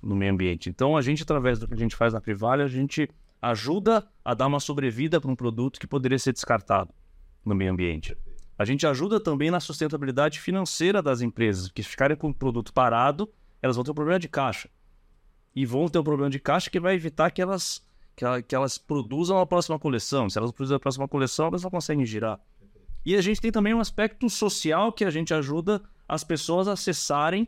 no 0.02 0.16
meio 0.16 0.34
ambiente. 0.34 0.70
Então, 0.70 0.98
a 0.98 1.02
gente, 1.02 1.24
através 1.24 1.58
do 1.58 1.68
que 1.68 1.74
a 1.74 1.78
gente 1.78 1.96
faz 1.96 2.12
na 2.12 2.20
Privalha, 2.20 2.66
a 2.66 2.68
gente 2.68 3.10
ajuda 3.44 4.08
a 4.24 4.34
dar 4.34 4.48
uma 4.48 4.60
sobrevida 4.62 5.20
para 5.20 5.30
um 5.30 5.36
produto 5.36 5.78
que 5.78 5.86
poderia 5.86 6.18
ser 6.18 6.32
descartado 6.32 6.94
no 7.44 7.54
meio 7.54 7.74
ambiente. 7.74 8.18
A 8.58 8.64
gente 8.64 8.88
ajuda 8.88 9.20
também 9.20 9.52
na 9.52 9.60
sustentabilidade 9.60 10.40
financeira 10.40 11.02
das 11.02 11.20
empresas, 11.20 11.68
que 11.70 11.84
se 11.84 11.90
ficarem 11.90 12.16
com 12.16 12.30
o 12.30 12.34
produto 12.34 12.72
parado, 12.72 13.30
elas 13.62 13.76
vão 13.76 13.84
ter 13.84 13.92
um 13.92 13.96
problema 13.96 14.18
de 14.18 14.30
caixa. 14.30 14.70
E 15.54 15.66
vão 15.66 15.90
ter 15.90 16.00
um 16.00 16.04
problema 16.04 16.30
de 16.30 16.40
caixa 16.40 16.70
que 16.70 16.80
vai 16.80 16.96
evitar 16.96 17.32
que 17.32 17.42
elas, 17.42 17.86
que, 18.16 18.24
ela- 18.24 18.42
que 18.42 18.56
elas 18.56 18.78
produzam 18.78 19.38
a 19.38 19.46
próxima 19.46 19.78
coleção. 19.78 20.30
Se 20.30 20.38
elas 20.38 20.52
produzem 20.54 20.78
a 20.78 20.80
próxima 20.80 21.08
coleção, 21.08 21.48
elas 21.48 21.64
não 21.64 21.70
conseguem 21.70 22.06
girar. 22.06 22.40
E 23.06 23.14
a 23.14 23.22
gente 23.22 23.42
tem 23.42 23.52
também 23.52 23.74
um 23.74 23.82
aspecto 23.82 24.30
social 24.30 24.94
que 24.94 25.04
a 25.04 25.10
gente 25.12 25.34
ajuda 25.34 25.82
as 26.08 26.24
pessoas 26.24 26.70
a 26.70 26.74
acessarem 26.74 27.46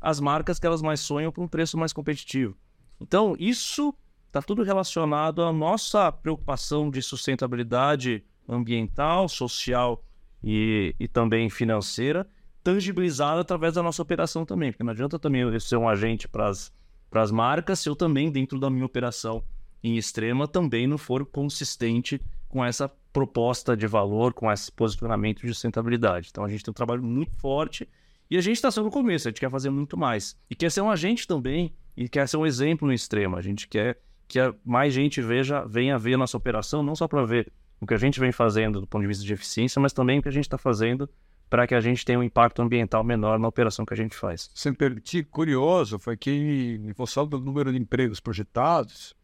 as 0.00 0.20
marcas 0.20 0.60
que 0.60 0.66
elas 0.66 0.82
mais 0.82 1.00
sonham 1.00 1.32
por 1.32 1.42
um 1.42 1.48
preço 1.48 1.76
mais 1.76 1.92
competitivo. 1.92 2.56
Então, 3.00 3.34
isso 3.40 3.92
está 4.32 4.40
tudo 4.40 4.62
relacionado 4.62 5.42
à 5.42 5.52
nossa 5.52 6.10
preocupação 6.10 6.90
de 6.90 7.02
sustentabilidade 7.02 8.24
ambiental, 8.48 9.28
social 9.28 10.02
e, 10.42 10.96
e 10.98 11.06
também 11.06 11.50
financeira, 11.50 12.26
tangibilizada 12.64 13.42
através 13.42 13.74
da 13.74 13.82
nossa 13.82 14.00
operação 14.00 14.46
também. 14.46 14.72
Porque 14.72 14.82
não 14.82 14.92
adianta 14.92 15.18
também 15.18 15.42
eu 15.42 15.60
ser 15.60 15.76
um 15.76 15.86
agente 15.86 16.26
para 16.26 16.48
as 16.48 17.30
marcas 17.30 17.80
se 17.80 17.90
eu 17.90 17.94
também, 17.94 18.32
dentro 18.32 18.58
da 18.58 18.70
minha 18.70 18.86
operação 18.86 19.44
em 19.84 19.98
extrema, 19.98 20.48
também 20.48 20.86
não 20.86 20.96
for 20.96 21.26
consistente 21.26 22.18
com 22.48 22.64
essa 22.64 22.88
proposta 23.12 23.76
de 23.76 23.86
valor, 23.86 24.32
com 24.32 24.50
esse 24.50 24.72
posicionamento 24.72 25.42
de 25.42 25.48
sustentabilidade. 25.48 26.28
Então 26.30 26.42
a 26.42 26.48
gente 26.48 26.64
tem 26.64 26.70
um 26.70 26.74
trabalho 26.74 27.02
muito 27.02 27.36
forte 27.36 27.86
e 28.30 28.38
a 28.38 28.40
gente 28.40 28.56
está 28.56 28.70
só 28.70 28.82
no 28.82 28.90
começo, 28.90 29.28
a 29.28 29.30
gente 29.30 29.40
quer 29.40 29.50
fazer 29.50 29.68
muito 29.68 29.94
mais. 29.94 30.34
E 30.48 30.54
quer 30.54 30.70
ser 30.70 30.80
um 30.80 30.90
agente 30.90 31.26
também 31.26 31.74
e 31.94 32.08
quer 32.08 32.26
ser 32.26 32.38
um 32.38 32.46
exemplo 32.46 32.88
no 32.88 32.94
extremo. 32.94 33.36
A 33.36 33.42
gente 33.42 33.68
quer 33.68 34.00
que 34.32 34.40
a- 34.40 34.54
mais 34.64 34.94
gente 34.94 35.20
veja, 35.20 35.62
venha 35.66 35.98
ver 35.98 36.14
a 36.14 36.18
nossa 36.18 36.36
operação, 36.38 36.82
não 36.82 36.96
só 36.96 37.06
para 37.06 37.22
ver 37.26 37.52
o 37.80 37.86
que 37.86 37.92
a 37.92 37.98
gente 37.98 38.18
vem 38.18 38.32
fazendo 38.32 38.80
do 38.80 38.86
ponto 38.86 39.02
de 39.02 39.08
vista 39.08 39.22
de 39.24 39.32
eficiência, 39.32 39.78
mas 39.80 39.92
também 39.92 40.18
o 40.18 40.22
que 40.22 40.28
a 40.28 40.32
gente 40.32 40.44
está 40.44 40.56
fazendo 40.56 41.08
para 41.50 41.66
que 41.66 41.74
a 41.74 41.80
gente 41.82 42.02
tenha 42.02 42.18
um 42.18 42.22
impacto 42.22 42.62
ambiental 42.62 43.04
menor 43.04 43.38
na 43.38 43.46
operação 43.46 43.84
que 43.84 43.92
a 43.92 43.96
gente 43.96 44.16
faz. 44.16 44.50
Se 44.54 44.70
me 44.70 44.76
permitir, 44.76 45.24
curioso 45.24 45.98
foi 45.98 46.16
que, 46.16 46.80
em 46.82 46.94
função 46.94 47.26
do 47.26 47.38
número 47.38 47.70
de 47.70 47.78
empregos 47.78 48.20
projetados, 48.20 49.14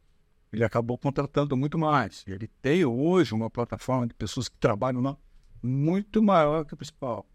ele 0.53 0.63
acabou 0.63 0.99
contratando 0.99 1.57
muito 1.57 1.79
mais. 1.79 2.25
Ele 2.27 2.47
tem 2.61 2.85
hoje 2.85 3.33
uma 3.33 3.49
plataforma 3.49 4.07
de 4.07 4.13
pessoas 4.13 4.47
que 4.47 4.57
trabalham 4.59 5.01
lá 5.01 5.17
muito 5.63 6.23
maior 6.23 6.67
que 6.67 6.75
a 6.75 6.77
principal. 6.77 7.27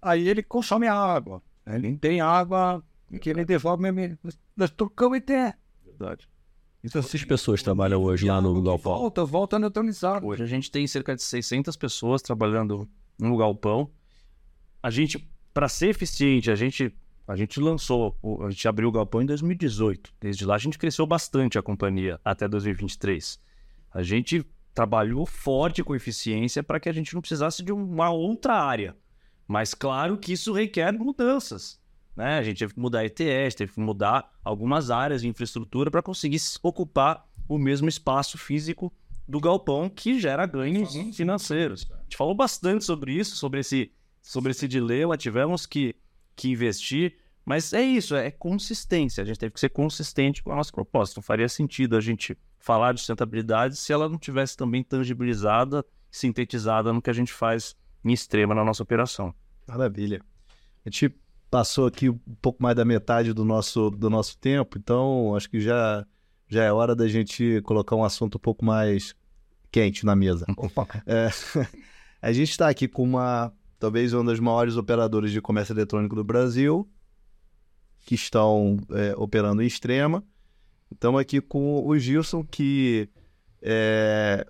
Aí 0.00 0.26
ele 0.26 0.42
consome 0.42 0.86
a 0.86 0.94
água. 0.94 1.42
né? 1.66 1.76
Ele 1.76 1.96
tem 1.98 2.22
água 2.22 2.82
que 3.20 3.28
ele 3.28 3.44
devolve. 3.44 3.82
mesmo. 3.92 4.16
Nós 4.56 4.70
trocamos 4.70 5.18
ideia. 5.18 5.54
Verdade. 5.84 6.26
Então, 6.82 7.02
Quantas 7.02 7.24
pessoas 7.24 7.62
trabalham 7.62 8.00
hoje 8.02 8.26
lá 8.26 8.40
no 8.40 8.62
galpão? 8.62 8.98
Volta, 8.98 9.24
volta 9.24 9.58
neutralizado. 9.58 10.24
Hoje 10.24 10.42
a 10.44 10.46
gente 10.46 10.70
tem 10.70 10.86
cerca 10.86 11.14
de 11.14 11.22
600 11.22 11.76
pessoas 11.76 12.22
trabalhando 12.22 12.88
no 13.18 13.36
galpão. 13.36 13.90
A 14.80 14.88
gente, 14.88 15.28
para 15.52 15.68
ser 15.68 15.88
eficiente, 15.88 16.50
a 16.52 16.54
gente, 16.54 16.94
a 17.26 17.34
gente 17.34 17.58
lançou, 17.58 18.16
a 18.46 18.50
gente 18.50 18.68
abriu 18.68 18.88
o 18.88 18.92
galpão 18.92 19.20
em 19.22 19.26
2018. 19.26 20.14
Desde 20.20 20.46
lá 20.46 20.54
a 20.54 20.58
gente 20.58 20.78
cresceu 20.78 21.04
bastante 21.04 21.58
a 21.58 21.62
companhia 21.62 22.20
até 22.24 22.46
2023. 22.46 23.40
A 23.92 24.02
gente 24.04 24.46
trabalhou 24.72 25.26
forte 25.26 25.82
com 25.82 25.96
eficiência 25.96 26.62
para 26.62 26.78
que 26.78 26.88
a 26.88 26.92
gente 26.92 27.12
não 27.12 27.20
precisasse 27.20 27.64
de 27.64 27.72
uma 27.72 28.10
outra 28.10 28.54
área. 28.54 28.96
Mas 29.48 29.74
claro 29.74 30.16
que 30.16 30.32
isso 30.32 30.52
requer 30.52 30.92
mudanças. 30.92 31.80
Né? 32.18 32.36
A 32.36 32.42
gente 32.42 32.58
teve 32.58 32.74
que 32.74 32.80
mudar 32.80 33.04
ETS, 33.04 33.54
teve 33.54 33.72
que 33.74 33.78
mudar 33.78 34.28
algumas 34.42 34.90
áreas 34.90 35.20
de 35.20 35.28
infraestrutura 35.28 35.88
para 35.88 36.02
conseguir 36.02 36.40
ocupar 36.64 37.24
o 37.48 37.56
mesmo 37.56 37.88
espaço 37.88 38.36
físico 38.36 38.92
do 39.26 39.38
galpão 39.38 39.88
que 39.88 40.18
gera 40.18 40.44
ganhos 40.44 40.96
financeiros. 41.14 41.86
A 41.92 42.02
gente 42.02 42.16
falou 42.16 42.34
bastante 42.34 42.84
sobre 42.84 43.12
isso, 43.12 43.36
sobre 43.36 43.60
esse, 43.60 43.92
sobre 44.20 44.50
esse 44.50 44.66
dilema, 44.66 45.16
tivemos 45.16 45.64
que, 45.64 45.94
que 46.34 46.48
investir, 46.48 47.18
mas 47.44 47.72
é 47.72 47.82
isso, 47.82 48.16
é 48.16 48.32
consistência. 48.32 49.22
A 49.22 49.24
gente 49.24 49.38
teve 49.38 49.54
que 49.54 49.60
ser 49.60 49.68
consistente 49.68 50.42
com 50.42 50.50
a 50.50 50.56
nossa 50.56 50.72
proposta. 50.72 51.20
Não 51.20 51.22
faria 51.22 51.48
sentido 51.48 51.96
a 51.96 52.00
gente 52.00 52.36
falar 52.58 52.94
de 52.94 52.98
sustentabilidade 52.98 53.76
se 53.76 53.92
ela 53.92 54.08
não 54.08 54.18
tivesse 54.18 54.56
também 54.56 54.82
tangibilizada, 54.82 55.84
sintetizada 56.10 56.92
no 56.92 57.00
que 57.00 57.10
a 57.10 57.14
gente 57.14 57.32
faz 57.32 57.76
em 58.04 58.12
extrema 58.12 58.56
na 58.56 58.64
nossa 58.64 58.82
operação. 58.82 59.32
Maravilha. 59.68 60.20
A 60.84 60.90
gente 60.90 61.14
passou 61.50 61.86
aqui 61.86 62.08
um 62.10 62.18
pouco 62.40 62.62
mais 62.62 62.76
da 62.76 62.84
metade 62.84 63.32
do 63.32 63.44
nosso, 63.44 63.90
do 63.90 64.10
nosso 64.10 64.36
tempo, 64.38 64.78
então 64.78 65.34
acho 65.34 65.48
que 65.48 65.60
já, 65.60 66.06
já 66.48 66.64
é 66.64 66.72
hora 66.72 66.94
da 66.94 67.08
gente 67.08 67.60
colocar 67.62 67.96
um 67.96 68.04
assunto 68.04 68.36
um 68.36 68.40
pouco 68.40 68.64
mais 68.64 69.14
quente 69.70 70.04
na 70.04 70.14
mesa. 70.14 70.46
É, 71.06 71.30
a 72.20 72.32
gente 72.32 72.50
está 72.50 72.68
aqui 72.68 72.86
com 72.86 73.02
uma, 73.02 73.52
talvez 73.78 74.12
uma 74.12 74.24
das 74.24 74.40
maiores 74.40 74.76
operadoras 74.76 75.30
de 75.30 75.40
comércio 75.40 75.72
eletrônico 75.72 76.14
do 76.14 76.24
Brasil, 76.24 76.88
que 78.04 78.14
estão 78.14 78.76
é, 78.90 79.14
operando 79.16 79.62
em 79.62 79.66
extrema. 79.66 80.24
Estamos 80.90 81.20
aqui 81.20 81.40
com 81.40 81.86
o 81.86 81.98
Gilson, 81.98 82.42
que 82.42 83.08
é, 83.60 84.46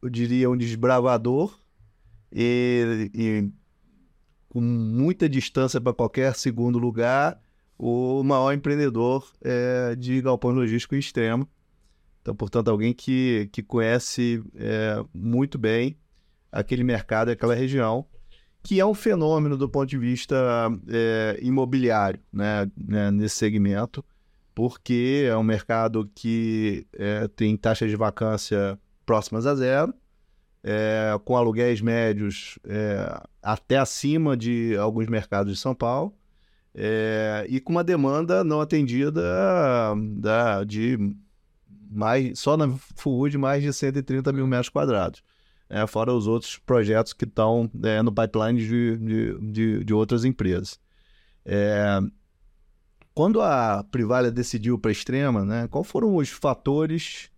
eu 0.00 0.08
diria, 0.08 0.48
um 0.48 0.56
desbravador 0.56 1.58
e, 2.32 3.10
e 3.12 3.59
com 4.50 4.60
muita 4.60 5.28
distância 5.28 5.80
para 5.80 5.94
qualquer 5.94 6.34
segundo 6.34 6.78
lugar, 6.78 7.40
o 7.78 8.22
maior 8.22 8.52
empreendedor 8.52 9.26
é, 9.40 9.94
de 9.96 10.20
galpão 10.20 10.50
logístico 10.50 10.96
extremo. 10.96 11.48
Então, 12.20 12.34
portanto, 12.34 12.68
alguém 12.68 12.92
que, 12.92 13.48
que 13.52 13.62
conhece 13.62 14.42
é, 14.56 15.02
muito 15.14 15.56
bem 15.56 15.96
aquele 16.50 16.82
mercado, 16.82 17.30
aquela 17.30 17.54
região, 17.54 18.04
que 18.62 18.80
é 18.80 18.84
um 18.84 18.92
fenômeno 18.92 19.56
do 19.56 19.68
ponto 19.68 19.88
de 19.88 19.96
vista 19.96 20.36
é, 20.88 21.38
imobiliário, 21.40 22.20
né, 22.32 22.68
né, 22.76 23.10
nesse 23.10 23.36
segmento, 23.36 24.04
porque 24.52 25.26
é 25.26 25.36
um 25.36 25.44
mercado 25.44 26.10
que 26.12 26.86
é, 26.92 27.28
tem 27.28 27.56
taxas 27.56 27.88
de 27.88 27.96
vacância 27.96 28.76
próximas 29.06 29.46
a 29.46 29.54
zero, 29.54 29.94
é, 30.62 31.18
com 31.24 31.36
aluguéis 31.36 31.80
médios 31.80 32.58
é, 32.64 33.22
até 33.42 33.78
acima 33.78 34.36
de 34.36 34.76
alguns 34.76 35.08
mercados 35.08 35.54
de 35.54 35.58
São 35.58 35.74
Paulo, 35.74 36.14
é, 36.74 37.46
e 37.48 37.60
com 37.60 37.72
uma 37.72 37.82
demanda 37.82 38.44
não 38.44 38.60
atendida 38.60 39.12
da, 40.18 40.64
de 40.64 41.16
mais, 41.90 42.38
só 42.38 42.56
na 42.56 42.68
Full 42.96 43.28
de 43.28 43.38
mais 43.38 43.62
de 43.62 43.72
130 43.72 44.32
mil 44.32 44.46
metros 44.46 44.68
quadrados, 44.68 45.22
é, 45.68 45.86
fora 45.86 46.12
os 46.12 46.26
outros 46.26 46.58
projetos 46.58 47.12
que 47.12 47.24
estão 47.24 47.70
é, 47.82 48.02
no 48.02 48.12
pipeline 48.12 48.60
de, 48.60 48.96
de, 48.96 49.52
de, 49.52 49.84
de 49.84 49.94
outras 49.94 50.24
empresas. 50.24 50.78
É, 51.44 52.00
quando 53.14 53.40
a 53.40 53.84
Privalha 53.90 54.30
decidiu 54.30 54.78
para 54.78 54.90
a 54.90 54.92
Extrema, 54.92 55.44
né, 55.44 55.68
quais 55.68 55.86
foram 55.86 56.14
os 56.16 56.28
fatores 56.28 57.29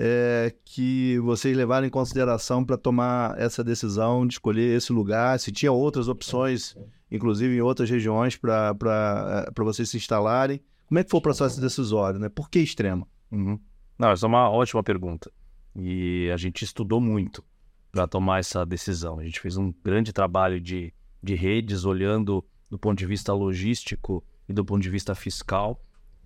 é, 0.00 0.54
que 0.64 1.18
vocês 1.18 1.56
levaram 1.56 1.84
em 1.84 1.90
consideração 1.90 2.64
para 2.64 2.78
tomar 2.78 3.36
essa 3.36 3.64
decisão 3.64 4.24
de 4.24 4.34
escolher 4.34 4.76
esse 4.76 4.92
lugar? 4.92 5.40
Se 5.40 5.50
tinha 5.50 5.72
outras 5.72 6.06
opções, 6.06 6.76
inclusive 7.10 7.56
em 7.56 7.60
outras 7.60 7.90
regiões, 7.90 8.36
para 8.36 9.52
vocês 9.58 9.88
se 9.88 9.96
instalarem? 9.96 10.60
Como 10.86 11.00
é 11.00 11.04
que 11.04 11.10
foi 11.10 11.18
o 11.18 11.22
processo 11.22 11.60
decisório? 11.60 12.20
Né? 12.20 12.28
Por 12.28 12.48
que 12.48 12.60
extrema? 12.60 13.06
Uhum. 13.32 13.58
Não, 13.98 14.10
essa 14.10 14.24
é 14.24 14.28
uma 14.28 14.48
ótima 14.48 14.84
pergunta. 14.84 15.32
E 15.74 16.30
a 16.32 16.36
gente 16.36 16.64
estudou 16.64 17.00
muito 17.00 17.44
para 17.90 18.06
tomar 18.06 18.38
essa 18.38 18.64
decisão. 18.64 19.18
A 19.18 19.24
gente 19.24 19.40
fez 19.40 19.56
um 19.56 19.74
grande 19.84 20.12
trabalho 20.12 20.60
de, 20.60 20.94
de 21.20 21.34
redes, 21.34 21.84
olhando 21.84 22.44
do 22.70 22.78
ponto 22.78 22.96
de 22.96 23.06
vista 23.06 23.32
logístico 23.32 24.24
e 24.48 24.52
do 24.52 24.64
ponto 24.64 24.80
de 24.80 24.90
vista 24.90 25.14
fiscal, 25.14 25.80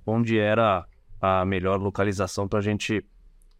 onde 0.06 0.38
era 0.38 0.86
a 1.20 1.44
melhor 1.44 1.80
localização 1.80 2.46
para 2.46 2.60
gente, 2.60 3.04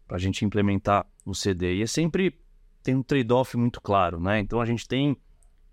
a 0.09 0.17
gente 0.17 0.45
implementar 0.45 1.05
o 1.25 1.33
CD. 1.33 1.75
E 1.75 1.83
é 1.83 1.87
sempre 1.87 2.39
tem 2.81 2.95
um 2.95 3.03
trade-off 3.03 3.55
muito 3.57 3.79
claro, 3.79 4.19
né? 4.19 4.39
Então 4.39 4.59
a 4.59 4.65
gente 4.65 4.87
tem 4.87 5.17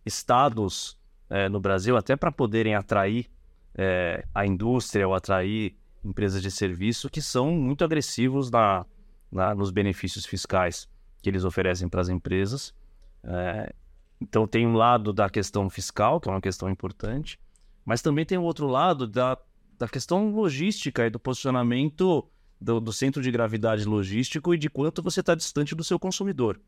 estados 0.06 0.98
eh, 1.28 1.48
no 1.48 1.60
Brasil 1.60 1.96
até 1.96 2.16
para 2.16 2.30
poderem 2.30 2.74
atrair 2.74 3.28
eh, 3.74 4.24
a 4.34 4.46
indústria 4.46 5.06
ou 5.06 5.14
atrair 5.14 5.76
empresas 6.04 6.42
de 6.42 6.50
serviço 6.50 7.10
que 7.10 7.20
são 7.20 7.50
muito 7.50 7.84
agressivos 7.84 8.50
na, 8.50 8.86
na 9.30 9.54
nos 9.54 9.70
benefícios 9.70 10.24
fiscais 10.24 10.88
que 11.22 11.28
eles 11.28 11.44
oferecem 11.44 11.88
para 11.88 12.00
as 12.00 12.08
empresas. 12.08 12.74
É, 13.22 13.72
então 14.20 14.46
tem 14.46 14.66
um 14.66 14.74
lado 14.74 15.12
da 15.12 15.28
questão 15.28 15.68
fiscal, 15.68 16.20
que 16.20 16.28
é 16.28 16.32
uma 16.32 16.40
questão 16.40 16.68
importante, 16.70 17.38
mas 17.84 18.02
também 18.02 18.24
tem 18.24 18.38
o 18.38 18.42
outro 18.42 18.66
lado 18.66 19.06
da, 19.06 19.36
da 19.78 19.88
questão 19.88 20.30
logística 20.30 21.06
e 21.06 21.10
do 21.10 21.18
posicionamento 21.18 22.26
do, 22.60 22.80
do 22.80 22.92
centro 22.92 23.22
de 23.22 23.30
gravidade 23.30 23.84
logístico 23.84 24.52
e 24.54 24.58
de 24.58 24.68
quanto 24.68 25.02
você 25.02 25.20
está 25.20 25.34
distante 25.34 25.74
do 25.74 25.82
seu 25.82 25.98
consumidor. 25.98 26.60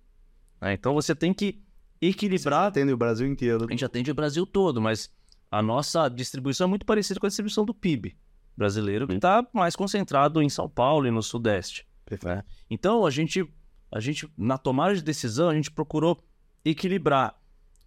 né? 0.60 0.72
então 0.72 0.94
você 0.94 1.14
tem 1.14 1.32
que 1.34 1.60
equilibrar. 2.00 2.66
Atende 2.68 2.92
o 2.92 2.96
Brasil 2.96 3.26
inteiro. 3.26 3.66
A 3.66 3.70
gente 3.70 3.84
atende 3.84 4.10
o 4.10 4.14
Brasil 4.14 4.46
todo, 4.46 4.80
mas 4.80 5.10
a 5.50 5.62
nossa 5.62 6.08
distribuição 6.08 6.66
é 6.66 6.68
muito 6.70 6.86
parecida 6.86 7.20
com 7.20 7.26
a 7.26 7.28
distribuição 7.28 7.64
do 7.64 7.74
PIB 7.74 8.16
brasileiro, 8.56 9.06
que 9.06 9.14
está 9.14 9.46
mais 9.52 9.74
concentrado 9.76 10.42
em 10.42 10.48
São 10.48 10.68
Paulo 10.68 11.06
e 11.06 11.10
no 11.10 11.22
Sudeste. 11.22 11.86
né? 12.24 12.42
Então, 12.70 13.06
a 13.06 13.10
gente, 13.10 13.46
a 13.90 14.00
gente, 14.00 14.28
na 14.36 14.58
tomada 14.58 14.94
de 14.94 15.02
decisão, 15.02 15.48
a 15.48 15.54
gente 15.54 15.70
procurou 15.70 16.18
equilibrar 16.64 17.34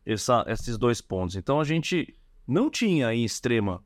essa- 0.05 0.43
esses 0.47 0.77
dois 0.77 1.01
pontos. 1.01 1.35
Então, 1.35 1.59
a 1.59 1.63
gente 1.63 2.15
não 2.47 2.69
tinha 2.69 3.13
em 3.13 3.23
Extrema 3.23 3.83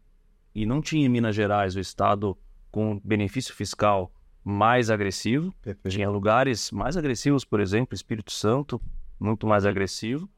e 0.54 0.66
não 0.66 0.82
tinha 0.82 1.06
em 1.06 1.10
Minas 1.10 1.36
Gerais 1.36 1.76
o 1.76 1.80
estado 1.80 2.38
com 2.72 3.00
benefício 3.04 3.54
fiscal 3.54 4.12
mais 4.44 4.90
agressivo. 4.90 5.54
Tinha 5.88 6.10
lugares 6.10 6.72
mais 6.72 6.98
agressivos, 6.98 7.44
por 7.44 7.60
exemplo, 7.60 7.96
Espírito 7.96 8.32
Santo, 8.32 8.82
muito 9.20 9.46
mais 9.46 9.66
agressivo. 9.66 10.30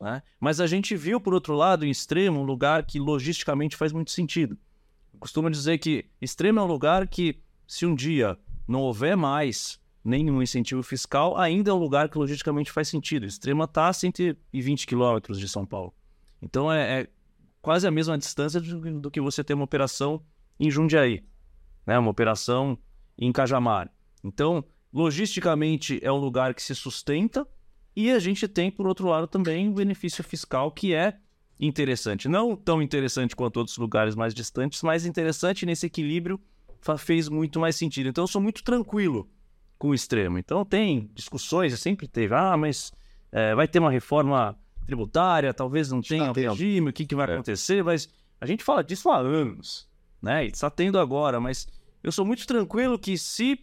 né? 0.00 0.22
Mas 0.38 0.60
a 0.60 0.66
gente 0.66 0.96
viu, 0.96 1.20
por 1.20 1.34
outro 1.34 1.54
lado, 1.54 1.84
em 1.84 1.90
Extremo, 1.90 2.40
um 2.40 2.44
lugar 2.44 2.84
que 2.84 2.98
logisticamente 2.98 3.76
faz 3.76 3.92
muito 3.92 4.10
sentido. 4.10 4.56
Costumo 5.18 5.50
dizer 5.50 5.78
que 5.78 6.06
Extremo 6.20 6.60
é 6.60 6.62
um 6.62 6.66
lugar 6.66 7.06
que, 7.06 7.42
se 7.66 7.84
um 7.84 7.94
dia 7.94 8.38
não 8.66 8.80
houver 8.80 9.16
mais 9.16 9.80
nenhum 10.02 10.42
incentivo 10.42 10.82
fiscal, 10.82 11.36
ainda 11.36 11.70
é 11.70 11.74
um 11.74 11.78
lugar 11.78 12.08
que 12.08 12.18
logisticamente 12.18 12.72
faz 12.72 12.88
sentido. 12.88 13.26
Extrema 13.26 13.64
está 13.64 13.88
a 13.88 13.92
120 13.92 14.86
quilômetros 14.86 15.38
de 15.38 15.48
São 15.48 15.66
Paulo. 15.66 15.94
Então 16.40 16.72
é, 16.72 17.02
é 17.02 17.08
quase 17.60 17.86
a 17.86 17.90
mesma 17.90 18.16
distância 18.16 18.60
do, 18.60 19.00
do 19.00 19.10
que 19.10 19.20
você 19.20 19.44
ter 19.44 19.54
uma 19.54 19.64
operação 19.64 20.22
em 20.58 20.70
Jundiaí, 20.70 21.22
né? 21.90 21.98
uma 21.98 22.10
operação 22.10 22.78
em 23.18 23.32
Cajamar. 23.32 23.90
Então, 24.22 24.64
logisticamente, 24.92 25.98
é 26.02 26.10
um 26.12 26.16
lugar 26.16 26.54
que 26.54 26.62
se 26.62 26.74
sustenta 26.74 27.46
e 27.96 28.10
a 28.12 28.18
gente 28.20 28.46
tem, 28.46 28.70
por 28.70 28.86
outro 28.86 29.08
lado, 29.08 29.26
também 29.26 29.68
um 29.68 29.74
benefício 29.74 30.22
fiscal 30.22 30.70
que 30.70 30.94
é 30.94 31.16
interessante. 31.58 32.28
Não 32.28 32.54
tão 32.56 32.80
interessante 32.80 33.34
quanto 33.34 33.56
outros 33.58 33.76
lugares 33.76 34.14
mais 34.14 34.32
distantes, 34.32 34.82
mas 34.82 35.04
interessante 35.04 35.66
nesse 35.66 35.86
equilíbrio 35.86 36.40
fez 36.96 37.28
muito 37.28 37.58
mais 37.60 37.74
sentido. 37.76 38.08
Então, 38.08 38.22
eu 38.24 38.28
sou 38.28 38.40
muito 38.40 38.62
tranquilo 38.62 39.28
com 39.76 39.88
o 39.88 39.94
extremo. 39.94 40.38
Então, 40.38 40.64
tem 40.64 41.10
discussões, 41.12 41.78
sempre 41.80 42.06
teve, 42.06 42.34
ah, 42.34 42.56
mas 42.56 42.92
eh, 43.32 43.54
vai 43.54 43.66
ter 43.66 43.80
uma 43.80 43.90
reforma 43.90 44.56
tributária, 44.86 45.52
talvez 45.52 45.90
não 45.90 46.00
tenha 46.00 46.30
o 46.30 46.32
tendo. 46.32 46.50
regime, 46.52 46.90
o 46.90 46.92
que, 46.92 47.04
que 47.04 47.14
vai 47.14 47.28
É. 47.28 47.34
acontecer, 47.34 47.82
mas 47.82 48.08
a 48.40 48.46
gente 48.46 48.62
fala 48.64 48.82
disso 48.82 49.10
há 49.10 49.18
anos, 49.18 49.88
né? 50.22 50.44
E 50.46 50.48
está 50.48 50.70
tendo 50.70 50.98
agora, 50.98 51.38
mas 51.40 51.68
eu 52.02 52.12
sou 52.12 52.24
muito 52.24 52.46
tranquilo 52.46 52.98
que 52.98 53.16
se, 53.18 53.58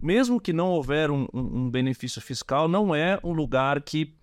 mesmo 0.00 0.40
que 0.40 0.52
não 0.52 0.68
houver 0.70 1.10
um, 1.10 1.26
um- 1.32 1.70
benefício 1.70 2.20
fiscal, 2.20 2.68
não 2.68 2.94
é 2.94 3.18
um 3.22 3.32
lugar 3.32 3.82
que 3.82 4.14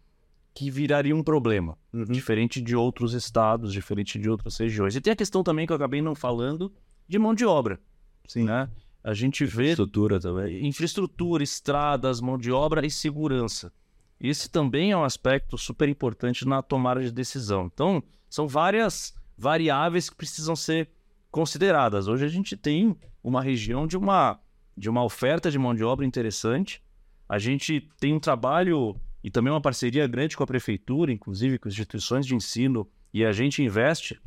que 0.57 0.71
viraria 0.71 1.13
um 1.13 1.21
problema, 1.21 1.77
Uhum. 1.91 2.05
diferente 2.05 2.61
de 2.61 2.77
outros 2.77 3.13
estados, 3.13 3.73
diferente 3.73 4.17
de 4.17 4.29
outras 4.29 4.55
regiões. 4.57 4.95
E 4.95 5.01
tem 5.01 5.11
a 5.11 5.15
questão 5.15 5.43
também 5.43 5.67
que 5.67 5.73
eu 5.73 5.75
acabei 5.75 6.01
não 6.01 6.15
falando 6.15 6.71
de 7.09 7.19
mão 7.19 7.33
de 7.35 7.45
obra, 7.45 7.77
Sim. 8.25 8.45
né? 8.45 8.69
A 9.03 9.13
gente 9.13 9.43
vê 9.43 9.71
Estrutura 9.71 10.17
também. 10.17 10.65
infraestrutura, 10.65 11.43
estradas, 11.43 12.21
mão 12.21 12.37
de 12.37 12.53
obra 12.53 12.85
e 12.85 12.89
segurança. 12.89 13.69
Esse 14.17 14.49
também 14.49 14.93
é 14.93 14.97
um 14.97 15.03
aspecto 15.03 15.57
super 15.57 15.89
importante 15.89 16.47
na 16.47 16.61
tomada 16.61 17.01
de 17.03 17.11
decisão. 17.11 17.65
Então, 17.65 18.01
são 18.29 18.47
várias 18.47 19.13
variáveis 19.37 20.09
que 20.09 20.15
precisam 20.15 20.55
ser 20.55 20.89
consideradas. 21.35 22.07
Hoje 22.07 22.23
a 22.23 22.29
gente 22.29 22.55
tem 22.55 22.95
uma 23.21 23.41
região 23.41 23.85
de 23.85 23.97
uma, 23.97 24.39
de 24.77 24.89
uma 24.89 25.03
oferta 25.03 25.51
de 25.51 25.59
mão 25.59 25.75
de 25.75 25.83
obra 25.83 26.05
interessante. 26.05 26.81
A 27.27 27.37
gente 27.37 27.89
tem 27.99 28.13
um 28.13 28.21
trabalho 28.21 28.95
e 29.21 29.29
também 29.29 29.51
uma 29.51 29.59
parceria 29.59 30.07
grande 30.07 30.37
com 30.37 30.43
a 30.43 30.47
prefeitura, 30.47 31.11
inclusive 31.11 31.59
com 31.59 31.67
instituições 31.67 32.25
de 32.25 32.33
ensino, 32.33 32.87
e 33.13 33.25
a 33.25 33.33
gente 33.33 33.61
investe 33.61 34.17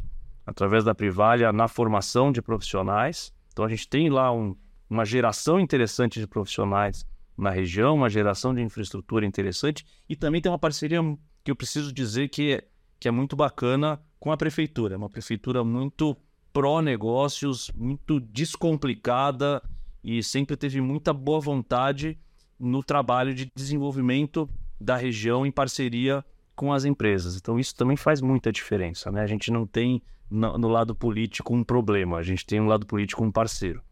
através 0.45 0.85
da 0.85 0.95
Privalha 0.95 1.51
na 1.51 1.67
formação 1.67 2.31
de 2.31 2.43
profissionais. 2.43 3.33
Então 3.55 3.65
a 3.65 3.71
gente 3.71 3.89
tem 3.89 4.11
lá 4.11 4.31
um, 4.31 4.55
uma 4.91 5.07
geração 5.07 5.59
interessante 5.59 6.21
de 6.21 6.27
profissionais 6.27 7.07
na 7.39 7.49
região, 7.49 7.95
uma 7.95 8.11
geração 8.11 8.55
de 8.55 8.61
infraestrutura 8.61 9.25
interessante 9.25 9.83
e 10.07 10.15
também 10.15 10.43
tem 10.43 10.53
uma 10.53 10.59
parceria 10.59 11.01
que 11.43 11.51
eu 11.51 11.57
preciso 11.57 11.91
dizer 11.91 12.29
que 12.29 12.53
é, 12.53 12.69
que 13.01 13.09
é 13.09 13.11
muito 13.11 13.35
bacana 13.35 13.99
com 14.21 14.31
a 14.31 14.37
prefeitura. 14.37 14.93
É 14.93 14.99
uma 14.99 15.09
prefeitura 15.09 15.65
muito 15.65 16.15
pró-negócios, 16.53 17.71
muito 17.75 18.21
descomplicada 18.21 19.63
e 20.03 20.23
sempre 20.23 20.57
teve 20.57 20.81
muita 20.81 21.13
boa 21.13 21.41
vontade 21.41 22.19
no 22.59 22.83
trabalho 22.83 23.35
de 23.35 23.51
desenvolvimento 23.55 24.49
da 24.81 24.97
região 24.97 25.45
em 25.47 25.51
parceria 25.51 26.25
com 26.55 26.73
as 26.73 26.85
empresas. 26.85 27.37
Então 27.37 27.59
isso 27.59 27.75
também 27.75 27.97
faz 27.97 28.21
muita 28.21 28.51
diferença, 28.51 29.11
né? 29.11 29.23
A 29.23 29.27
gente 29.27 29.51
não 29.51 29.67
tem 29.67 30.03
no, 30.31 30.59
no 30.59 30.69
lado 30.69 30.95
político 30.95 31.55
um 31.55 31.63
problema, 31.63 32.19
a 32.19 32.23
gente 32.23 32.45
tem 32.45 32.61
no 32.61 32.67
lado 32.67 32.87
político 32.87 33.25
um 33.25 33.31
parceiro. 33.31 33.83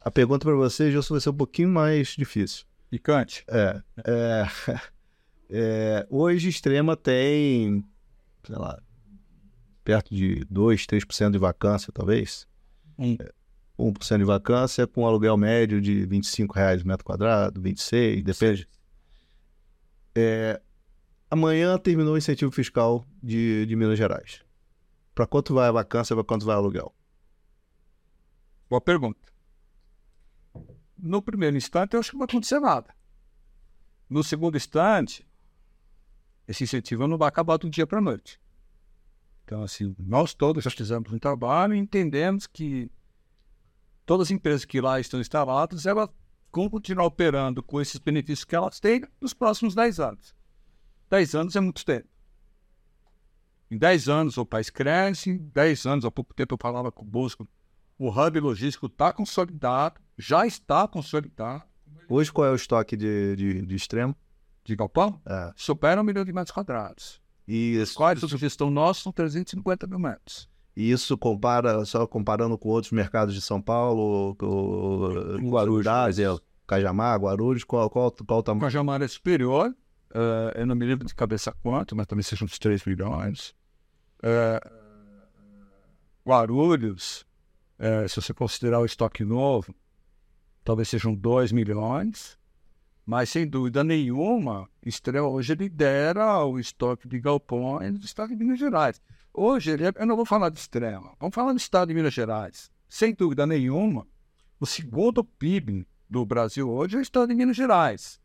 A 0.00 0.10
pergunta 0.10 0.46
para 0.46 0.54
você, 0.54 0.90
Gilson, 0.90 1.14
vai 1.14 1.20
ser 1.20 1.30
um 1.30 1.36
pouquinho 1.36 1.68
mais 1.68 2.14
difícil. 2.16 2.64
Picante. 2.88 3.44
É, 3.48 3.82
é, 4.04 4.46
é, 5.50 6.06
hoje 6.08 6.48
Extrema 6.48 6.96
tem, 6.96 7.84
sei 8.44 8.56
lá, 8.56 8.80
perto 9.86 10.12
de 10.12 10.44
2, 10.50 10.84
3% 10.84 11.30
de 11.30 11.38
vacância, 11.38 11.92
talvez. 11.92 12.48
Hum. 12.98 13.16
É, 13.20 13.32
1% 13.78 14.18
de 14.18 14.24
vacância 14.24 14.84
com 14.84 15.06
aluguel 15.06 15.36
médio 15.36 15.80
de 15.80 16.04
25 16.06 16.52
reais 16.52 16.82
o 16.82 16.88
metro 16.88 17.04
quadrado, 17.04 17.60
26, 17.60 18.24
depende. 18.24 18.68
É, 20.12 20.60
amanhã 21.30 21.78
terminou 21.78 22.14
o 22.14 22.18
incentivo 22.18 22.50
fiscal 22.50 23.06
de, 23.22 23.64
de 23.64 23.76
Minas 23.76 23.96
Gerais. 23.96 24.42
Para 25.14 25.26
quanto 25.26 25.54
vai 25.54 25.68
a 25.68 25.72
vacância, 25.72 26.16
para 26.16 26.24
quanto 26.24 26.44
vai 26.44 26.56
o 26.56 26.58
aluguel? 26.58 26.92
Boa 28.68 28.80
pergunta. 28.80 29.20
No 30.98 31.22
primeiro 31.22 31.56
instante, 31.56 31.94
eu 31.94 32.00
acho 32.00 32.10
que 32.10 32.16
não 32.16 32.26
vai 32.26 32.28
acontecer 32.28 32.58
nada. 32.58 32.92
No 34.10 34.24
segundo 34.24 34.56
instante, 34.56 35.24
esse 36.48 36.64
incentivo 36.64 37.06
não 37.06 37.16
vai 37.16 37.28
acabar 37.28 37.56
do 37.56 37.70
dia 37.70 37.86
para 37.86 37.98
a 37.98 38.02
noite. 38.02 38.40
Então, 39.46 39.62
assim, 39.62 39.94
nós 39.96 40.34
todos 40.34 40.64
já 40.64 40.70
fizemos 40.70 41.12
um 41.12 41.18
trabalho 41.20 41.72
e 41.72 41.78
entendemos 41.78 42.48
que 42.48 42.90
todas 44.04 44.26
as 44.26 44.30
empresas 44.32 44.64
que 44.64 44.80
lá 44.80 44.98
estão 44.98 45.20
instaladas, 45.20 45.86
elas 45.86 46.08
vão 46.52 46.68
continuar 46.68 47.04
operando 47.06 47.62
com 47.62 47.80
esses 47.80 47.98
benefícios 48.00 48.44
que 48.44 48.56
elas 48.56 48.80
têm 48.80 49.04
nos 49.20 49.32
próximos 49.32 49.72
10 49.72 50.00
anos. 50.00 50.34
10 51.08 51.34
anos 51.36 51.54
é 51.54 51.60
muito 51.60 51.84
tempo. 51.84 52.08
Em 53.70 53.78
10 53.78 54.08
anos 54.08 54.36
o 54.36 54.44
país 54.44 54.68
cresce, 54.68 55.30
em 55.30 55.36
10 55.38 55.86
anos, 55.86 56.04
há 56.04 56.10
pouco 56.10 56.34
tempo 56.34 56.54
eu 56.54 56.58
falava 56.60 56.90
com 56.90 57.04
o 57.04 57.08
Bosco, 57.08 57.48
o 57.96 58.08
hub 58.10 58.40
logístico 58.40 58.86
está 58.86 59.12
consolidado, 59.12 60.00
já 60.18 60.44
está 60.46 60.86
consolidado, 60.88 61.62
Hoje 62.08 62.32
qual 62.32 62.46
é 62.46 62.50
o 62.50 62.54
estoque 62.54 62.96
de, 62.96 63.34
de, 63.36 63.62
de 63.66 63.74
extremo? 63.74 64.14
de 64.64 64.74
galpão, 64.74 65.20
É. 65.24 65.52
supera 65.54 66.00
um 66.00 66.04
milhão 66.04 66.24
de 66.24 66.32
metros 66.32 66.52
quadrados. 66.52 67.20
E 67.46 67.82
quais 67.94 68.22
a 68.24 68.28
sugestão 68.28 68.70
nossa 68.70 69.02
são 69.02 69.12
350 69.12 69.86
mil 69.86 69.98
metros. 69.98 70.48
e 70.76 70.90
isso 70.90 71.16
compara, 71.16 71.84
só 71.84 72.06
comparando 72.06 72.58
com 72.58 72.68
outros 72.68 72.92
mercados 72.92 73.34
de 73.34 73.40
São 73.40 73.62
Paulo, 73.62 74.34
com 74.34 75.48
Guarulhos, 75.48 75.86
por 75.86 76.08
exemplo. 76.08 76.42
Cajamar, 76.66 77.18
Guarulhos, 77.20 77.62
qual, 77.62 77.88
qual, 77.88 78.10
qual 78.10 78.40
o 78.40 78.42
tamanho? 78.42 78.62
Cajamar 78.62 79.00
é 79.00 79.06
superior, 79.06 79.72
eh, 80.12 80.62
eu 80.62 80.66
não 80.66 80.74
me 80.74 80.84
lembro 80.84 81.06
de 81.06 81.14
cabeça 81.14 81.52
quanto, 81.62 81.94
mas 81.94 82.06
também 82.06 82.22
sejam 82.24 82.46
uns 82.46 82.58
3 82.58 82.84
milhões. 82.84 83.54
Eh, 84.22 84.60
Guarulhos, 86.26 87.24
eh, 87.78 88.08
se 88.08 88.16
você 88.16 88.34
considerar 88.34 88.80
o 88.80 88.84
estoque 88.84 89.24
novo, 89.24 89.72
talvez 90.64 90.88
sejam 90.88 91.14
2 91.14 91.52
milhões, 91.52 92.36
mas 93.06 93.30
sem 93.30 93.46
dúvida 93.46 93.84
nenhuma, 93.84 94.68
Estrela 94.84 95.28
hoje 95.28 95.54
lidera 95.54 96.44
o 96.44 96.58
estoque 96.58 97.08
de 97.08 97.20
galpões 97.20 97.96
do 97.98 98.04
estado 98.04 98.30
de 98.30 98.36
Minas 98.36 98.58
Gerais. 98.58 99.00
Hoje, 99.32 99.70
ele 99.70 99.86
é- 99.86 99.92
eu 99.94 100.06
não 100.06 100.16
vou 100.16 100.26
falar 100.26 100.48
de 100.48 100.58
Estrela, 100.58 101.14
vamos 101.20 101.34
falar 101.34 101.52
do 101.52 101.58
estado 101.58 101.88
de 101.88 101.94
Minas 101.94 102.12
Gerais. 102.12 102.70
Sem 102.88 103.14
dúvida 103.14 103.46
nenhuma, 103.46 104.06
o 104.58 104.66
segundo 104.66 105.22
PIB 105.22 105.86
do 106.10 106.24
Brasil 106.26 106.68
hoje 106.68 106.96
é 106.96 106.98
o 106.98 107.02
estado 107.02 107.28
de 107.28 107.34
Minas 107.34 107.56
Gerais. 107.56 108.20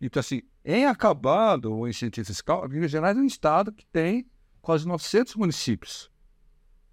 Então, 0.00 0.20
assim, 0.20 0.42
em 0.64 0.84
acabando 0.86 1.72
o 1.72 1.86
incentivo 1.86 2.26
fiscal, 2.26 2.68
Minas 2.68 2.90
Gerais 2.90 3.16
é 3.16 3.20
um 3.20 3.24
estado 3.26 3.72
que 3.72 3.86
tem 3.86 4.26
quase 4.60 4.86
900 4.86 5.36
municípios. 5.36 6.10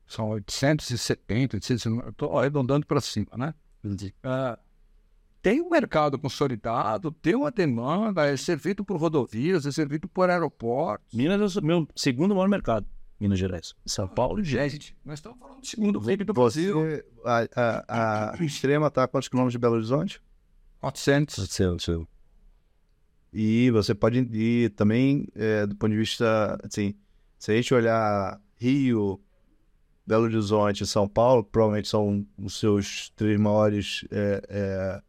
São 0.06 0.30
870, 0.30 1.56
890, 1.56 2.10
estou 2.10 2.38
arredondando 2.38 2.86
para 2.86 3.00
cima, 3.02 3.28
né? 3.38 3.54
Ah, 4.24 4.60
tem 5.42 5.62
um 5.62 5.70
mercado 5.70 6.20
consolidado, 6.20 7.12
tem 7.12 7.36
uma 7.36 7.52
demanda, 7.52 8.28
é 8.28 8.38
servido 8.38 8.86
por 8.86 8.98
rodovias, 8.98 9.66
é 9.66 9.72
servido 9.72 10.08
por 10.08 10.30
aeroportos. 10.30 11.14
Minas 11.14 11.58
é 11.58 11.60
o 11.60 11.64
meu 11.64 11.88
segundo 11.96 12.36
maior 12.36 12.48
mercado, 12.48 12.86
Minas 13.20 13.39
Gerais. 13.39 13.74
São 13.86 14.08
Paulo 14.08 14.39
e 14.39 14.44
Gente. 14.44 14.72
Gente, 14.72 14.98
nós 15.04 15.20
estamos 15.20 15.39
falando 15.39 15.60
do 15.60 15.68
segundo 15.68 16.02
PIB 16.02 16.24
do 16.24 16.34
Brasil. 16.34 16.76
Você, 16.76 17.06
a, 17.26 17.48
a, 17.88 18.39
a 18.39 18.44
extrema 18.44 18.88
está 18.88 19.04
a 19.04 19.08
quantos 19.08 19.30
quilômetros 19.30 19.54
de 19.54 19.60
Belo 19.60 19.76
Horizonte? 19.76 20.22
400. 20.80 21.50
Seu, 21.50 21.80
seu. 21.80 22.08
E 23.34 23.72
você 23.72 23.96
pode 23.96 24.20
ir 24.20 24.72
também, 24.72 25.28
é, 25.36 25.66
do 25.66 25.76
ponto 25.76 25.92
de 25.92 25.98
vista, 25.98 26.60
assim, 26.64 26.94
se 27.39 27.52
a 27.52 27.56
gente 27.56 27.74
olhar 27.74 28.39
Rio, 28.58 29.22
Belo 30.06 30.26
Horizonte 30.26 30.84
e 30.84 30.88
São 30.88 31.08
Paulo, 31.08 31.44
que 31.44 31.52
provavelmente 31.52 31.88
são 31.88 32.28
os 32.38 32.60
seus 32.60 33.10
três 33.16 33.39
maiores 33.39 34.06
é, 34.12 34.44
é, 34.50 35.02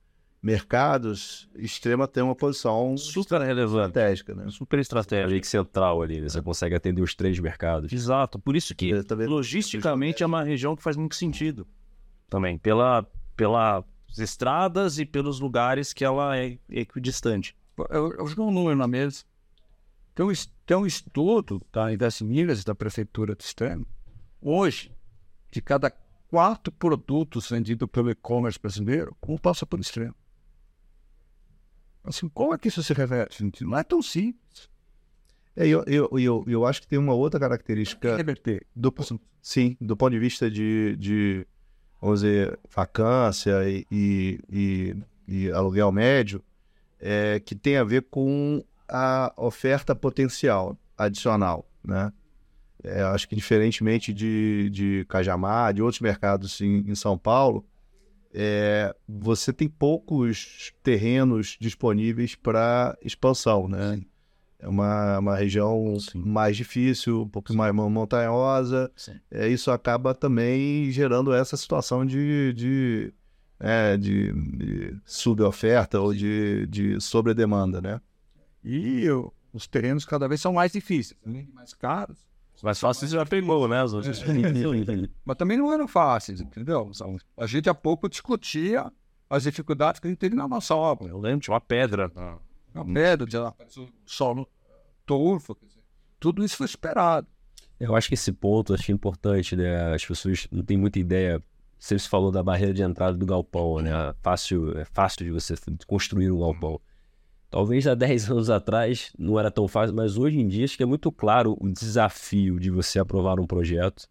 mercados, 0.42 1.48
Extrema 1.54 2.08
tem 2.08 2.22
uma 2.22 2.34
posição 2.34 2.96
Super 2.96 3.40
relevante. 3.40 3.86
estratégica, 3.86 4.34
né? 4.34 4.50
Super 4.50 4.80
É 5.36 5.40
que 5.40 5.46
central 5.46 6.02
ali, 6.02 6.20
né? 6.20 6.28
Você 6.28 6.42
consegue 6.42 6.74
atender 6.74 7.00
os 7.00 7.14
três 7.14 7.38
mercados. 7.38 7.92
Exato. 7.92 8.40
Por 8.40 8.56
isso 8.56 8.74
que 8.74 8.92
logisticamente 8.92 10.22
é 10.22 10.26
uma 10.26 10.42
região 10.42 10.74
que 10.74 10.82
faz 10.82 10.96
muito 10.96 11.14
sentido 11.14 11.66
também, 12.28 12.58
pela, 12.58 13.06
pelas 13.36 13.84
estradas 14.18 14.98
e 14.98 15.06
pelos 15.06 15.38
lugares 15.38 15.92
que 15.92 16.04
ela 16.04 16.36
é 16.36 16.58
equidistante. 16.68 17.54
Eu, 17.90 18.12
eu 18.14 18.26
jogo 18.26 18.48
um 18.48 18.50
número 18.50 18.76
na 18.76 18.88
mesa. 18.88 19.22
Tem 20.14 20.26
um, 20.26 20.32
tem 20.66 20.76
um 20.76 20.86
estudo 20.86 21.62
da 21.72 21.92
Invest 21.92 22.24
Minas 22.24 22.62
e 22.62 22.64
da 22.64 22.74
Prefeitura 22.74 23.34
do 23.34 23.40
Extremo. 23.40 23.86
Hoje, 24.40 24.92
de 25.50 25.62
cada 25.62 25.92
quatro 26.28 26.72
produtos 26.72 27.48
vendidos 27.48 27.88
pelo 27.90 28.10
e-commerce 28.10 28.58
brasileiro, 28.58 29.16
um 29.28 29.38
passa 29.38 29.64
por 29.64 29.78
Extremo. 29.78 30.14
Assim, 32.04 32.28
como 32.28 32.54
é 32.54 32.58
que 32.58 32.68
isso 32.68 32.82
se 32.82 32.92
reverte? 32.92 33.44
Não 33.64 33.78
é 33.78 33.82
tão 33.84 34.02
simples. 34.02 34.68
É, 35.54 35.66
eu, 35.66 35.84
eu, 35.86 36.08
eu, 36.18 36.44
eu 36.46 36.66
acho 36.66 36.80
que 36.80 36.88
tem 36.88 36.98
uma 36.98 37.14
outra 37.14 37.38
característica 37.38 38.16
Reverter. 38.16 38.66
do, 38.74 38.92
sim, 39.40 39.76
do 39.80 39.96
ponto 39.96 40.12
de 40.12 40.18
vista 40.18 40.50
de, 40.50 40.96
de 40.96 41.46
vamos 42.00 42.20
dizer, 42.22 42.58
vacância 42.74 43.68
e, 43.68 43.86
e, 43.90 44.40
e- 44.50 44.96
e 45.28 45.50
aluguel 45.52 45.92
médio, 45.92 46.42
é, 46.98 47.38
que 47.40 47.54
tem 47.54 47.76
a 47.76 47.84
ver 47.84 48.02
com 48.10 48.64
a 48.88 49.32
oferta 49.36 49.94
potencial 49.94 50.76
adicional, 50.98 51.66
né? 51.84 52.12
É, 52.84 53.00
acho 53.02 53.28
que 53.28 53.36
diferentemente 53.36 54.12
de, 54.12 54.68
de 54.70 55.06
Cajamar, 55.08 55.72
de 55.72 55.80
outros 55.80 56.00
mercados 56.00 56.60
em, 56.60 56.78
em 56.90 56.94
São 56.96 57.16
Paulo, 57.16 57.64
é, 58.32 58.94
você 59.08 59.52
tem 59.52 59.68
poucos 59.68 60.72
terrenos 60.82 61.56
disponíveis 61.60 62.34
para 62.34 62.96
expansão, 63.02 63.68
né? 63.68 64.00
É 64.58 64.68
uma, 64.68 65.18
uma 65.18 65.36
região 65.36 65.98
Sim. 65.98 66.22
mais 66.24 66.56
difícil, 66.56 67.22
um 67.22 67.28
pouco 67.28 67.52
mais 67.52 67.74
mon- 67.74 67.90
montanhosa. 67.90 68.90
Sim. 68.94 69.18
É, 69.30 69.48
isso 69.48 69.70
acaba 69.72 70.14
também 70.14 70.88
gerando 70.92 71.34
essa 71.34 71.56
situação 71.56 72.06
de, 72.06 72.52
de, 72.52 73.12
é, 73.58 73.96
de, 73.96 74.32
de 74.32 74.96
suboferta 75.04 76.00
ou 76.00 76.14
de, 76.14 76.66
de 76.68 77.00
sobredemanda, 77.00 77.80
né? 77.80 78.00
E 78.64 79.04
os 79.52 79.66
terrenos 79.66 80.04
cada 80.04 80.28
vez 80.28 80.40
são 80.40 80.52
mais 80.52 80.70
difíceis, 80.70 81.18
de 81.26 81.48
mais 81.52 81.74
caros. 81.74 82.18
Mais 82.62 82.78
fácil 82.78 83.08
você 83.08 83.14
já 83.16 83.26
pegou, 83.26 83.66
né? 83.66 83.82
Os 83.82 83.92
outros. 83.92 84.20
Mas 85.24 85.36
também 85.36 85.58
não 85.58 85.72
eram 85.72 85.88
fáceis, 85.88 86.40
entendeu? 86.40 86.90
A 87.36 87.46
gente 87.46 87.68
há 87.68 87.74
pouco 87.74 88.08
discutia 88.08 88.90
as 89.28 89.42
dificuldades 89.42 89.98
que 90.00 90.06
a 90.06 90.10
gente 90.10 90.18
teve 90.20 90.36
na 90.36 90.46
nossa 90.46 90.74
obra. 90.76 91.08
Eu 91.08 91.18
lembro, 91.18 91.40
tinha 91.40 91.54
uma 91.54 91.60
pedra. 91.60 92.10
na- 92.14 92.38
A 92.74 92.84
pedra, 92.84 93.26
o 93.26 93.88
solo 94.06 94.48
dizer, 95.66 95.80
tudo 96.20 96.44
isso 96.44 96.56
foi 96.56 96.66
esperado. 96.66 97.26
Eu 97.80 97.96
acho 97.96 98.06
que 98.08 98.14
esse 98.14 98.30
ponto 98.32 98.72
acho 98.72 98.90
é 98.90 98.94
importante, 98.94 99.56
né? 99.56 99.92
As 99.94 100.04
pessoas 100.04 100.46
não 100.50 100.62
têm 100.62 100.76
muita 100.78 100.98
ideia. 101.00 101.42
Você 101.78 101.98
se 101.98 102.08
falou 102.08 102.30
da 102.30 102.42
barreira 102.44 102.72
de 102.72 102.82
entrada 102.82 103.16
do 103.18 103.26
galpão, 103.26 103.80
né? 103.80 103.90
Fácil, 104.22 104.78
é 104.78 104.84
fácil 104.84 105.24
de 105.24 105.32
você 105.32 105.54
construir 105.86 106.30
um 106.30 106.38
galpão. 106.38 106.80
Talvez 107.52 107.86
há 107.86 107.94
10 107.94 108.30
anos 108.30 108.48
atrás 108.48 109.12
não 109.18 109.38
era 109.38 109.50
tão 109.50 109.68
fácil, 109.68 109.94
mas 109.94 110.16
hoje 110.16 110.40
em 110.40 110.48
dia 110.48 110.64
acho 110.64 110.74
que 110.74 110.82
é 110.82 110.86
muito 110.86 111.12
claro 111.12 111.54
o 111.60 111.68
desafio 111.68 112.58
de 112.58 112.70
você 112.70 112.98
aprovar 112.98 113.38
um 113.38 113.46
projeto, 113.46 114.08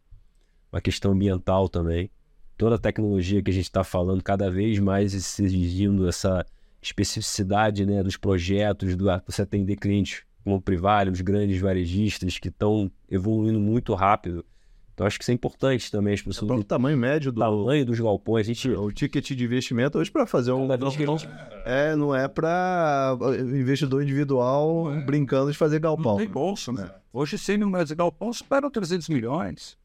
uma 0.71 0.79
questão 0.79 1.11
ambiental 1.11 1.67
também. 1.67 2.11
Toda 2.55 2.75
a 2.75 2.77
tecnologia 2.77 3.41
que 3.41 3.49
a 3.49 3.53
gente 3.53 3.63
está 3.63 3.83
falando, 3.83 4.23
cada 4.23 4.51
vez 4.51 4.77
mais 4.77 5.15
exigindo 5.15 6.07
essa 6.07 6.45
especificidade 6.79 7.83
né, 7.83 8.03
dos 8.03 8.15
projetos, 8.15 8.95
do 8.95 9.05
você 9.25 9.41
atender 9.41 9.75
clientes 9.75 10.21
como 10.43 10.57
o 10.57 11.11
os 11.11 11.21
grandes 11.21 11.59
varejistas 11.59 12.37
que 12.37 12.49
estão 12.49 12.91
evoluindo 13.09 13.59
muito 13.59 13.95
rápido. 13.95 14.45
Então 14.93 15.07
acho 15.07 15.17
que 15.17 15.23
isso 15.23 15.31
é 15.31 15.33
importante 15.33 15.89
também, 15.89 16.13
as 16.13 16.21
pessoas 16.21 16.51
O 16.51 16.63
tamanho 16.63 16.97
médio 16.97 17.31
do 17.31 17.39
tamanho 17.39 17.85
dos 17.85 17.99
galpões. 17.99 18.45
A 18.45 18.47
gente 18.53 18.69
o 18.69 18.91
ticket 18.91 19.31
de 19.31 19.43
investimento 19.43 19.97
hoje 19.97 20.11
para 20.11 20.25
fazer 20.27 20.51
um 20.51 20.67
gente- 20.89 21.27
é 21.65 21.95
não 21.95 22.13
é 22.13 22.27
para 22.27 23.17
investidor 23.39 24.03
individual 24.03 24.85
brincando 25.05 25.51
de 25.51 25.57
fazer 25.57 25.79
galpão. 25.79 26.13
Não 26.13 26.17
tem 26.19 26.27
bolso, 26.27 26.71
né? 26.71 26.91
Hoje 27.13 27.37
100 27.37 27.57
mil 27.57 27.69
metros 27.69 27.89
de 27.89 27.95
galpão 27.95 28.31
superam 28.33 28.69
300 28.69 29.09
milhões. 29.09 29.77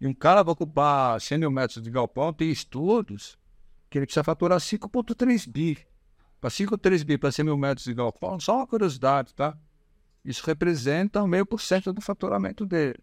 E 0.00 0.06
um 0.06 0.14
cara 0.14 0.42
vai 0.42 0.52
ocupar 0.52 1.20
100 1.20 1.38
mil 1.38 1.50
metros 1.50 1.82
de 1.82 1.90
galpão, 1.90 2.32
tem 2.32 2.50
estudos 2.50 3.38
que 3.90 3.98
ele 3.98 4.06
precisa 4.06 4.24
faturar 4.24 4.58
5,3 4.58 5.46
bi. 5.46 5.76
Para 6.40 6.48
5,3 6.48 7.02
bi 7.04 7.18
para 7.18 7.30
100 7.30 7.44
mil 7.44 7.56
metros 7.58 7.84
de 7.84 7.92
galpão, 7.92 8.40
só 8.40 8.56
uma 8.56 8.66
curiosidade, 8.66 9.34
tá? 9.34 9.56
Isso 10.24 10.42
representa 10.46 11.26
meio 11.26 11.44
por 11.44 11.60
cento 11.60 11.92
do 11.92 12.00
faturamento 12.00 12.64
dele. 12.64 12.98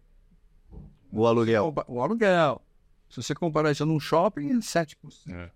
O 1.12 1.26
aluguel. 1.26 1.74
O, 1.86 2.02
aluguel. 2.02 2.62
Se 3.08 3.22
você 3.22 3.34
comparar 3.34 3.70
isso 3.70 3.86
num 3.86 3.98
shopping, 3.98 4.50
é 4.50 4.60
7%. 4.60 5.50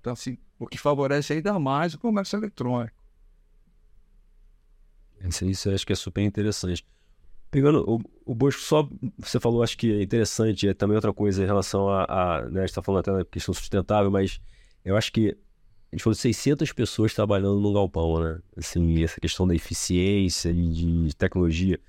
Então, 0.00 0.12
assim, 0.12 0.36
o 0.58 0.66
que 0.66 0.78
favorece 0.78 1.32
ainda 1.32 1.58
mais 1.58 1.94
o 1.94 1.98
comércio 1.98 2.36
eletrônico. 2.36 2.94
Isso, 5.42 5.68
eu 5.70 5.74
acho 5.74 5.86
que 5.86 5.92
é 5.92 5.96
super 5.96 6.20
interessante. 6.22 6.86
Pegando 7.50 7.84
o, 7.88 8.00
o 8.26 8.34
Bosco, 8.34 8.60
só 8.60 8.88
você 9.16 9.38
falou, 9.38 9.62
acho 9.62 9.78
que 9.78 9.92
é 9.92 10.02
interessante, 10.02 10.68
é 10.68 10.74
também 10.74 10.96
outra 10.96 11.14
coisa 11.14 11.42
em 11.42 11.46
relação 11.46 11.88
a, 11.88 12.04
a 12.04 12.42
né, 12.50 12.58
a 12.58 12.62
gente 12.62 12.70
está 12.70 12.82
falando 12.82 13.00
até 13.00 13.12
da 13.12 13.24
questão 13.24 13.54
sustentável, 13.54 14.10
mas 14.10 14.40
eu 14.84 14.96
acho 14.96 15.12
que 15.12 15.28
a 15.90 15.94
gente 15.96 16.02
falou 16.02 16.14
de 16.14 16.20
600 16.20 16.72
pessoas 16.72 17.14
trabalhando 17.14 17.60
num 17.60 17.72
galpão, 17.72 18.18
né? 18.18 18.40
Assim, 18.56 19.02
essa 19.04 19.20
questão 19.20 19.46
da 19.46 19.54
eficiência 19.54 20.50
e 20.50 20.72
de 21.06 21.16
tecnologia. 21.16 21.80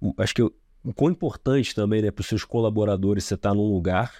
O- 0.00 0.14
acho 0.18 0.32
que 0.34 0.42
o, 0.42 0.54
o 0.86 0.94
quão 0.94 1.10
importante 1.10 1.74
também, 1.74 2.00
né, 2.00 2.10
para 2.10 2.20
os 2.20 2.28
seus 2.28 2.44
colaboradores 2.44 3.24
você 3.24 3.34
estar 3.34 3.52
num 3.52 3.72
lugar, 3.72 4.12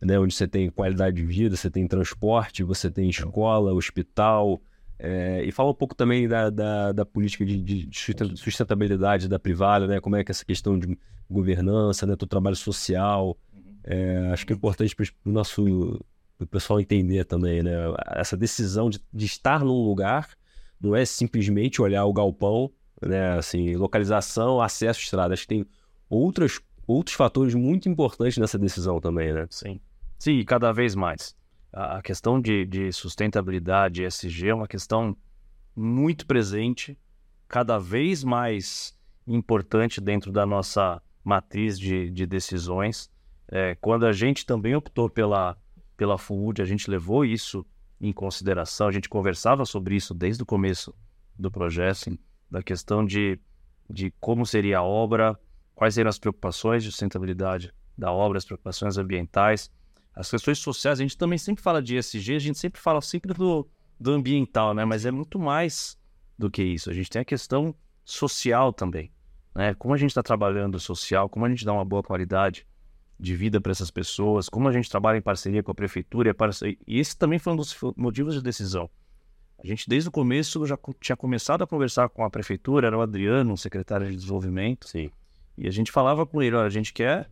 né, 0.00 0.18
onde 0.18 0.34
você 0.34 0.48
tem 0.48 0.68
qualidade 0.68 1.16
de 1.16 1.24
vida, 1.24 1.56
você 1.56 1.70
tem 1.70 1.86
transporte, 1.86 2.64
você 2.64 2.90
tem 2.90 3.08
escola, 3.08 3.72
hospital, 3.72 4.60
é, 4.98 5.44
e 5.44 5.52
fala 5.52 5.70
um 5.70 5.74
pouco 5.74 5.94
também 5.94 6.26
da, 6.26 6.50
da, 6.50 6.92
da 6.92 7.06
política 7.06 7.44
de, 7.44 7.56
de 7.60 7.88
susten- 7.92 8.36
sustentabilidade 8.36 9.28
da 9.28 9.38
privada, 9.38 9.86
né? 9.86 10.00
Como 10.00 10.14
é 10.14 10.22
que 10.22 10.30
essa 10.30 10.44
questão 10.44 10.78
de 10.78 10.96
governança, 11.28 12.06
né? 12.06 12.14
Do 12.14 12.26
trabalho 12.26 12.54
social. 12.54 13.36
É, 13.82 14.30
acho 14.32 14.46
que 14.46 14.52
é 14.52 14.56
importante 14.56 14.94
para 14.94 15.04
o 15.24 15.32
nosso 15.32 16.04
pro 16.38 16.46
pessoal 16.46 16.80
entender 16.80 17.24
também, 17.24 17.64
né? 17.64 17.72
Essa 18.10 18.36
decisão 18.36 18.88
de, 18.88 19.00
de 19.12 19.26
estar 19.26 19.64
num 19.64 19.84
lugar 19.84 20.28
não 20.80 20.94
é 20.94 21.04
simplesmente 21.04 21.82
olhar 21.82 22.04
o 22.04 22.12
galpão, 22.12 22.70
né? 23.00 23.32
Assim, 23.32 23.74
localização, 23.74 24.60
acesso 24.60 25.00
à 25.00 25.02
estrada. 25.02 25.34
Acho 25.34 25.42
que 25.42 25.48
tem 25.48 25.66
outras, 26.12 26.60
outros 26.86 27.16
fatores 27.16 27.54
muito 27.54 27.88
importantes 27.88 28.36
nessa 28.36 28.58
decisão 28.58 29.00
também, 29.00 29.32
né? 29.32 29.46
Sim. 29.48 29.80
Sim, 30.18 30.44
cada 30.44 30.70
vez 30.70 30.94
mais. 30.94 31.34
A 31.72 32.02
questão 32.02 32.38
de, 32.38 32.66
de 32.66 32.92
sustentabilidade 32.92 34.04
ESG 34.04 34.48
é 34.48 34.54
uma 34.54 34.68
questão 34.68 35.16
muito 35.74 36.26
presente, 36.26 36.98
cada 37.48 37.78
vez 37.78 38.22
mais 38.22 38.94
importante 39.26 40.02
dentro 40.02 40.30
da 40.30 40.44
nossa 40.44 41.00
matriz 41.24 41.78
de, 41.78 42.10
de 42.10 42.26
decisões. 42.26 43.10
É, 43.48 43.74
quando 43.80 44.04
a 44.04 44.12
gente 44.12 44.44
também 44.44 44.74
optou 44.74 45.08
pela, 45.08 45.56
pela 45.96 46.18
Food, 46.18 46.60
a 46.60 46.66
gente 46.66 46.90
levou 46.90 47.24
isso 47.24 47.64
em 47.98 48.12
consideração, 48.12 48.88
a 48.88 48.92
gente 48.92 49.08
conversava 49.08 49.64
sobre 49.64 49.96
isso 49.96 50.12
desde 50.12 50.42
o 50.42 50.46
começo 50.46 50.94
do 51.38 51.50
projeto, 51.50 52.18
da 52.50 52.62
questão 52.62 53.02
de, 53.02 53.40
de 53.88 54.12
como 54.20 54.44
seria 54.44 54.78
a 54.78 54.82
obra, 54.82 55.38
quais 55.82 55.94
seriam 55.94 56.10
as 56.10 56.18
preocupações 56.18 56.84
de 56.84 56.92
sustentabilidade 56.92 57.74
da 57.98 58.12
obra, 58.12 58.38
as 58.38 58.44
preocupações 58.44 58.96
ambientais, 58.98 59.68
as 60.14 60.30
questões 60.30 60.60
sociais. 60.60 61.00
A 61.00 61.02
gente 61.02 61.18
também 61.18 61.36
sempre 61.36 61.60
fala 61.60 61.82
de 61.82 61.96
ESG, 61.96 62.36
a 62.36 62.38
gente 62.38 62.56
sempre 62.56 62.80
fala 62.80 63.00
sempre 63.00 63.34
do, 63.34 63.68
do 63.98 64.12
ambiental, 64.12 64.74
né? 64.74 64.84
Mas 64.84 65.04
é 65.04 65.10
muito 65.10 65.40
mais 65.40 65.98
do 66.38 66.48
que 66.48 66.62
isso. 66.62 66.88
A 66.88 66.92
gente 66.92 67.10
tem 67.10 67.22
a 67.22 67.24
questão 67.24 67.74
social 68.04 68.72
também, 68.72 69.10
né? 69.56 69.74
Como 69.74 69.92
a 69.92 69.96
gente 69.96 70.10
está 70.10 70.22
trabalhando 70.22 70.78
social, 70.78 71.28
como 71.28 71.46
a 71.46 71.48
gente 71.48 71.64
dá 71.64 71.72
uma 71.72 71.84
boa 71.84 72.00
qualidade 72.00 72.64
de 73.18 73.34
vida 73.34 73.60
para 73.60 73.72
essas 73.72 73.90
pessoas, 73.90 74.48
como 74.48 74.68
a 74.68 74.72
gente 74.72 74.88
trabalha 74.88 75.18
em 75.18 75.22
parceria 75.22 75.64
com 75.64 75.72
a 75.72 75.74
prefeitura. 75.74 76.32
E, 76.86 77.00
esse 77.00 77.18
também 77.18 77.40
foi 77.40 77.54
um 77.54 77.56
dos 77.56 77.76
motivos 77.96 78.34
de 78.34 78.40
decisão. 78.40 78.88
A 79.58 79.66
gente, 79.66 79.88
desde 79.88 80.08
o 80.08 80.12
começo, 80.12 80.64
já 80.64 80.78
tinha 81.00 81.16
começado 81.16 81.62
a 81.62 81.66
conversar 81.66 82.08
com 82.08 82.24
a 82.24 82.30
prefeitura, 82.30 82.86
era 82.86 82.96
o 82.96 83.00
Adriano, 83.00 83.54
o 83.54 83.58
secretário 83.58 84.08
de 84.08 84.14
desenvolvimento. 84.14 84.88
Sim. 84.88 85.10
E 85.56 85.66
a 85.66 85.70
gente 85.70 85.92
falava 85.92 86.26
com 86.26 86.42
ele, 86.42 86.56
olha, 86.56 86.66
a 86.66 86.70
gente 86.70 86.92
quer 86.92 87.30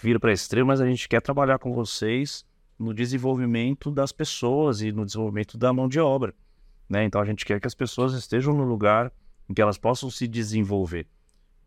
vir 0.00 0.18
para 0.18 0.32
extremo, 0.32 0.68
mas 0.68 0.80
a 0.80 0.86
gente 0.86 1.08
quer 1.08 1.20
trabalhar 1.20 1.58
com 1.58 1.72
vocês 1.72 2.44
no 2.78 2.94
desenvolvimento 2.94 3.90
das 3.90 4.12
pessoas 4.12 4.80
e 4.80 4.90
no 4.90 5.04
desenvolvimento 5.04 5.58
da 5.58 5.72
mão 5.72 5.88
de 5.88 6.00
obra, 6.00 6.34
né? 6.88 7.04
Então 7.04 7.20
a 7.20 7.24
gente 7.24 7.44
quer 7.44 7.60
que 7.60 7.66
as 7.66 7.74
pessoas 7.74 8.14
estejam 8.14 8.54
no 8.54 8.64
lugar 8.64 9.12
em 9.48 9.52
que 9.52 9.60
elas 9.60 9.76
possam 9.76 10.10
se 10.10 10.26
desenvolver. 10.26 11.06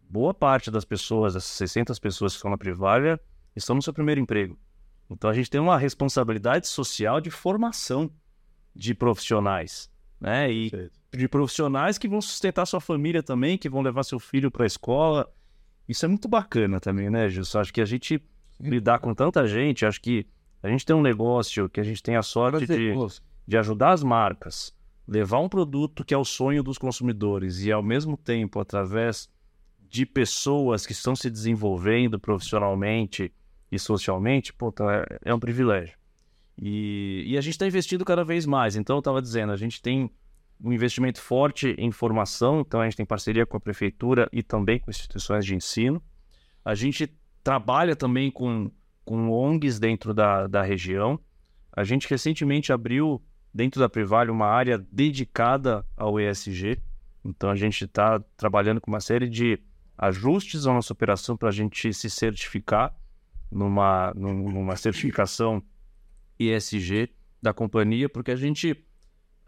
Boa 0.02 0.34
parte 0.34 0.72
das 0.72 0.86
pessoas, 0.86 1.36
essas 1.36 1.52
600 1.52 2.00
pessoas 2.00 2.34
que 2.34 2.38
estão 2.38 2.52
na 2.52 2.58
Privalha, 2.58 3.20
estão 3.56 3.76
no 3.76 3.82
seu 3.82 3.94
primeiro 3.94 4.20
emprego. 4.20 4.58
Então 5.10 5.30
a 5.30 5.34
gente 5.34 5.50
tem 5.50 5.62
uma 5.62 5.78
responsabilidade 5.78 6.68
social 6.68 7.22
de 7.22 7.30
formação 7.30 8.12
de 8.76 8.96
profissionais, 8.96 9.92
né? 10.20 10.52
E 10.52 10.72
de 11.12 11.28
profissionais 11.28 11.98
que 12.00 12.08
vão 12.08 12.22
sustentar 12.22 12.66
sua 12.66 12.82
família 12.82 13.22
também, 13.22 13.58
que 13.58 13.70
vão 13.70 13.82
levar 13.82 14.04
seu 14.04 14.20
filho 14.20 14.50
para 14.50 14.64
a 14.64 14.68
escola. 14.68 15.32
Isso 15.88 16.06
é 16.06 16.08
muito 16.08 16.28
bacana 16.28 16.80
também, 16.80 17.10
né, 17.10 17.30
Gilson? 17.30 17.60
Acho 17.60 17.74
que 17.74 17.82
a 17.82 17.86
gente 17.86 18.22
lidar 18.60 19.00
com 19.00 19.14
tanta 19.14 19.46
gente, 19.48 19.86
acho 19.86 20.02
que 20.02 20.26
a 20.62 20.70
gente 20.70 20.86
tem 20.86 20.96
um 20.96 21.02
negócio 21.02 21.70
que 21.70 21.80
a 21.80 21.84
gente 21.84 22.02
tem 22.02 22.16
a 22.16 22.22
sorte 22.22 22.66
de, 22.66 22.94
de 23.46 23.58
ajudar 23.58 23.92
as 23.92 24.02
marcas, 24.02 24.74
levar 25.06 25.40
um 25.40 25.50
produto 25.50 26.06
que 26.06 26.14
é 26.14 26.18
o 26.18 26.24
sonho 26.24 26.64
dos 26.64 26.78
consumidores 26.78 27.60
e, 27.66 27.72
ao 27.72 27.84
mesmo 27.84 28.16
tempo, 28.16 28.60
através 28.60 29.30
de 29.90 30.06
pessoas 30.06 30.86
que 30.86 30.94
estão 30.94 31.16
se 31.16 31.30
desenvolvendo 31.30 32.18
profissionalmente 32.18 33.32
e 33.72 33.78
socialmente, 33.78 34.54
pô, 34.54 34.72
tá, 34.72 35.06
é, 35.12 35.20
é 35.26 35.34
um 35.34 35.40
privilégio. 35.40 35.98
E, 36.58 37.24
e 37.28 37.38
a 37.38 37.42
gente 37.42 37.54
está 37.54 37.68
investindo 37.68 38.06
cada 38.06 38.24
vez 38.24 38.46
mais. 38.46 38.76
Então, 38.76 38.96
eu 38.96 39.00
estava 39.00 39.22
dizendo, 39.22 39.52
a 39.52 39.58
gente 39.58 39.82
tem 39.82 40.10
um 40.64 40.72
investimento 40.72 41.20
forte 41.22 41.76
em 41.78 41.92
formação, 41.92 42.62
então 42.62 42.80
a 42.80 42.86
gente 42.86 42.96
tem 42.98 43.06
parceria 43.06 43.46
com 43.46 43.58
a 43.58 43.60
prefeitura 43.60 44.30
e 44.32 44.42
também 44.42 44.80
com 44.80 44.90
instituições 44.90 45.46
de 45.46 45.54
ensino. 45.56 46.02
A 46.64 46.74
gente 46.74 47.14
trabalha 47.44 47.96
também 47.96 48.32
com, 48.32 48.72
com 49.04 49.30
ONGs 49.30 49.78
dentro 49.80 50.14
da, 50.14 50.48
da 50.48 50.62
região. 50.62 51.20
A 51.76 51.84
gente 51.84 52.10
recentemente 52.10 52.72
abriu 52.72 53.22
dentro 53.54 53.80
da 53.80 53.90
Privale 53.90 54.32
uma 54.32 54.48
área 54.48 54.78
dedicada 54.92 55.86
ao 55.98 56.20
ESG. 56.20 56.82
Então 57.26 57.50
a 57.50 57.56
gente 57.56 57.84
está 57.84 58.20
trabalhando 58.38 58.80
com 58.80 58.90
uma 58.90 59.02
série 59.02 59.28
de 59.28 59.60
ajustes 59.98 60.66
à 60.66 60.74
nossa 60.74 60.94
operação 60.94 61.36
para 61.36 61.50
a 61.50 61.52
gente 61.52 61.94
se 61.94 62.10
certificar 62.10 62.96
numa, 63.52 64.14
num- 64.16 64.50
numa 64.50 64.76
certificação 64.76 65.62
ESG 66.40 67.10
da 67.42 67.54
companhia, 67.54 68.10
porque 68.10 68.32
a 68.32 68.36
gente, 68.36 68.84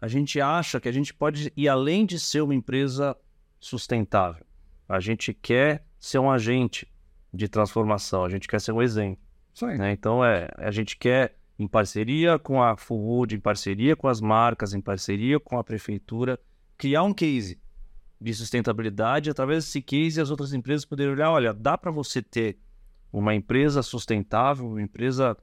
a 0.00 0.08
gente 0.08 0.40
acha 0.40 0.80
que 0.80 0.88
a 0.88 0.92
gente 0.92 1.14
pode 1.14 1.52
ir 1.56 1.68
além 1.68 2.04
de 2.04 2.18
ser 2.20 2.42
uma 2.42 2.54
empresa 2.54 3.16
sustentável. 3.58 4.44
A 4.88 5.00
gente 5.00 5.32
quer 5.32 5.84
ser 5.98 6.18
um 6.18 6.30
agente 6.30 6.86
de 7.32 7.48
transformação, 7.48 8.24
a 8.24 8.28
gente 8.28 8.46
quer 8.46 8.60
ser 8.60 8.72
um 8.72 8.82
exemplo. 8.82 9.22
Né? 9.78 9.92
Então, 9.92 10.24
é, 10.24 10.48
a 10.58 10.70
gente 10.70 10.96
quer, 10.96 11.36
em 11.58 11.66
parceria 11.66 12.38
com 12.38 12.62
a 12.62 12.76
Food, 12.76 13.34
em 13.34 13.40
parceria 13.40 13.96
com 13.96 14.06
as 14.06 14.20
marcas, 14.20 14.74
em 14.74 14.80
parceria 14.80 15.40
com 15.40 15.58
a 15.58 15.64
prefeitura, 15.64 16.38
criar 16.76 17.02
um 17.02 17.14
case 17.14 17.58
de 18.20 18.34
sustentabilidade, 18.34 19.30
através 19.30 19.64
desse 19.64 19.82
case 19.82 20.20
as 20.20 20.30
outras 20.30 20.52
empresas 20.52 20.84
poderem 20.84 21.12
olhar, 21.12 21.30
olha, 21.30 21.52
dá 21.52 21.76
para 21.76 21.90
você 21.90 22.22
ter 22.22 22.58
uma 23.12 23.34
empresa 23.34 23.82
sustentável, 23.82 24.66
uma 24.66 24.82
empresa 24.82 25.36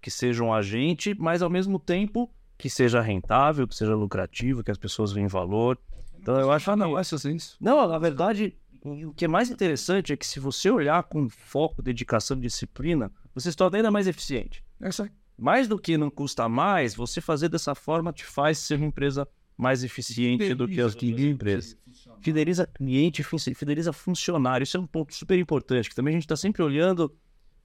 que 0.00 0.10
seja 0.10 0.42
um 0.42 0.52
agente, 0.52 1.14
mas 1.18 1.42
ao 1.42 1.50
mesmo 1.50 1.78
tempo 1.78 2.30
que 2.58 2.68
seja 2.68 3.00
rentável, 3.00 3.66
que 3.66 3.74
seja 3.74 3.94
lucrativo, 3.94 4.64
que 4.64 4.70
as 4.70 4.76
pessoas 4.76 5.12
veem 5.12 5.28
valor. 5.28 5.78
Então 6.20 6.38
eu 6.38 6.50
acho 6.50 6.70
Ah, 6.70 6.76
não, 6.76 6.98
essas 6.98 7.24
isso. 7.24 7.56
não, 7.60 7.86
na 7.86 7.98
verdade, 7.98 8.56
o 8.82 9.14
que 9.14 9.24
é 9.24 9.28
mais 9.28 9.48
interessante 9.48 10.12
é 10.12 10.16
que 10.16 10.26
se 10.26 10.40
você 10.40 10.68
olhar 10.68 11.02
com 11.04 11.28
foco, 11.28 11.80
dedicação 11.80 12.36
e 12.36 12.40
disciplina, 12.40 13.10
você 13.34 13.50
se 13.50 13.56
torna 13.56 13.78
ainda 13.78 13.90
mais 13.90 14.08
eficiente. 14.08 14.64
É 14.80 14.88
isso 14.88 15.04
aí. 15.04 15.10
Mais 15.38 15.68
do 15.68 15.78
que 15.78 15.96
não 15.96 16.10
custa 16.10 16.48
mais, 16.48 16.96
você 16.96 17.20
fazer 17.20 17.48
dessa 17.48 17.74
forma 17.74 18.12
te 18.12 18.24
faz 18.24 18.58
ser 18.58 18.74
uma 18.74 18.86
empresa 18.86 19.26
mais 19.56 19.84
eficiente 19.84 20.54
do 20.54 20.66
que 20.66 20.80
as 20.80 20.94
outras 20.94 21.20
empresas. 21.20 21.76
Fideliza 22.20 22.66
cliente, 22.66 23.22
fideliza 23.54 23.92
funcionário. 23.92 24.64
Isso 24.64 24.76
é 24.76 24.80
um 24.80 24.86
ponto 24.86 25.14
super 25.14 25.38
importante, 25.38 25.88
que 25.88 25.94
também 25.94 26.12
a 26.12 26.16
gente 26.16 26.24
está 26.24 26.36
sempre 26.36 26.62
olhando. 26.62 27.12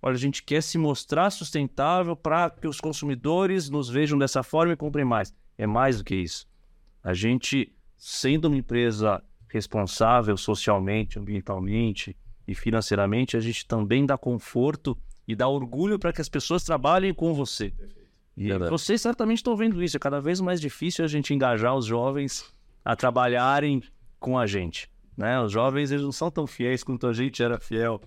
Olha, 0.05 0.15
a 0.15 0.19
gente 0.19 0.43
quer 0.43 0.61
se 0.61 0.77
mostrar 0.77 1.29
sustentável 1.29 2.13
para 2.13 2.49
que 2.49 2.67
os 2.67 2.81
consumidores 2.81 3.69
nos 3.69 3.87
vejam 3.87 4.19
dessa 4.19 4.43
forma 4.43 4.73
e 4.73 4.75
comprem 4.75 5.05
mais. 5.05 5.33
É 5.57 5.65
mais 5.65 5.99
do 5.99 6.03
que 6.03 6.13
isso. 6.13 6.45
A 7.01 7.13
gente, 7.13 7.73
sendo 7.95 8.49
uma 8.49 8.57
empresa 8.57 9.23
responsável 9.47 10.35
socialmente, 10.35 11.17
ambientalmente 11.17 12.17
e 12.45 12.53
financeiramente, 12.53 13.37
a 13.37 13.39
gente 13.39 13.65
também 13.65 14.05
dá 14.05 14.17
conforto 14.17 14.97
e 15.25 15.33
dá 15.37 15.47
orgulho 15.47 15.97
para 15.97 16.11
que 16.11 16.19
as 16.19 16.27
pessoas 16.27 16.65
trabalhem 16.65 17.13
com 17.13 17.33
você. 17.33 17.73
E 18.35 18.49
Verdade. 18.49 18.71
vocês 18.71 19.01
certamente 19.01 19.37
estão 19.37 19.55
vendo 19.55 19.81
isso. 19.81 19.95
É 19.95 19.99
cada 20.01 20.19
vez 20.19 20.41
mais 20.41 20.59
difícil 20.59 21.05
a 21.05 21.07
gente 21.07 21.33
engajar 21.33 21.73
os 21.77 21.85
jovens 21.85 22.53
a 22.83 22.93
trabalharem 22.93 23.81
com 24.19 24.37
a 24.37 24.45
gente. 24.45 24.91
Né? 25.15 25.39
Os 25.39 25.53
jovens 25.53 25.91
eles 25.91 26.03
não 26.03 26.11
são 26.11 26.29
tão 26.29 26.45
fiéis 26.45 26.83
quanto 26.83 27.07
a 27.07 27.13
gente 27.13 27.41
era 27.41 27.57
fiel 27.57 28.01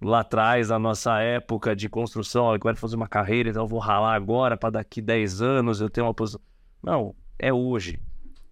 lá 0.00 0.20
atrás, 0.20 0.68
na 0.68 0.78
nossa 0.78 1.18
época 1.20 1.74
de 1.74 1.88
construção. 1.88 2.44
Olha, 2.44 2.56
eu 2.56 2.60
quero 2.60 2.76
fazer 2.76 2.96
uma 2.96 3.08
carreira, 3.08 3.48
então 3.50 3.62
eu 3.62 3.68
vou 3.68 3.78
ralar 3.78 4.14
agora 4.14 4.56
para 4.56 4.70
daqui 4.70 5.00
10 5.00 5.40
anos 5.42 5.80
eu 5.80 5.88
ter 5.90 6.00
uma 6.02 6.14
posição. 6.14 6.40
Não, 6.82 7.14
é 7.38 7.52
hoje 7.52 7.98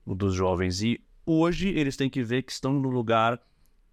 o 0.06 0.14
dos 0.14 0.34
jovens. 0.34 0.82
E 0.82 1.00
hoje 1.26 1.68
eles 1.68 1.96
têm 1.96 2.08
que 2.10 2.22
ver 2.22 2.42
que 2.42 2.52
estão 2.52 2.72
no 2.72 2.88
lugar 2.90 3.40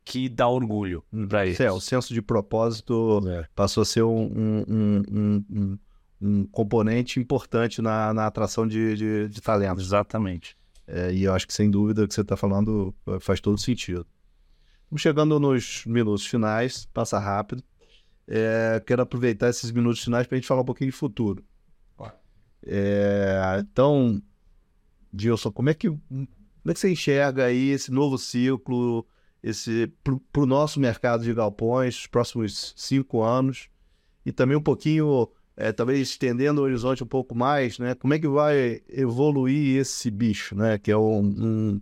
que 0.03 0.27
dá 0.27 0.47
orgulho 0.47 1.03
para 1.29 1.45
eles. 1.45 1.59
É, 1.59 1.71
o 1.71 1.79
senso 1.79 2.13
de 2.13 2.21
propósito 2.21 3.21
É. 3.27 3.45
passou 3.55 3.81
a 3.83 3.85
ser 3.85 4.01
um, 4.03 4.23
um, 4.23 4.65
um, 4.67 5.03
um- 5.11 5.45
um- 5.51 5.79
um 6.23 6.45
componente 6.47 7.19
importante 7.19 7.81
na, 7.81 8.13
na 8.13 8.27
atração 8.27 8.67
de, 8.67 8.95
de, 8.95 9.27
de 9.29 9.41
talentos. 9.41 9.85
Exatamente. 9.85 10.55
É, 10.87 11.11
e 11.13 11.23
eu 11.23 11.33
acho 11.33 11.47
que, 11.47 11.53
sem 11.53 11.69
dúvida, 11.69 12.03
o 12.03 12.07
que 12.07 12.13
você 12.13 12.21
está 12.21 12.35
falando 12.35 12.93
eh, 13.07 13.19
faz 13.19 13.39
todo 13.39 13.57
sentido. 13.57 14.05
Estamos 14.91 15.03
chegando 15.03 15.39
nos 15.39 15.85
minutos 15.85 16.27
finais, 16.27 16.85
passa 16.93 17.17
rápido. 17.17 17.63
É, 18.27 18.83
quero 18.85 19.01
aproveitar 19.01 19.49
esses 19.49 19.71
minutos 19.71 20.03
finais 20.03 20.27
para 20.27 20.35
a 20.35 20.37
gente 20.37 20.47
falar 20.49 20.63
um 20.63 20.65
pouquinho 20.65 20.91
de 20.91 20.97
futuro. 20.97 21.41
É, 22.61 23.57
então, 23.61 24.21
Gilson, 25.17 25.49
como 25.49 25.69
é, 25.69 25.73
que, 25.73 25.87
como 25.87 26.27
é 26.67 26.73
que 26.73 26.79
você 26.81 26.91
enxerga 26.91 27.45
aí 27.45 27.69
esse 27.69 27.89
novo 27.89 28.17
ciclo 28.17 29.07
esse 29.41 29.87
para 30.03 30.43
o 30.43 30.45
nosso 30.45 30.77
mercado 30.77 31.23
de 31.23 31.33
galpões, 31.33 31.95
os 31.95 32.07
próximos 32.07 32.73
cinco 32.75 33.23
anos? 33.23 33.69
E 34.25 34.33
também 34.33 34.57
um 34.57 34.61
pouquinho, 34.61 35.29
é, 35.55 35.71
talvez 35.71 36.01
estendendo 36.01 36.59
o 36.59 36.65
horizonte 36.65 37.01
um 37.01 37.07
pouco 37.07 37.33
mais, 37.33 37.79
né? 37.79 37.95
Como 37.95 38.13
é 38.13 38.19
que 38.19 38.27
vai 38.27 38.81
evoluir 38.89 39.79
esse 39.79 40.11
bicho, 40.11 40.53
né? 40.53 40.77
Que 40.77 40.91
é 40.91 40.97
um, 40.97 41.21
um, 41.21 41.81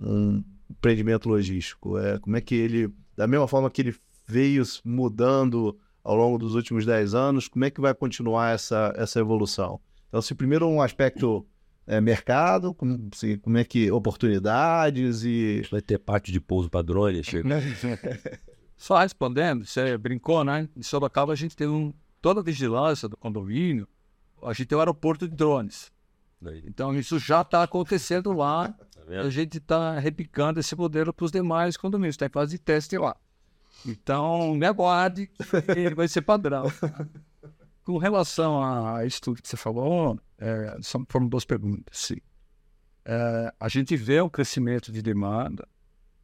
um 0.00 0.44
empreendimento 0.76 1.28
logístico. 1.28 1.98
É, 1.98 2.18
como 2.18 2.36
é 2.36 2.40
que 2.40 2.54
ele, 2.54 2.92
da 3.16 3.26
mesma 3.26 3.48
forma 3.48 3.70
que 3.70 3.82
ele 3.82 3.96
veio 4.26 4.64
se 4.64 4.80
mudando 4.84 5.78
ao 6.02 6.14
longo 6.14 6.38
dos 6.38 6.54
últimos 6.54 6.84
10 6.84 7.14
anos, 7.14 7.48
como 7.48 7.64
é 7.64 7.70
que 7.70 7.80
vai 7.80 7.94
continuar 7.94 8.54
essa, 8.54 8.92
essa 8.96 9.18
evolução? 9.18 9.80
Então, 10.08 10.20
se 10.20 10.34
primeiro 10.34 10.68
um 10.68 10.82
aspecto 10.82 11.46
é, 11.86 12.00
mercado, 12.00 12.74
como, 12.74 13.08
se, 13.14 13.38
como 13.38 13.58
é 13.58 13.64
que 13.64 13.90
oportunidades 13.90 15.24
e 15.24 15.62
Vai 15.70 15.80
ter 15.80 15.98
parte 15.98 16.30
de 16.30 16.40
pouso 16.40 16.70
para 16.70 16.82
drone, 16.82 17.22
chega. 17.22 17.48
Só 18.76 18.98
respondendo, 18.98 19.64
você 19.64 19.96
brincou, 19.96 20.44
né? 20.44 20.68
Em 20.76 20.82
Sorocaba 20.82 21.32
a 21.32 21.36
gente 21.36 21.56
tem 21.56 21.66
um, 21.66 21.92
toda 22.20 22.40
a 22.40 22.42
vigilância 22.42 23.08
do 23.08 23.16
condomínio, 23.16 23.88
a 24.42 24.52
gente 24.52 24.66
tem 24.66 24.76
um 24.76 24.80
aeroporto 24.80 25.28
de 25.28 25.34
drones. 25.34 25.92
Então 26.64 26.94
isso 26.94 27.18
já 27.18 27.42
está 27.42 27.62
acontecendo 27.62 28.32
lá. 28.32 28.68
tá 29.06 29.20
A 29.20 29.30
gente 29.30 29.58
está 29.58 29.98
replicando 29.98 30.60
esse 30.60 30.74
modelo 30.74 31.12
para 31.12 31.24
os 31.24 31.32
demais 31.32 31.76
condomínios, 31.76 32.14
está 32.14 32.26
em 32.26 32.30
fase 32.30 32.52
de 32.52 32.58
teste 32.58 32.96
lá. 32.98 33.16
Então, 33.86 34.54
me 34.54 34.66
aguarde, 34.66 35.30
ele 35.76 35.94
vai 35.94 36.08
ser 36.08 36.22
padrão. 36.22 36.64
Com 37.84 37.98
relação 37.98 38.62
a 38.62 39.04
isso 39.04 39.20
tudo 39.20 39.42
que 39.42 39.48
você 39.48 39.58
falou, 39.58 40.18
é, 40.38 40.78
foram 41.08 41.28
duas 41.28 41.44
perguntas. 41.44 41.98
Sim. 41.98 42.16
É, 43.04 43.52
a 43.60 43.68
gente 43.68 43.94
vê 43.94 44.20
o 44.20 44.30
crescimento 44.30 44.90
de 44.90 45.02
demanda, 45.02 45.68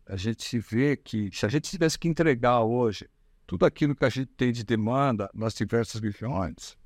a 0.06 0.16
gente 0.16 0.58
vê 0.58 0.96
que 0.96 1.30
se 1.32 1.44
a 1.44 1.48
gente 1.48 1.70
tivesse 1.70 1.98
que 1.98 2.08
entregar 2.08 2.62
hoje 2.62 3.08
tudo 3.46 3.66
aquilo 3.66 3.94
que 3.94 4.04
a 4.04 4.08
gente 4.08 4.28
tem 4.28 4.52
de 4.52 4.64
demanda 4.64 5.28
nas 5.34 5.52
diversas 5.52 6.00
regiões, 6.00 6.78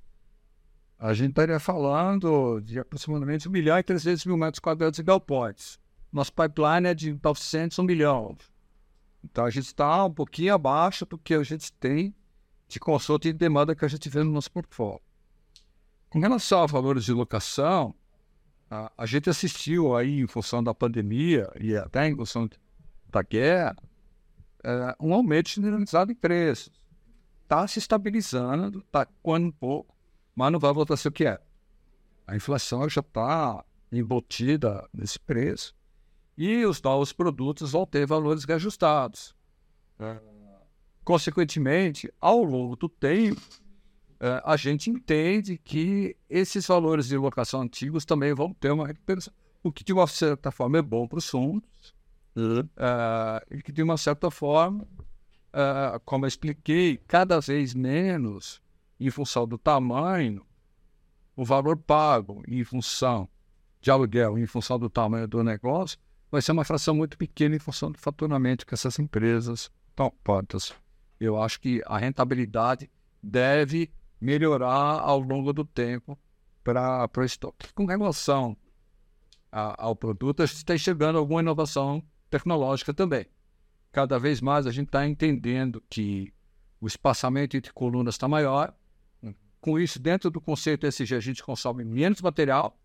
a 0.99 1.13
gente 1.13 1.31
estaria 1.31 1.59
falando 1.59 2.61
de 2.61 2.79
aproximadamente 2.79 3.49
1 3.49 3.53
milhão 3.53 3.79
e 3.79 3.83
300 3.83 4.25
mil 4.27 4.37
metros 4.37 4.61
quadrados 4.61 4.97
de 4.97 5.03
galpões. 5.03 5.79
Nosso 6.13 6.33
pipeline 6.33 6.89
é 6.89 6.95
de 6.95 7.19
900 7.23 7.79
a 7.79 7.83
1 7.83 7.85
milhão. 7.85 8.37
Então 9.23 9.45
a 9.45 9.51
gente 9.51 9.67
está 9.67 10.05
um 10.05 10.13
pouquinho 10.13 10.55
abaixo 10.55 11.05
do 11.07 11.19
que 11.19 11.35
a 11.35 11.43
gente 11.43 11.73
tem 11.73 12.15
de 12.69 12.79
consulta 12.79 13.29
e 13.29 13.33
de 13.33 13.39
demanda 13.39 13.75
que 13.75 13.85
a 13.85 13.89
gente 13.89 14.09
vê 14.09 14.23
no 14.23 14.31
nosso 14.31 14.51
portfólio. 14.51 15.01
Com 16.09 16.21
relação 16.21 16.63
a 16.63 16.67
valores 16.67 17.05
de 17.05 17.13
locação, 17.13 17.95
a, 18.71 18.93
a 18.97 19.07
gente 19.07 19.29
assistiu 19.29 19.97
aí, 19.97 20.21
em 20.21 20.27
função 20.27 20.63
da 20.63 20.75
pandemia 20.75 21.51
e 21.61 21.77
até 21.77 22.07
em 22.07 22.17
função 22.17 22.49
da 23.09 23.23
guerra, 23.23 23.77
é, 24.63 24.97
um 25.01 25.13
aumento 25.13 25.51
generalizado 25.51 26.13
em 26.13 26.15
preços. 26.15 26.73
Está 27.43 27.67
se 27.69 27.79
estabilizando, 27.79 28.79
está 28.79 29.07
coando 29.23 29.49
um 29.49 29.53
pouco, 29.53 29.94
mas 30.35 30.53
não 30.53 30.59
vai 30.59 30.73
voltar 30.73 30.95
a 30.95 30.97
ser 30.97 31.09
o 31.09 31.13
que 31.13 31.27
é. 31.27 31.41
A 32.27 32.37
inflação 32.37 32.89
já 32.89 33.01
está 33.01 33.65
embutida 33.93 34.89
nesse 34.93 35.19
preço 35.19 35.75
e 36.37 36.65
os 36.65 36.81
novos 36.83 37.13
produtos 37.13 37.73
vão 37.73 37.87
ter 37.87 38.07
valores 38.07 38.45
reajustados. 38.45 39.35
É, 39.99 40.19
Consequentemente, 41.05 42.11
ao 42.19 42.43
longo 42.43 42.77
do 42.77 42.89
tempo, 42.89 43.41
é, 44.19 44.41
a 44.43 44.57
gente 44.57 44.89
entende 44.89 45.59
que 45.59 46.17
esses 46.31 46.67
valores 46.67 47.07
de 47.07 47.17
locação 47.17 47.61
antigos 47.61 48.07
também 48.07 48.33
vão 48.33 48.55
ter 48.55 48.73
uma 48.73 48.87
recuperação, 48.87 49.33
o 49.63 49.71
que 49.71 49.85
de 49.85 49.93
uma 49.93 50.07
certa 50.07 50.51
forma 50.51 50.79
é 50.79 50.83
bom 50.83 51.07
para 51.07 51.19
os 51.19 51.29
fundos, 51.29 51.95
é, 52.35 53.57
e 53.57 53.63
que 53.63 53.71
de 53.71 53.83
uma 53.83 53.99
certa 53.99 54.31
forma, 54.31 54.89
é, 55.53 56.01
como 56.07 56.25
eu 56.25 56.29
expliquei, 56.29 56.97
cada 57.07 57.39
vez 57.39 57.75
menos, 57.75 58.63
em 59.07 59.11
função 59.11 59.47
do 59.47 59.59
tamanho, 59.59 60.45
o 61.37 61.45
valor 61.45 61.77
pago 61.77 62.43
em 62.47 62.63
função 62.65 63.29
de 63.81 63.91
aluguel, 63.91 64.39
em 64.39 64.47
função 64.47 64.79
do 64.79 64.89
tamanho 64.89 65.29
do 65.29 65.43
negócio, 65.43 65.99
vai 66.31 66.41
ser 66.41 66.53
uma 66.53 66.65
fração 66.65 66.95
muito 66.95 67.19
pequena 67.19 67.55
em 67.57 67.59
função 67.59 67.91
do 67.91 67.99
faturamento 67.99 68.67
que 68.67 68.75
essas 68.75 68.99
empresas 68.99 69.71
estão 69.91 70.13
portas. 70.23 70.75
Eu 71.21 71.41
acho 71.41 71.61
que 71.61 71.83
a 71.87 71.99
rentabilidade 71.99 72.91
deve 73.23 73.91
melhorar 74.21 75.01
ao 75.01 75.21
longo 75.21 75.53
do 75.53 75.65
tempo 75.65 76.19
para 76.63 77.09
o 77.17 77.23
estoque. 77.23 77.73
Com 77.75 77.85
relação 77.85 78.57
a- 79.53 79.85
ao 79.85 79.95
produto, 79.95 80.43
a 80.43 80.47
gente 80.47 80.57
está 80.57 80.75
enxergando 80.75 81.19
alguma 81.19 81.41
inovação 81.41 82.03
tecnológica 82.31 82.93
também. 82.93 83.27
Cada 83.93 84.19
vez 84.19 84.41
mais 84.41 84.67
a 84.67 84.73
gente 84.73 84.87
está 84.89 85.07
entendendo 85.07 85.83
que 85.89 86.33
o 86.81 86.87
espaçamento 86.87 87.57
entre 87.57 87.73
colunas 87.73 88.15
está 88.15 88.27
maior. 88.27 88.75
Com 89.65 89.79
isso, 89.79 89.99
dentro 89.99 90.29
do 90.29 90.43
conceito 90.43 90.87
SG, 90.87 91.15
a 91.15 91.21
gente 91.21 91.43
consome 91.43 91.87
menos 91.87 92.21
material 92.21 92.79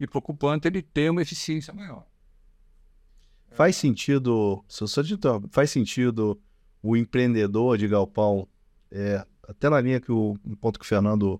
e, 0.00 0.06
preocupante, 0.06 0.66
ele 0.66 0.80
tem 0.80 1.10
uma 1.10 1.20
eficiência 1.20 1.74
maior. 1.74 2.06
Faz 3.50 3.76
sentido, 3.76 4.64
se 4.66 4.82
eu 4.82 4.88
faz 5.50 5.70
sentido 5.70 6.40
o 6.82 6.96
empreendedor 6.96 7.76
de 7.76 7.86
galpão, 7.86 8.48
é, 8.90 9.26
até 9.46 9.68
na 9.68 9.78
linha 9.78 10.00
que 10.00 10.10
o 10.10 10.38
ponto 10.58 10.78
que 10.78 10.86
o 10.86 10.88
Fernando 10.88 11.38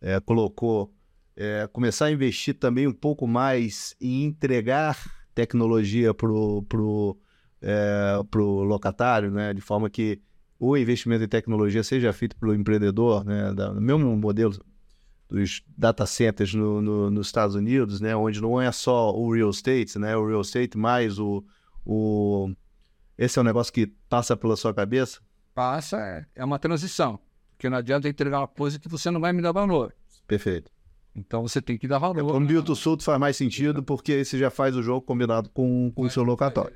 é, 0.00 0.18
colocou, 0.20 0.90
é, 1.36 1.68
começar 1.70 2.06
a 2.06 2.10
investir 2.10 2.54
também 2.54 2.86
um 2.86 2.94
pouco 2.94 3.26
mais 3.26 3.94
em 4.00 4.24
entregar 4.24 4.96
tecnologia 5.34 6.14
pro, 6.14 6.62
pro, 6.62 7.14
é, 7.60 8.22
pro 8.30 8.62
locatário, 8.62 9.30
né? 9.30 9.52
De 9.52 9.60
forma 9.60 9.90
que 9.90 10.22
o 10.58 10.76
investimento 10.76 11.24
em 11.24 11.28
tecnologia 11.28 11.82
seja 11.82 12.12
feito 12.12 12.36
pelo 12.36 12.54
empreendedor, 12.54 13.24
né? 13.24 13.52
Da, 13.54 13.72
no 13.72 13.80
mesmo 13.80 14.16
modelo 14.16 14.54
dos 15.28 15.62
data 15.76 16.06
centers 16.06 16.54
no, 16.54 16.80
no- 16.80 17.10
nos 17.10 17.26
Estados 17.28 17.54
Unidos, 17.54 18.00
né? 18.00 18.16
Onde 18.16 18.40
não 18.40 18.60
é 18.60 18.72
só 18.72 19.14
o 19.14 19.32
real 19.32 19.50
estate, 19.50 19.98
né? 19.98 20.16
O 20.16 20.26
real 20.26 20.40
estate 20.40 20.76
mais 20.76 21.18
o, 21.18 21.44
O... 21.84 22.50
Esse 23.16 23.38
é 23.38 23.42
um 23.42 23.44
negócio 23.44 23.72
que 23.72 23.86
passa 24.08 24.36
pela 24.36 24.56
sua 24.56 24.72
cabeça? 24.74 25.20
Passa, 25.54 25.96
é, 25.98 26.26
é 26.36 26.44
uma 26.44 26.58
transição. 26.58 27.18
Porque 27.50 27.68
não 27.68 27.78
adianta 27.78 28.08
entregar 28.08 28.38
uma 28.40 28.48
coisa 28.48 28.78
que 28.78 28.88
você 28.88 29.10
não 29.10 29.20
vai 29.20 29.32
me 29.32 29.42
dar 29.42 29.52
valor. 29.52 29.92
Perfeito. 30.26 30.70
Então 31.14 31.42
você 31.42 31.60
tem 31.60 31.76
que 31.76 31.88
dar 31.88 31.98
valor. 31.98 32.40
No 32.40 32.46
Bilto 32.46 32.74
Sulto 32.76 33.02
faz 33.02 33.18
mais 33.18 33.36
sentido 33.36 33.82
porque 33.82 34.12
aí 34.12 34.24
você 34.24 34.38
já 34.38 34.50
faz 34.50 34.76
o 34.76 34.82
jogo 34.82 35.02
combinado 35.02 35.48
com, 35.50 35.90
com 35.94 36.02
o 36.02 36.10
seu 36.10 36.22
locatório. 36.22 36.74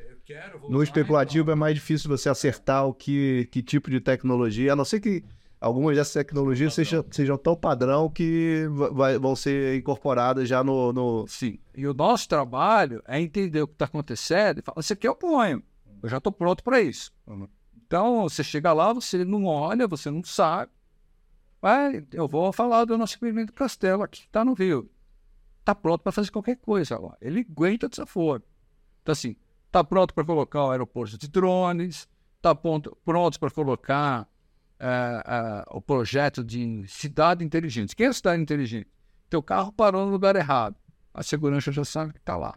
No 0.68 0.82
especulativo 0.82 1.50
é 1.50 1.54
mais 1.54 1.74
difícil 1.74 2.08
você 2.08 2.28
acertar 2.28 2.86
o 2.86 2.94
que, 2.94 3.48
que 3.50 3.62
tipo 3.62 3.90
de 3.90 4.00
tecnologia, 4.00 4.72
a 4.72 4.76
não 4.76 4.84
ser 4.84 5.00
que 5.00 5.22
algumas 5.60 5.96
dessas 5.96 6.12
tecnologias 6.12 6.74
sejam, 6.74 7.04
sejam 7.10 7.38
tão 7.38 7.54
padrão 7.54 8.10
que 8.10 8.66
vai, 8.92 9.18
vão 9.18 9.36
ser 9.36 9.76
incorporadas 9.76 10.48
já 10.48 10.62
no, 10.64 10.92
no. 10.92 11.24
Sim. 11.28 11.58
E 11.74 11.86
o 11.86 11.94
nosso 11.94 12.28
trabalho 12.28 13.02
é 13.06 13.20
entender 13.20 13.62
o 13.62 13.68
que 13.68 13.74
está 13.74 13.84
acontecendo 13.84 14.58
e 14.58 14.62
falar: 14.62 14.80
isso 14.80 14.92
aqui 14.92 15.06
eu 15.06 15.14
ponho, 15.14 15.62
eu 16.02 16.08
já 16.08 16.18
estou 16.18 16.32
pronto 16.32 16.64
para 16.64 16.80
isso. 16.80 17.12
Então, 17.86 18.22
você 18.28 18.42
chega 18.42 18.72
lá, 18.72 18.92
você 18.92 19.24
não 19.24 19.44
olha, 19.44 19.86
você 19.86 20.10
não 20.10 20.24
sabe. 20.24 20.72
Eu 22.12 22.26
vou 22.26 22.52
falar 22.52 22.84
do 22.84 22.98
nosso 22.98 23.14
experimento 23.14 23.52
Castelo 23.52 24.02
aqui, 24.02 24.22
está 24.22 24.44
no 24.44 24.52
Rio. 24.52 24.90
Está 25.60 25.74
pronto 25.74 26.02
para 26.02 26.10
fazer 26.10 26.30
qualquer 26.30 26.56
coisa 26.56 26.96
agora. 26.96 27.16
Ele 27.20 27.46
aguenta 27.48 27.88
desaforo. 27.88 28.42
Então, 29.00 29.12
assim, 29.12 29.36
está 29.66 29.84
pronto 29.84 30.12
para 30.12 30.24
colocar 30.24 30.64
o 30.64 30.70
aeroporto 30.70 31.16
de 31.16 31.28
drones, 31.28 32.08
está 32.36 32.52
pronto 32.52 32.98
para 33.38 33.50
colocar 33.50 34.28
uh, 34.80 35.74
uh, 35.74 35.76
o 35.76 35.80
projeto 35.80 36.42
de 36.42 36.84
cidade 36.88 37.44
inteligente. 37.44 37.94
Quem 37.94 38.06
é 38.06 38.08
a 38.08 38.12
cidade 38.12 38.42
inteligente? 38.42 38.90
Teu 39.30 39.42
carro 39.42 39.72
parou 39.72 40.04
no 40.04 40.10
lugar 40.10 40.34
errado. 40.34 40.76
A 41.14 41.22
segurança 41.22 41.70
já 41.70 41.84
sabe 41.84 42.12
que 42.12 42.18
está 42.18 42.36
lá. 42.36 42.54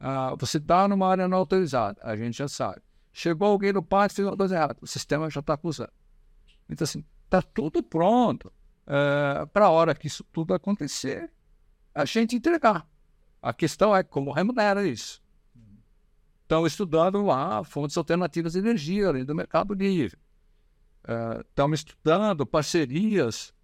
Uh, 0.00 0.36
você 0.38 0.58
está 0.58 0.86
numa 0.86 1.08
área 1.08 1.26
não 1.26 1.38
autorizada. 1.38 2.00
A 2.02 2.16
gente 2.16 2.38
já 2.38 2.46
sabe. 2.46 2.80
Chegou 3.12 3.48
alguém 3.48 3.72
no 3.72 3.82
pátio 3.82 4.14
e 4.14 4.16
fez 4.16 4.28
uma 4.28 4.36
coisa 4.36 4.54
errada. 4.54 4.76
O 4.80 4.86
sistema 4.86 5.28
já 5.28 5.40
está 5.40 5.54
acusando. 5.54 5.92
Então, 6.68 6.84
assim, 6.84 7.04
está 7.36 7.42
tudo 7.42 7.82
pronto 7.82 8.52
para 9.52 9.66
a 9.66 9.70
hora 9.70 9.94
que 9.94 10.08
isso 10.08 10.24
tudo 10.32 10.52
acontecer, 10.52 11.30
a 11.94 12.04
gente 12.04 12.34
entregar. 12.34 12.88
A 13.40 13.52
questão 13.52 13.94
é 13.94 14.02
como 14.02 14.32
remunera 14.32 14.84
isso 14.84 15.22
estão 16.50 16.66
estudando 16.66 17.24
lá 17.24 17.62
fontes 17.62 17.96
alternativas 17.96 18.54
de 18.54 18.58
energia, 18.58 19.06
além 19.06 19.24
do 19.24 19.34
mercado 19.34 19.72
livre. 19.72 20.18
Uh, 21.04 21.40
estão 21.42 21.72
estudando 21.72 22.44
parcerias 22.44 23.54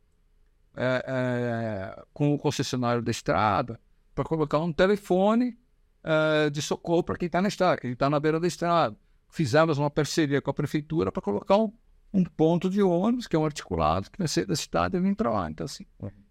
é, 0.74 1.04
é, 1.06 2.04
com 2.12 2.32
o 2.32 2.38
concessionário 2.38 3.02
da 3.02 3.10
estrada 3.10 3.80
para 4.14 4.24
colocar 4.24 4.58
um 4.58 4.72
telefone 4.72 5.58
é, 6.04 6.48
de 6.50 6.62
socorro 6.62 7.02
para 7.02 7.16
quem 7.16 7.26
está 7.26 7.42
na 7.42 7.48
estrada, 7.48 7.78
quem 7.78 7.92
está 7.92 8.08
na 8.08 8.20
beira 8.20 8.38
da 8.38 8.46
estrada. 8.46 8.96
Fizemos 9.28 9.78
uma 9.78 9.90
parceria 9.90 10.40
com 10.40 10.50
a 10.50 10.54
prefeitura 10.54 11.10
para 11.10 11.20
colocar 11.20 11.56
um, 11.56 11.72
um, 12.16 12.24
ponto 12.24 12.70
de 12.70 12.82
ônibus, 12.82 13.26
que 13.26 13.36
é 13.36 13.38
um 13.38 13.44
articulado, 13.44 14.10
que 14.10 14.18
vai 14.18 14.28
ser 14.28 14.46
da 14.46 14.56
cidade 14.56 14.96
e 14.96 15.00
vir 15.00 15.14
para 15.14 15.30
lá. 15.30 15.50
Então, 15.50 15.64
assim, 15.64 15.84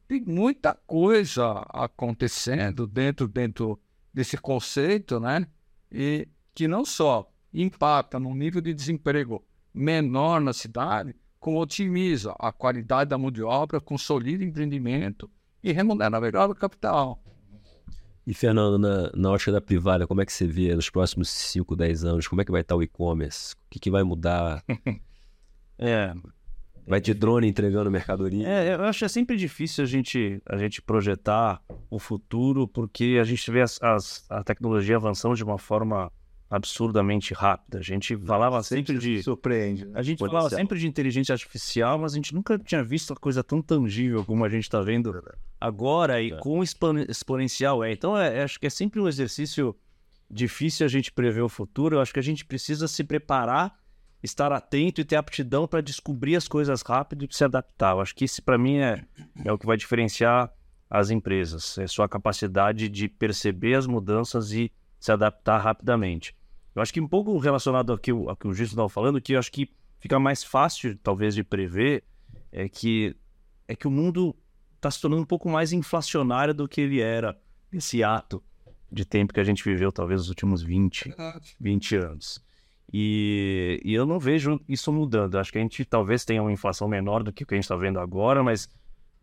tem 0.08 0.22
muita 0.22 0.74
coisa 0.86 1.66
acontecendo 1.70 2.88
dentro, 2.88 3.28
dentro 3.28 3.80
desse 4.14 4.38
conceito, 4.38 5.20
né? 5.20 5.48
E 5.92 6.28
que 6.54 6.68
não 6.68 6.86
só 6.86 7.30
impacta 7.54 8.20
no 8.20 8.34
nível 8.34 8.62
de 8.62 8.74
desemprego 8.74 9.44
menor 9.74 10.42
na 10.42 10.54
cidade, 10.54 11.16
como 11.40 11.60
otimiza 11.60 12.34
a 12.40 12.52
qualidade 12.52 13.10
da 13.10 13.18
mão 13.18 13.30
de 13.30 13.44
obra, 13.44 13.80
consolida 13.80 14.44
o 14.44 14.48
empreendimento 14.48 15.30
e 15.64 15.72
remunera 15.72 16.20
melhor 16.20 16.50
o 16.50 16.56
capital. 16.56 17.22
E, 18.26 18.34
Fernando, 18.34 18.80
na, 18.80 19.12
na 19.14 19.32
ótica 19.32 19.52
da 19.52 19.62
privada, 19.62 20.08
como 20.08 20.22
é 20.22 20.26
que 20.26 20.34
você 20.34 20.48
vê 20.48 20.74
nos 20.76 20.90
próximos 20.90 21.30
5, 21.30 21.76
10 21.76 22.06
anos? 22.06 22.28
Como 22.28 22.42
é 22.42 22.46
que 22.46 22.52
vai 22.52 22.62
estar 22.62 22.76
o 22.76 22.82
e-commerce? 22.82 23.54
O 23.54 23.58
que, 23.70 23.80
que 23.80 23.92
vai 23.92 24.02
mudar? 24.02 24.64
é, 25.78 26.14
Vai 26.88 27.02
ter 27.02 27.16
drone 27.16 27.48
entregando 27.48 27.90
mercadoria? 27.90 28.48
É, 28.48 28.76
eu 28.76 28.84
acho 28.84 29.00
que 29.00 29.06
é 29.06 29.10
sempre 29.10 29.36
difícil 29.36 29.84
a 29.84 29.88
gente, 29.88 30.40
a 30.46 30.56
gente 30.56 30.82
projetar 30.82 31.60
o 31.90 31.98
futuro, 31.98 32.68
porque 32.68 33.18
a 33.20 33.24
gente 33.24 33.50
vê 33.50 33.62
as, 33.62 33.82
as, 33.82 34.26
a 34.30 34.44
tecnologia 34.44 34.96
avançando 34.96 35.36
de 35.36 35.44
uma 35.44 35.58
forma 35.58 36.12
absurdamente 36.48 37.34
rápida. 37.34 37.80
A 37.80 37.82
gente 37.82 38.16
falava 38.16 38.62
sempre, 38.62 38.94
sempre 38.94 39.16
de. 39.16 39.24
Surpreende. 39.24 39.86
Né? 39.86 39.94
A 39.96 40.04
gente 40.04 40.20
falava 40.20 40.50
sempre 40.52 40.78
de 40.78 40.88
inteligência 40.88 41.34
artificial, 41.34 41.98
mas 41.98 42.14
a 42.14 42.16
gente 42.16 42.36
nunca 42.36 42.60
tinha 42.60 42.84
visto 42.84 43.10
uma 43.10 43.16
coisa 43.18 43.44
tão 43.44 43.64
tangível 43.64 44.24
como 44.24 44.46
a 44.46 44.50
gente 44.50 44.64
está 44.64 44.80
vendo 44.80 45.24
agora 45.60 46.22
e 46.22 46.32
é. 46.32 46.38
com 46.38 46.62
exponencial 46.64 47.84
é. 47.84 47.92
Então, 47.92 48.16
é, 48.16 48.44
acho 48.44 48.60
que 48.60 48.68
é 48.68 48.70
sempre 48.70 49.00
um 49.00 49.08
exercício 49.08 49.76
difícil 50.30 50.86
a 50.86 50.90
gente 50.90 51.12
prever 51.12 51.42
o 51.42 51.50
futuro. 51.50 51.96
Eu 51.96 52.02
acho 52.02 52.14
que 52.14 52.20
a 52.20 52.24
gente 52.24 52.46
precisa 52.46 52.88
se 52.88 53.04
preparar, 53.04 53.76
estar 54.24 54.52
atento 54.52 55.02
e 55.02 55.06
ter 55.06 55.16
aptidão 55.16 55.68
para 55.68 55.82
descobrir 55.82 56.36
as 56.36 56.48
coisas 56.48 56.82
rápido 56.82 57.26
e 57.26 57.36
se 57.36 57.44
adaptar. 57.44 57.94
Eu 57.94 58.02
acho 58.02 58.16
que 58.16 58.26
isso, 58.26 58.42
para 58.42 58.58
mim, 58.58 58.78
é, 58.78 59.06
é 59.44 59.52
o 59.52 59.58
que 59.58 59.66
vai 59.66 59.78
diferenciar 59.78 60.52
as 60.90 61.10
empresas. 61.10 61.78
É 61.78 61.88
sua 61.88 62.08
capacidade 62.08 62.90
de 62.90 63.08
perceber 63.08 63.76
as 63.76 63.88
mudanças 63.88 64.52
e 64.52 64.72
se 65.00 65.12
adaptar 65.12 65.60
rapidamente. 65.60 66.36
Eu 66.74 66.82
acho 66.82 66.94
que 66.94 67.00
um 67.00 67.08
pouco 67.08 67.38
relacionado 67.38 67.92
ao 67.92 67.98
que 67.98 68.12
o, 68.12 68.30
ao 68.30 68.36
que 68.36 68.48
o 68.48 68.54
Gilson 68.54 68.74
estava 68.74 68.90
falando, 68.90 69.22
que 69.22 69.34
eu 69.34 69.40
acho 69.40 69.52
que 69.52 69.70
fica 70.00 70.20
mais 70.20 70.44
fácil, 70.44 70.98
talvez, 70.98 71.34
de 71.34 71.44
prever, 71.44 72.04
é 72.52 72.68
que, 72.68 73.16
é 73.68 73.76
que 73.76 73.88
o 73.88 73.92
mundo 73.92 74.36
está 74.76 74.92
se 74.92 75.02
tornando 75.02 75.24
um 75.24 75.26
pouco 75.26 75.50
mais 75.50 75.72
inflacionário 75.72 76.54
do 76.54 76.68
que 76.68 76.82
ele 76.82 77.00
era 77.02 77.40
nesse 77.72 78.04
ato 78.04 78.44
de 78.92 79.04
tempo 79.04 79.34
que 79.34 79.40
a 79.40 79.44
gente 79.44 79.64
viveu, 79.64 79.92
talvez, 79.92 80.22
nos 80.22 80.30
últimos 80.30 80.62
20, 80.62 81.14
20 81.60 81.96
anos. 81.96 82.45
E, 82.98 83.82
e 83.84 83.94
eu 83.94 84.06
não 84.06 84.18
vejo 84.18 84.58
isso 84.70 84.90
mudando. 84.90 85.38
Acho 85.38 85.52
que 85.52 85.58
a 85.58 85.62
gente 85.62 85.84
talvez 85.84 86.24
tenha 86.24 86.42
uma 86.42 86.54
inflação 86.54 86.88
menor 86.88 87.24
do 87.24 87.34
que 87.34 87.44
o 87.44 87.46
que 87.46 87.54
a 87.54 87.58
gente 87.58 87.66
está 87.66 87.76
vendo 87.76 88.00
agora, 88.00 88.42
mas 88.42 88.70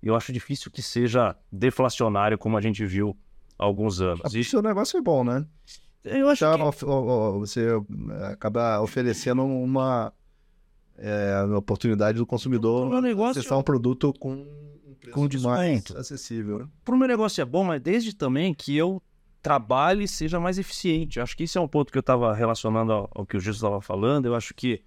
eu 0.02 0.14
acho 0.14 0.30
difícil 0.30 0.70
que 0.70 0.82
seja 0.82 1.34
deflacionário 1.50 2.36
como 2.36 2.58
a 2.58 2.60
gente 2.60 2.84
viu 2.84 3.16
alguns 3.56 4.02
anos. 4.02 4.34
Isso 4.34 4.56
é 4.56 4.58
um 4.58 4.62
negócio 4.62 4.98
é 4.98 5.00
bom, 5.00 5.24
né? 5.24 5.46
Eu 6.04 6.28
acho 6.28 6.44
então, 6.44 6.70
que... 6.70 6.84
Você 6.84 7.66
eh, 7.66 8.26
acaba 8.26 8.78
oferecendo 8.82 9.42
uma, 9.42 10.12
é, 10.98 11.42
oportunidade 11.56 12.18
do 12.18 12.26
consumidor 12.26 13.00
negócio... 13.00 13.40
acessar 13.40 13.58
um 13.58 13.62
produto 13.62 14.12
com 14.12 14.32
um 14.32 14.94
preço 15.00 15.14
com 15.14 15.48
mais 15.48 15.90
acessível. 15.96 16.58
Né? 16.58 16.68
Para 16.84 16.94
o 16.94 16.98
meu 16.98 17.08
negócio 17.08 17.40
é 17.40 17.44
bom, 17.46 17.64
mas 17.64 17.80
desde 17.80 18.14
também 18.14 18.52
que 18.52 18.76
eu 18.76 19.02
trabalhe 19.42 20.06
seja 20.06 20.38
mais 20.38 20.58
eficiente. 20.58 21.20
Acho 21.20 21.36
que 21.36 21.42
esse 21.42 21.58
é 21.58 21.60
um 21.60 21.68
ponto 21.68 21.90
que 21.90 21.98
eu 21.98 22.00
estava 22.00 22.32
relacionando 22.32 22.92
ao, 22.92 23.10
ao, 23.12 23.26
que 23.26 23.36
o 23.36 23.40
Gilson 23.40 23.66
estava 23.66 23.80
falando. 23.80 24.26
Eu 24.26 24.34
acho 24.34 24.54
que 24.54 24.82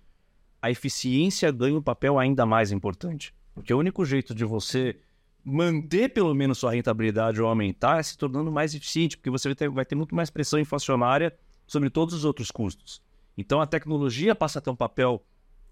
a 0.61 0.71
eficiência 0.71 1.51
ganha 1.51 1.77
um 1.77 1.81
papel 1.81 2.17
ainda 2.17 2.45
mais 2.45 2.71
importante. 2.71 3.33
Porque 3.53 3.73
o 3.73 3.77
único 3.77 4.05
jeito 4.05 4.33
de 4.33 4.45
você 4.45 4.97
manter 5.43 6.09
pelo 6.09 6.33
menos 6.33 6.57
sua 6.57 6.71
rentabilidade 6.71 7.41
ou 7.41 7.47
aumentar 7.47 7.99
é 7.99 8.03
se 8.03 8.17
tornando 8.17 8.51
mais 8.51 8.73
eficiente, 8.73 9.15
porque 9.15 9.29
você 9.29 9.49
vai 9.49 9.55
ter, 9.55 9.69
vai 9.69 9.85
ter 9.85 9.93
muito 9.93 10.15
mais 10.15 10.29
pressão 10.29 10.59
inflacionária 10.59 11.37
sobre 11.67 11.89
todos 11.89 12.15
os 12.15 12.25
outros 12.25 12.49
custos. 12.49 13.01
Então 13.37 13.61
a 13.61 13.67
tecnologia 13.67 14.33
passa 14.33 14.59
a 14.59 14.61
ter 14.61 14.69
um 14.69 14.75
papel 14.75 15.23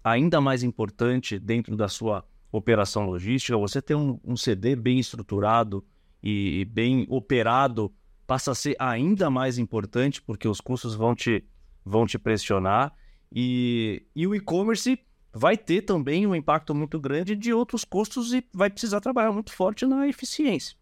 ainda 0.02 0.40
mais 0.40 0.62
importante 0.62 1.38
dentro 1.38 1.74
da 1.74 1.88
sua 1.88 2.24
operação 2.52 3.06
logística. 3.06 3.56
Você 3.58 3.82
ter 3.82 3.94
um, 3.94 4.20
um 4.22 4.36
CD 4.36 4.76
bem 4.76 5.00
estruturado 5.00 5.84
e, 6.22 6.60
e 6.60 6.64
bem 6.64 7.06
operado 7.08 7.92
passa 8.26 8.52
a 8.52 8.54
ser 8.54 8.76
ainda 8.78 9.30
mais 9.30 9.58
importante, 9.58 10.22
porque 10.22 10.48
os 10.48 10.60
custos 10.60 10.94
vão 10.94 11.14
te, 11.14 11.44
vão 11.84 12.06
te 12.06 12.18
pressionar. 12.18 12.92
E, 13.32 14.06
e 14.14 14.26
o 14.26 14.34
e-commerce 14.34 14.98
vai 15.32 15.56
ter 15.56 15.82
também 15.82 16.26
um 16.26 16.34
impacto 16.34 16.74
muito 16.74 17.00
grande 17.00 17.34
de 17.34 17.52
outros 17.52 17.84
custos 17.84 18.32
e 18.32 18.44
vai 18.52 18.70
precisar 18.70 19.00
trabalhar 19.00 19.32
muito 19.32 19.52
forte 19.52 19.84
na 19.84 20.06
eficiência. 20.06 20.76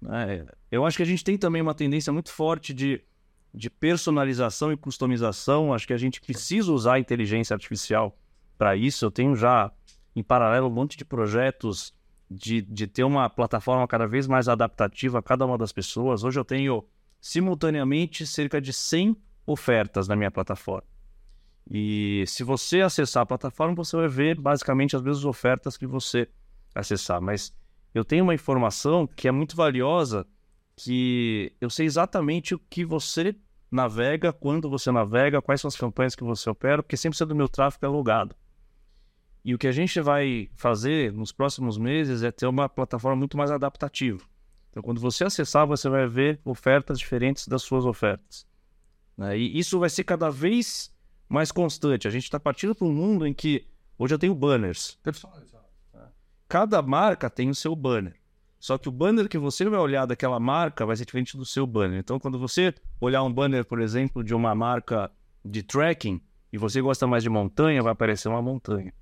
Né? 0.00 0.46
Eu 0.70 0.86
acho 0.86 0.96
que 0.96 1.02
a 1.02 1.06
gente 1.06 1.24
tem 1.24 1.36
também 1.36 1.60
uma 1.60 1.74
tendência 1.74 2.12
muito 2.12 2.30
forte 2.32 2.72
de, 2.72 3.02
de 3.52 3.68
personalização 3.68 4.72
e 4.72 4.76
customização. 4.76 5.74
Acho 5.74 5.86
que 5.86 5.92
a 5.92 5.98
gente 5.98 6.20
precisa 6.20 6.72
usar 6.72 6.94
a 6.94 7.00
inteligência 7.00 7.54
artificial 7.54 8.16
para 8.56 8.76
isso. 8.76 9.04
Eu 9.04 9.10
tenho 9.10 9.34
já, 9.34 9.72
em 10.14 10.22
paralelo, 10.22 10.68
um 10.68 10.72
monte 10.72 10.96
de 10.96 11.04
projetos 11.04 11.92
de, 12.30 12.62
de 12.62 12.86
ter 12.86 13.04
uma 13.04 13.28
plataforma 13.30 13.86
cada 13.86 14.06
vez 14.06 14.26
mais 14.26 14.48
adaptativa 14.48 15.18
a 15.18 15.22
cada 15.22 15.46
uma 15.46 15.56
das 15.56 15.72
pessoas. 15.72 16.24
Hoje 16.24 16.38
eu 16.38 16.44
tenho, 16.44 16.84
simultaneamente, 17.20 18.26
cerca 18.26 18.60
de 18.60 18.72
100 18.72 19.16
ofertas 19.46 20.08
na 20.08 20.16
minha 20.16 20.30
plataforma. 20.30 20.88
E 21.70 22.24
se 22.26 22.44
você 22.44 22.80
acessar 22.80 23.22
a 23.22 23.26
plataforma, 23.26 23.74
você 23.74 23.96
vai 23.96 24.08
ver 24.08 24.40
basicamente 24.40 24.94
as 24.94 25.02
mesmas 25.02 25.24
ofertas 25.24 25.76
que 25.76 25.86
você 25.86 26.28
acessar. 26.74 27.20
Mas 27.20 27.54
eu 27.94 28.04
tenho 28.04 28.24
uma 28.24 28.34
informação 28.34 29.06
que 29.06 29.26
é 29.26 29.32
muito 29.32 29.56
valiosa, 29.56 30.26
que 30.76 31.52
eu 31.60 31.70
sei 31.70 31.86
exatamente 31.86 32.54
o 32.54 32.58
que 32.58 32.84
você 32.84 33.34
navega, 33.70 34.32
quando 34.32 34.70
você 34.70 34.92
navega, 34.92 35.42
quais 35.42 35.60
são 35.60 35.68
as 35.68 35.76
campanhas 35.76 36.14
que 36.14 36.22
você 36.22 36.48
opera, 36.48 36.82
porque 36.82 36.96
sempre 36.96 37.18
do 37.24 37.34
meu 37.34 37.48
tráfego 37.48 37.86
é 37.86 37.88
logado. 37.88 38.36
E 39.46 39.54
o 39.54 39.58
que 39.58 39.68
a 39.68 39.72
gente 39.72 40.00
vai 40.00 40.50
fazer 40.56 41.12
nos 41.12 41.30
próximos 41.30 41.78
meses 41.78 42.24
é 42.24 42.32
ter 42.32 42.48
uma 42.48 42.68
plataforma 42.68 43.14
muito 43.14 43.36
mais 43.36 43.48
adaptativa. 43.48 44.20
Então, 44.68 44.82
quando 44.82 45.00
você 45.00 45.22
acessar, 45.22 45.64
você 45.64 45.88
vai 45.88 46.04
ver 46.08 46.40
ofertas 46.44 46.98
diferentes 46.98 47.46
das 47.46 47.62
suas 47.62 47.84
ofertas. 47.84 48.44
Né? 49.16 49.38
E 49.38 49.56
isso 49.56 49.78
vai 49.78 49.88
ser 49.88 50.02
cada 50.02 50.30
vez 50.30 50.92
mais 51.28 51.52
constante. 51.52 52.08
A 52.08 52.10
gente 52.10 52.24
está 52.24 52.40
partindo 52.40 52.74
para 52.74 52.88
um 52.88 52.92
mundo 52.92 53.24
em 53.24 53.32
que 53.32 53.64
hoje 53.96 54.12
eu 54.12 54.18
tenho 54.18 54.34
banners. 54.34 54.98
Personalizado. 55.00 55.64
Cada 56.48 56.82
marca 56.82 57.30
tem 57.30 57.48
o 57.48 57.54
seu 57.54 57.76
banner. 57.76 58.16
Só 58.58 58.76
que 58.76 58.88
o 58.88 58.92
banner 58.92 59.28
que 59.28 59.38
você 59.38 59.64
vai 59.68 59.78
olhar 59.78 60.06
daquela 60.06 60.40
marca 60.40 60.84
vai 60.84 60.96
ser 60.96 61.04
diferente 61.04 61.36
do 61.36 61.44
seu 61.44 61.64
banner. 61.68 62.00
Então, 62.00 62.18
quando 62.18 62.36
você 62.36 62.74
olhar 63.00 63.22
um 63.22 63.32
banner, 63.32 63.64
por 63.64 63.80
exemplo, 63.80 64.24
de 64.24 64.34
uma 64.34 64.56
marca 64.56 65.08
de 65.44 65.62
trekking, 65.62 66.20
e 66.52 66.58
você 66.58 66.80
gosta 66.80 67.06
mais 67.06 67.22
de 67.22 67.30
montanha, 67.30 67.80
vai 67.80 67.92
aparecer 67.92 68.28
uma 68.28 68.42
montanha. 68.42 68.92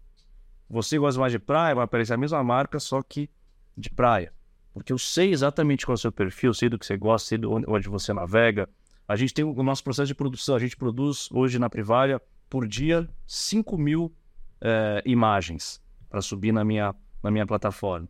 Você 0.68 0.98
gosta 0.98 1.20
mais 1.20 1.32
de 1.32 1.38
praia, 1.38 1.74
vai 1.74 1.84
aparecer 1.84 2.14
a 2.14 2.16
mesma 2.16 2.42
marca, 2.42 2.80
só 2.80 3.02
que 3.02 3.30
de 3.76 3.90
praia. 3.90 4.32
Porque 4.72 4.92
eu 4.92 4.98
sei 4.98 5.32
exatamente 5.32 5.86
qual 5.86 5.94
é 5.94 5.96
o 5.96 5.98
seu 5.98 6.10
perfil, 6.10 6.52
sei 6.52 6.68
do 6.68 6.78
que 6.78 6.86
você 6.86 6.96
gosta, 6.96 7.28
sei 7.28 7.38
onde 7.44 7.88
você 7.88 8.12
navega. 8.12 8.68
A 9.06 9.16
gente 9.16 9.34
tem 9.34 9.44
o 9.44 9.62
nosso 9.62 9.84
processo 9.84 10.08
de 10.08 10.14
produção. 10.14 10.56
A 10.56 10.58
gente 10.58 10.76
produz 10.76 11.28
hoje 11.30 11.58
na 11.58 11.70
Privalha, 11.70 12.20
por 12.48 12.66
dia, 12.66 13.08
5 13.26 13.76
mil 13.78 14.12
é, 14.60 15.02
imagens 15.04 15.80
para 16.08 16.20
subir 16.20 16.52
na 16.52 16.64
minha, 16.64 16.94
na 17.22 17.30
minha 17.30 17.46
plataforma. 17.46 18.08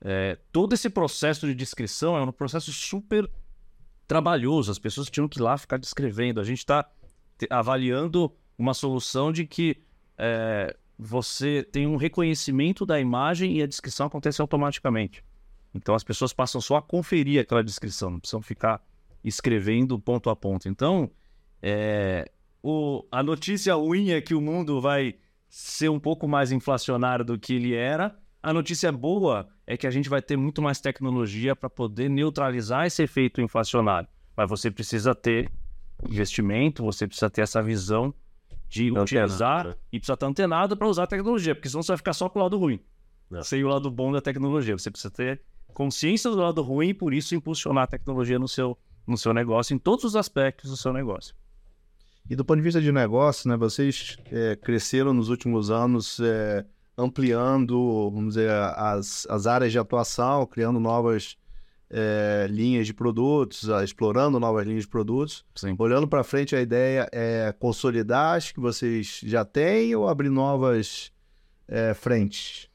É, 0.00 0.38
todo 0.52 0.72
esse 0.72 0.88
processo 0.88 1.46
de 1.46 1.54
descrição 1.54 2.16
é 2.16 2.22
um 2.22 2.32
processo 2.32 2.72
super 2.72 3.28
trabalhoso. 4.06 4.70
As 4.70 4.78
pessoas 4.78 5.10
tinham 5.10 5.28
que 5.28 5.38
ir 5.38 5.42
lá 5.42 5.58
ficar 5.58 5.78
descrevendo. 5.78 6.40
A 6.40 6.44
gente 6.44 6.58
está 6.58 6.88
avaliando 7.50 8.32
uma 8.56 8.72
solução 8.72 9.32
de 9.32 9.46
que 9.46 9.82
é, 10.16 10.76
você 10.98 11.62
tem 11.62 11.86
um 11.86 11.96
reconhecimento 11.96 12.86
da 12.86 12.98
imagem 12.98 13.56
e 13.56 13.62
a 13.62 13.66
descrição 13.66 14.06
acontece 14.06 14.40
automaticamente. 14.40 15.22
Então 15.74 15.94
as 15.94 16.02
pessoas 16.02 16.32
passam 16.32 16.60
só 16.60 16.76
a 16.76 16.82
conferir 16.82 17.40
aquela 17.40 17.62
descrição, 17.62 18.10
não 18.10 18.20
precisam 18.20 18.40
ficar 18.40 18.82
escrevendo 19.22 19.98
ponto 19.98 20.30
a 20.30 20.36
ponto. 20.36 20.68
Então, 20.68 21.10
é, 21.60 22.30
o, 22.62 23.04
a 23.10 23.22
notícia 23.22 23.74
ruim 23.74 24.10
é 24.10 24.20
que 24.20 24.34
o 24.34 24.40
mundo 24.40 24.80
vai 24.80 25.16
ser 25.48 25.88
um 25.88 26.00
pouco 26.00 26.26
mais 26.26 26.52
inflacionário 26.52 27.24
do 27.24 27.38
que 27.38 27.54
ele 27.54 27.74
era. 27.74 28.16
A 28.42 28.52
notícia 28.52 28.90
boa 28.92 29.48
é 29.66 29.76
que 29.76 29.86
a 29.86 29.90
gente 29.90 30.08
vai 30.08 30.22
ter 30.22 30.36
muito 30.36 30.62
mais 30.62 30.80
tecnologia 30.80 31.56
para 31.56 31.68
poder 31.68 32.08
neutralizar 32.08 32.86
esse 32.86 33.02
efeito 33.02 33.40
inflacionário. 33.40 34.08
Mas 34.36 34.48
você 34.48 34.70
precisa 34.70 35.14
ter 35.14 35.50
investimento, 36.08 36.84
você 36.84 37.06
precisa 37.06 37.28
ter 37.28 37.42
essa 37.42 37.62
visão 37.62 38.14
de 38.76 38.90
utilizar 38.92 39.66
né? 39.68 39.74
e 39.92 39.98
precisa 39.98 40.14
estar 40.14 40.26
antenado 40.26 40.76
para 40.76 40.86
usar 40.88 41.04
a 41.04 41.06
tecnologia, 41.06 41.54
porque 41.54 41.68
senão 41.68 41.82
você 41.82 41.92
vai 41.92 41.96
ficar 41.96 42.12
só 42.12 42.28
com 42.28 42.38
o 42.38 42.42
lado 42.42 42.58
ruim, 42.58 42.80
É. 43.32 43.42
sem 43.42 43.64
o 43.64 43.68
lado 43.68 43.90
bom 43.90 44.12
da 44.12 44.20
tecnologia. 44.20 44.76
Você 44.76 44.90
precisa 44.90 45.10
ter 45.10 45.40
consciência 45.72 46.30
do 46.30 46.36
lado 46.36 46.62
ruim 46.62 46.88
e 46.88 46.94
por 46.94 47.12
isso 47.12 47.34
impulsionar 47.34 47.84
a 47.84 47.86
tecnologia 47.86 48.38
no 48.38 48.48
seu, 48.48 48.78
no 49.06 49.16
seu 49.16 49.32
negócio, 49.34 49.74
em 49.74 49.78
todos 49.78 50.04
os 50.04 50.16
aspectos 50.16 50.70
do 50.70 50.76
seu 50.76 50.92
negócio. 50.92 51.34
E 52.28 52.34
do 52.34 52.44
ponto 52.44 52.56
de 52.56 52.62
vista 52.62 52.80
de 52.80 52.90
negócio, 52.90 53.48
né, 53.48 53.56
vocês 53.56 54.16
é, 54.32 54.56
cresceram 54.56 55.14
nos 55.14 55.28
últimos 55.28 55.70
anos 55.70 56.18
é, 56.20 56.64
ampliando, 56.98 58.10
vamos 58.10 58.34
dizer, 58.34 58.50
as, 58.50 59.26
as 59.30 59.46
áreas 59.46 59.70
de 59.70 59.78
atuação, 59.78 60.44
criando 60.46 60.80
novas 60.80 61.36
é, 61.90 62.46
linhas 62.50 62.86
de 62.86 62.94
produtos, 62.94 63.70
ah, 63.70 63.84
explorando 63.84 64.40
novas 64.40 64.66
linhas 64.66 64.82
de 64.82 64.88
produtos. 64.88 65.44
Sim. 65.54 65.74
Olhando 65.78 66.08
para 66.08 66.24
frente, 66.24 66.56
a 66.56 66.60
ideia 66.60 67.08
é 67.12 67.54
consolidar 67.58 68.36
as 68.36 68.52
que 68.52 68.60
vocês 68.60 69.20
já 69.24 69.44
têm 69.44 69.94
ou 69.94 70.08
abrir 70.08 70.30
novas 70.30 71.12
é, 71.68 71.94
frentes? 71.94 72.68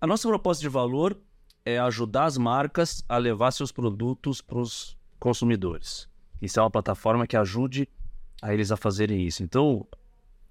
A 0.00 0.06
nossa 0.06 0.28
proposta 0.28 0.60
de 0.60 0.68
valor 0.68 1.16
é 1.64 1.78
ajudar 1.78 2.24
as 2.24 2.36
marcas 2.36 3.04
a 3.08 3.16
levar 3.16 3.52
seus 3.52 3.70
produtos 3.70 4.40
para 4.40 4.58
os 4.58 4.96
consumidores. 5.18 6.08
Isso 6.40 6.58
é 6.58 6.62
uma 6.62 6.70
plataforma 6.70 7.26
que 7.26 7.36
ajude 7.36 7.88
a 8.42 8.52
eles 8.52 8.72
a 8.72 8.76
fazerem 8.76 9.24
isso. 9.24 9.44
Então, 9.44 9.86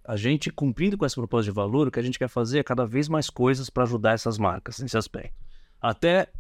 a 0.06 0.16
gente 0.16 0.50
cumprindo 0.50 0.98
com 0.98 1.06
essa 1.06 1.16
proposta 1.16 1.44
de 1.44 1.52
valor, 1.52 1.88
o 1.88 1.92
que 1.92 2.00
a 2.00 2.04
gente 2.04 2.18
quer 2.18 2.30
fazer 2.30 2.60
é 2.60 2.64
cada 2.64 2.86
vez 2.86 3.10
mais 3.10 3.30
coisas 3.30 3.70
para 3.70 3.84
ajudar 3.84 4.14
essas 4.14 4.38
marcas 4.38 4.80
nesse 4.80 4.98
aspecto. 4.98 5.36
Até 5.82 6.32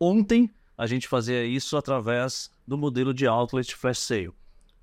ontem 0.00 0.50
a 0.76 0.86
gente 0.86 1.06
fazia 1.06 1.44
isso 1.44 1.76
através 1.76 2.50
do 2.66 2.78
modelo 2.78 3.12
de 3.12 3.26
Outlet 3.26 3.76
Fast 3.76 4.06
Sale. 4.06 4.32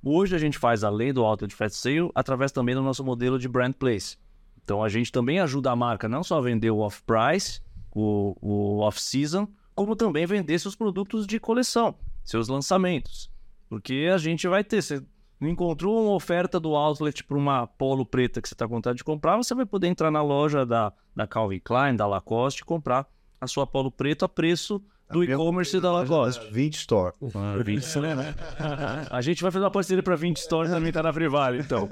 Hoje 0.04 0.36
a 0.36 0.40
gente 0.40 0.60
faz 0.60 0.84
além 0.84 1.12
do 1.12 1.26
Outlet 1.26 1.56
Fast 1.56 1.80
Sale 1.80 2.12
através 2.14 2.52
também 2.52 2.76
do 2.76 2.84
nosso 2.84 3.04
modelo 3.04 3.40
de 3.40 3.50
Brand 3.50 3.74
Place. 3.74 4.16
Então 4.64 4.84
a 4.84 4.90
gente 4.90 5.12
também 5.12 5.40
ajuda 5.40 5.72
a 5.72 5.76
marca 5.76 6.08
não 6.08 6.24
só 6.24 6.38
a 6.38 6.42
vender 6.42 6.70
o 6.70 6.80
off-price, 6.80 7.62
o, 7.92 8.36
o 8.40 8.80
off-season, 8.80 9.48
como 9.74 9.96
também 9.96 10.26
vender 10.28 10.60
seus 10.60 10.76
produtos 10.76 11.26
de 11.26 11.40
coleção, 11.40 11.96
seus 12.24 12.48
lançamentos. 12.48 13.32
Porque 13.68 14.10
a 14.14 14.18
gente 14.20 14.48
vai 14.48 14.64
ter, 14.64 14.84
você 14.84 15.04
encontrou 15.42 16.04
uma 16.04 16.14
oferta 16.14 16.60
do 16.60 16.76
outlet 16.76 17.24
para 17.24 17.38
uma 17.38 17.66
polo 17.66 18.06
preta 18.06 18.40
que 18.40 18.48
você 18.48 18.54
está 18.54 18.68
com 18.68 18.76
vontade 18.76 18.98
de 18.98 19.04
comprar, 19.04 19.38
você 19.38 19.56
vai 19.56 19.66
poder 19.66 19.88
entrar 19.88 20.12
na 20.12 20.22
loja 20.22 20.66
da, 20.66 20.94
da 21.16 21.26
Calvin 21.26 21.60
Klein, 21.60 21.96
da 21.96 22.06
Lacoste 22.06 22.62
e 22.62 22.66
comprar 22.66 23.08
a 23.42 23.48
sua 23.48 23.66
polo 23.66 23.92
preto 23.92 24.26
a 24.26 24.30
preço 24.30 24.84
do 25.10 25.24
e-commerce 25.24 25.80
da 25.80 25.92
Lacoste. 25.92 26.52
20 26.52 26.76
Store. 26.76 27.14
Ah, 27.34 27.62
20 27.64 28.00
né? 28.00 28.36
A 29.10 29.22
gente 29.22 29.42
vai 29.42 29.52
fazer 29.52 29.66
uma 29.66 29.72
parceria 29.72 30.04
para 30.04 30.16
20 30.16 30.38
stores 30.38 30.72
também 30.72 30.92
tá 30.92 31.02
na 31.02 31.14
Privale, 31.14 31.60
então. 31.60 31.88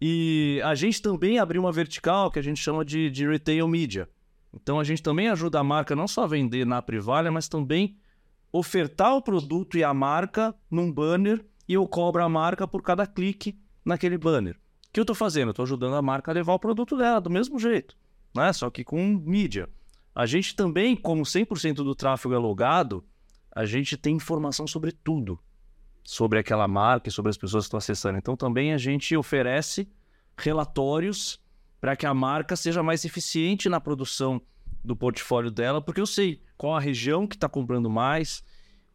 E 0.00 0.60
a 0.62 0.74
gente 0.74 1.00
também 1.00 1.38
abriu 1.38 1.62
uma 1.62 1.72
vertical 1.72 2.30
que 2.30 2.38
a 2.38 2.42
gente 2.42 2.60
chama 2.60 2.84
de, 2.84 3.10
de 3.10 3.26
retail 3.26 3.66
media. 3.66 4.08
Então 4.52 4.78
a 4.78 4.84
gente 4.84 5.02
também 5.02 5.28
ajuda 5.28 5.60
a 5.60 5.64
marca 5.64 5.96
não 5.96 6.06
só 6.06 6.24
a 6.24 6.26
vender 6.26 6.66
na 6.66 6.82
Privalha, 6.82 7.30
mas 7.30 7.48
também 7.48 7.96
ofertar 8.52 9.14
o 9.14 9.22
produto 9.22 9.76
e 9.76 9.84
a 9.84 9.92
marca 9.92 10.54
num 10.70 10.90
banner 10.90 11.44
e 11.68 11.74
eu 11.74 11.86
cobro 11.86 12.22
a 12.22 12.28
marca 12.28 12.66
por 12.66 12.82
cada 12.82 13.06
clique 13.06 13.58
naquele 13.84 14.16
banner. 14.16 14.54
O 14.54 14.92
que 14.92 15.00
eu 15.00 15.02
estou 15.02 15.16
fazendo? 15.16 15.48
Eu 15.48 15.50
estou 15.50 15.64
ajudando 15.64 15.94
a 15.94 16.02
marca 16.02 16.30
a 16.30 16.34
levar 16.34 16.54
o 16.54 16.58
produto 16.58 16.96
dela 16.96 17.20
do 17.20 17.28
mesmo 17.28 17.58
jeito, 17.58 17.96
né? 18.34 18.52
só 18.52 18.70
que 18.70 18.84
com 18.84 19.02
mídia. 19.02 19.68
A 20.16 20.24
gente 20.24 20.56
também, 20.56 20.96
como 20.96 21.24
100% 21.24 21.74
do 21.74 21.94
tráfego 21.94 22.32
é 22.32 22.38
logado, 22.38 23.04
a 23.54 23.66
gente 23.66 23.98
tem 23.98 24.16
informação 24.16 24.66
sobre 24.66 24.90
tudo. 24.90 25.38
Sobre 26.02 26.38
aquela 26.38 26.66
marca 26.66 27.10
e 27.10 27.12
sobre 27.12 27.28
as 27.28 27.36
pessoas 27.36 27.64
que 27.64 27.66
estão 27.66 27.76
acessando. 27.76 28.16
Então 28.16 28.34
também 28.34 28.72
a 28.72 28.78
gente 28.78 29.14
oferece 29.14 29.86
relatórios 30.34 31.38
para 31.78 31.94
que 31.94 32.06
a 32.06 32.14
marca 32.14 32.56
seja 32.56 32.82
mais 32.82 33.04
eficiente 33.04 33.68
na 33.68 33.78
produção 33.78 34.40
do 34.82 34.96
portfólio 34.96 35.50
dela, 35.50 35.82
porque 35.82 36.00
eu 36.00 36.06
sei 36.06 36.40
qual 36.56 36.74
a 36.74 36.80
região 36.80 37.26
que 37.26 37.36
está 37.36 37.46
comprando 37.46 37.90
mais, 37.90 38.42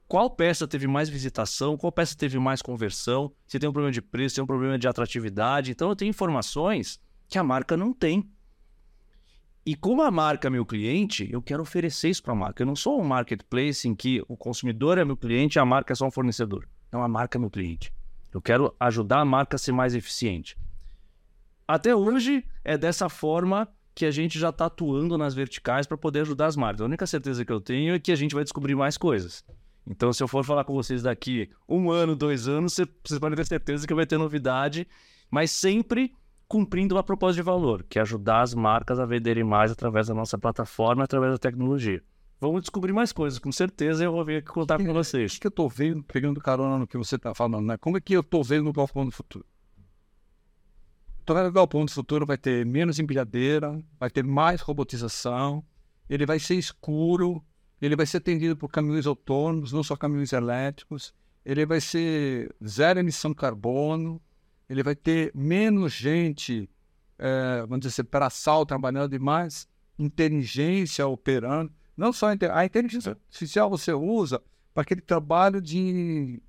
qual 0.07 0.27
peça 0.27 0.67
teve 0.67 0.87
mais 0.87 1.07
visitação, 1.07 1.77
qual 1.77 1.91
peça 1.91 2.17
teve 2.17 2.39
mais 2.39 2.63
conversão, 2.63 3.31
se 3.45 3.59
tem 3.59 3.69
um 3.69 3.73
problema 3.73 3.91
de 3.91 4.01
preço, 4.01 4.29
se 4.29 4.35
tem 4.37 4.43
um 4.43 4.47
problema 4.47 4.79
de 4.79 4.87
atratividade. 4.87 5.69
Então 5.69 5.89
eu 5.89 5.95
tenho 5.95 6.09
informações 6.09 6.99
que 7.29 7.37
a 7.37 7.43
marca 7.43 7.77
não 7.77 7.93
tem. 7.93 8.27
E 9.65 9.75
como 9.75 10.01
a 10.01 10.09
marca 10.09 10.47
é 10.47 10.51
meu 10.51 10.65
cliente, 10.65 11.29
eu 11.31 11.41
quero 11.41 11.61
oferecer 11.61 12.09
isso 12.09 12.23
para 12.23 12.33
a 12.33 12.35
marca. 12.35 12.63
Eu 12.63 12.67
não 12.67 12.75
sou 12.75 12.99
um 12.99 13.03
marketplace 13.03 13.87
em 13.87 13.93
que 13.93 14.23
o 14.27 14.35
consumidor 14.35 14.97
é 14.97 15.05
meu 15.05 15.15
cliente 15.15 15.57
e 15.57 15.59
a 15.59 15.65
marca 15.65 15.93
é 15.93 15.95
só 15.95 16.07
um 16.07 16.11
fornecedor. 16.11 16.67
Não, 16.91 17.03
a 17.03 17.07
marca 17.07 17.37
é 17.37 17.39
meu 17.39 17.49
cliente. 17.49 17.93
Eu 18.33 18.41
quero 18.41 18.73
ajudar 18.79 19.19
a 19.19 19.25
marca 19.25 19.55
a 19.55 19.59
ser 19.59 19.71
mais 19.71 19.93
eficiente. 19.93 20.57
Até 21.67 21.95
hoje 21.95 22.43
é 22.63 22.77
dessa 22.77 23.07
forma 23.07 23.67
que 23.93 24.05
a 24.05 24.11
gente 24.11 24.39
já 24.39 24.49
está 24.49 24.65
atuando 24.65 25.17
nas 25.17 25.33
verticais 25.33 25.85
para 25.85 25.97
poder 25.97 26.21
ajudar 26.21 26.47
as 26.47 26.55
marcas. 26.55 26.81
A 26.81 26.85
única 26.85 27.05
certeza 27.05 27.45
que 27.45 27.51
eu 27.51 27.61
tenho 27.61 27.93
é 27.93 27.99
que 27.99 28.11
a 28.11 28.15
gente 28.15 28.33
vai 28.33 28.43
descobrir 28.43 28.73
mais 28.75 28.97
coisas. 28.97 29.43
Então, 29.85 30.11
se 30.13 30.23
eu 30.23 30.27
for 30.27 30.43
falar 30.43 30.63
com 30.63 30.73
vocês 30.73 31.03
daqui 31.03 31.49
um 31.67 31.91
ano, 31.91 32.15
dois 32.15 32.47
anos, 32.47 32.73
cê- 32.73 32.87
vocês 33.03 33.19
podem 33.19 33.35
ter 33.35 33.45
certeza 33.45 33.85
que 33.85 33.93
vai 33.93 34.05
ter 34.05 34.17
novidade, 34.17 34.87
mas 35.29 35.51
sempre 35.51 36.13
cumprindo 36.51 36.95
uma 36.95 37.01
proposta 37.01 37.35
de 37.35 37.41
valor, 37.41 37.81
que 37.87 37.97
é 37.97 38.01
ajudar 38.01 38.41
as 38.41 38.53
marcas 38.53 38.99
a 38.99 39.05
venderem 39.05 39.41
mais 39.41 39.71
através 39.71 40.07
da 40.07 40.13
nossa 40.13 40.37
plataforma, 40.37 41.05
através 41.05 41.31
da 41.31 41.37
tecnologia. 41.37 42.03
Vamos 42.41 42.59
descobrir 42.59 42.91
mais 42.91 43.13
coisas, 43.13 43.39
com 43.39 43.53
certeza 43.53 44.03
eu 44.03 44.11
vou 44.11 44.25
vir 44.25 44.39
aqui 44.39 44.49
contar 44.49 44.77
com 44.77 44.91
vocês. 44.91 45.37
O 45.37 45.39
que 45.39 45.47
eu 45.47 45.51
tô 45.51 45.69
vendo, 45.69 46.03
pegando 46.03 46.41
carona 46.41 46.77
no 46.77 46.85
que 46.85 46.97
você 46.97 47.17
tá 47.17 47.33
falando, 47.33 47.67
né? 47.67 47.77
Como 47.77 47.95
é 47.95 48.01
que 48.01 48.11
eu 48.11 48.21
tô 48.21 48.43
vendo 48.43 48.69
o 48.69 48.73
Galpão 48.73 49.05
do 49.05 49.13
Futuro? 49.13 49.45
Que 51.25 51.31
o 51.31 51.51
Galpão 51.53 51.85
do 51.85 51.91
Futuro 51.91 52.25
vai 52.25 52.37
ter 52.37 52.65
menos 52.65 52.99
empilhadeira, 52.99 53.81
vai 53.97 54.09
ter 54.09 54.21
mais 54.21 54.59
robotização, 54.59 55.63
ele 56.09 56.25
vai 56.25 56.37
ser 56.37 56.55
escuro, 56.55 57.41
ele 57.81 57.95
vai 57.95 58.05
ser 58.05 58.17
atendido 58.17 58.57
por 58.57 58.67
caminhões 58.67 59.07
autônomos, 59.07 59.71
não 59.71 59.83
só 59.83 59.95
caminhões 59.95 60.33
elétricos, 60.33 61.13
ele 61.45 61.65
vai 61.65 61.79
ser 61.79 62.53
zero 62.61 62.99
emissão 62.99 63.31
de 63.31 63.37
carbono, 63.37 64.21
ele 64.71 64.83
vai 64.83 64.95
ter 64.95 65.33
menos 65.35 65.91
gente, 65.91 66.69
eh, 67.19 67.59
vamos 67.67 67.81
dizer 67.81 68.01
assim, 68.01 68.09
braçal 68.09 68.65
trabalhando 68.65 69.13
e 69.13 69.19
mais 69.19 69.67
inteligência 69.99 71.05
operando. 71.05 71.69
Não 71.95 72.13
só 72.13 72.27
a 72.27 72.57
a 72.57 72.65
inteligência 72.65 73.11
artificial 73.11 73.69
você 73.69 73.91
usa 73.91 74.41
para 74.73 74.83
aquele 74.83 75.01
trabalho 75.01 75.61
de 75.61 76.41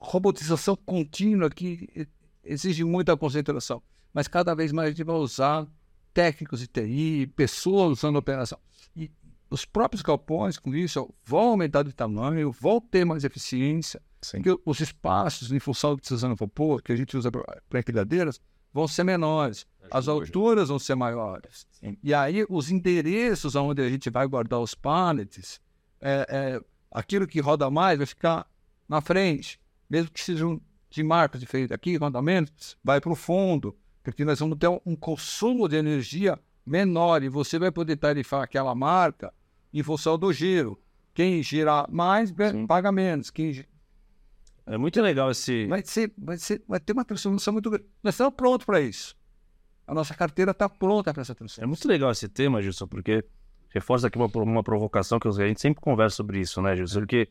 robotização 0.00 0.74
contínua 0.74 1.48
que 1.48 2.08
exige 2.42 2.82
muita 2.82 3.16
concentração. 3.16 3.80
Mas 4.12 4.26
cada 4.26 4.52
vez 4.52 4.72
mais 4.72 4.88
a 4.88 4.90
gente 4.90 5.04
vai 5.04 5.14
usar 5.14 5.68
técnicos 6.12 6.58
de 6.58 6.66
TI, 6.66 7.32
pessoas 7.36 7.98
usando 7.98 8.16
operação. 8.16 8.58
E 8.96 9.08
os 9.48 9.64
próprios 9.64 10.02
galpões, 10.02 10.58
com 10.58 10.74
isso, 10.74 11.08
vão 11.24 11.50
aumentar 11.50 11.84
de 11.84 11.92
tamanho, 11.92 12.50
vão 12.50 12.80
ter 12.80 13.04
mais 13.04 13.22
eficiência. 13.22 14.02
Sim. 14.22 14.40
Porque 14.40 14.62
os 14.64 14.80
espaços, 14.80 15.50
em 15.52 15.58
função 15.58 15.94
do 15.94 16.00
que 16.00 16.06
Suzano 16.06 16.36
propôs, 16.36 16.80
que 16.80 16.92
a 16.92 16.96
gente 16.96 17.16
usa 17.16 17.30
para 17.30 17.80
empilhadeiras, 17.80 18.40
vão 18.72 18.88
ser 18.88 19.04
menores. 19.04 19.66
As 19.90 20.08
alturas 20.08 20.68
vão 20.68 20.78
ser 20.78 20.94
maiores. 20.94 21.66
E 22.02 22.14
aí, 22.14 22.46
os 22.48 22.70
endereços 22.70 23.54
onde 23.54 23.82
a 23.82 23.88
gente 23.88 24.08
vai 24.08 24.26
guardar 24.26 24.60
os 24.60 24.74
pallets, 24.74 25.60
é, 26.00 26.26
é, 26.28 26.60
aquilo 26.90 27.26
que 27.26 27.40
roda 27.40 27.68
mais 27.68 27.98
vai 27.98 28.06
ficar 28.06 28.46
na 28.88 29.00
frente. 29.00 29.60
Mesmo 29.90 30.10
que 30.10 30.22
sejam 30.22 30.60
de 30.88 31.02
marcas 31.02 31.40
diferentes 31.40 31.72
aqui, 31.72 31.96
rodamentos, 31.96 32.76
vai 32.82 33.00
para 33.00 33.12
o 33.12 33.16
fundo. 33.16 33.76
Porque 34.02 34.24
nós 34.24 34.38
vamos 34.38 34.56
ter 34.58 34.68
um, 34.68 34.80
um 34.86 34.96
consumo 34.96 35.68
de 35.68 35.76
energia 35.76 36.38
menor 36.64 37.22
e 37.22 37.28
você 37.28 37.58
vai 37.58 37.70
poder 37.70 37.96
tarifar 37.96 38.42
aquela 38.42 38.74
marca 38.74 39.32
em 39.72 39.82
função 39.82 40.18
do 40.18 40.32
giro. 40.32 40.78
Quem 41.14 41.42
girar 41.42 41.90
mais, 41.90 42.30
Sim. 42.30 42.66
paga 42.66 42.90
menos. 42.90 43.30
Quem 43.30 43.64
É 44.66 44.78
muito 44.78 45.00
legal 45.02 45.30
esse. 45.30 45.66
vai, 45.66 45.82
ser, 45.84 46.12
vai, 46.16 46.38
ser, 46.38 46.62
vai 46.68 46.78
ter 46.80 46.92
uma 46.92 47.04
transformação 47.04 47.52
muito 47.52 47.68
grande. 47.70 47.86
Nós 48.02 48.14
estamos 48.14 48.34
prontos 48.34 48.64
para 48.64 48.80
isso. 48.80 49.16
A 49.86 49.94
nossa 49.94 50.14
carteira 50.14 50.52
está 50.52 50.68
pronta 50.68 51.12
para 51.12 51.22
essa 51.22 51.32
É 51.32 51.34
transformação. 51.34 51.68
muito 51.68 51.88
legal 51.88 52.10
esse 52.12 52.28
tema, 52.28 52.62
Gilson, 52.62 52.86
porque 52.86 53.24
reforça 53.70 54.06
aqui 54.06 54.16
uma, 54.16 54.26
uma 54.42 54.62
provocação 54.62 55.18
que 55.18 55.26
a 55.26 55.32
gente 55.32 55.60
sempre 55.60 55.80
conversa 55.80 56.16
sobre 56.16 56.40
isso, 56.40 56.62
né, 56.62 56.76
Gilson? 56.76 57.00
Porque 57.00 57.28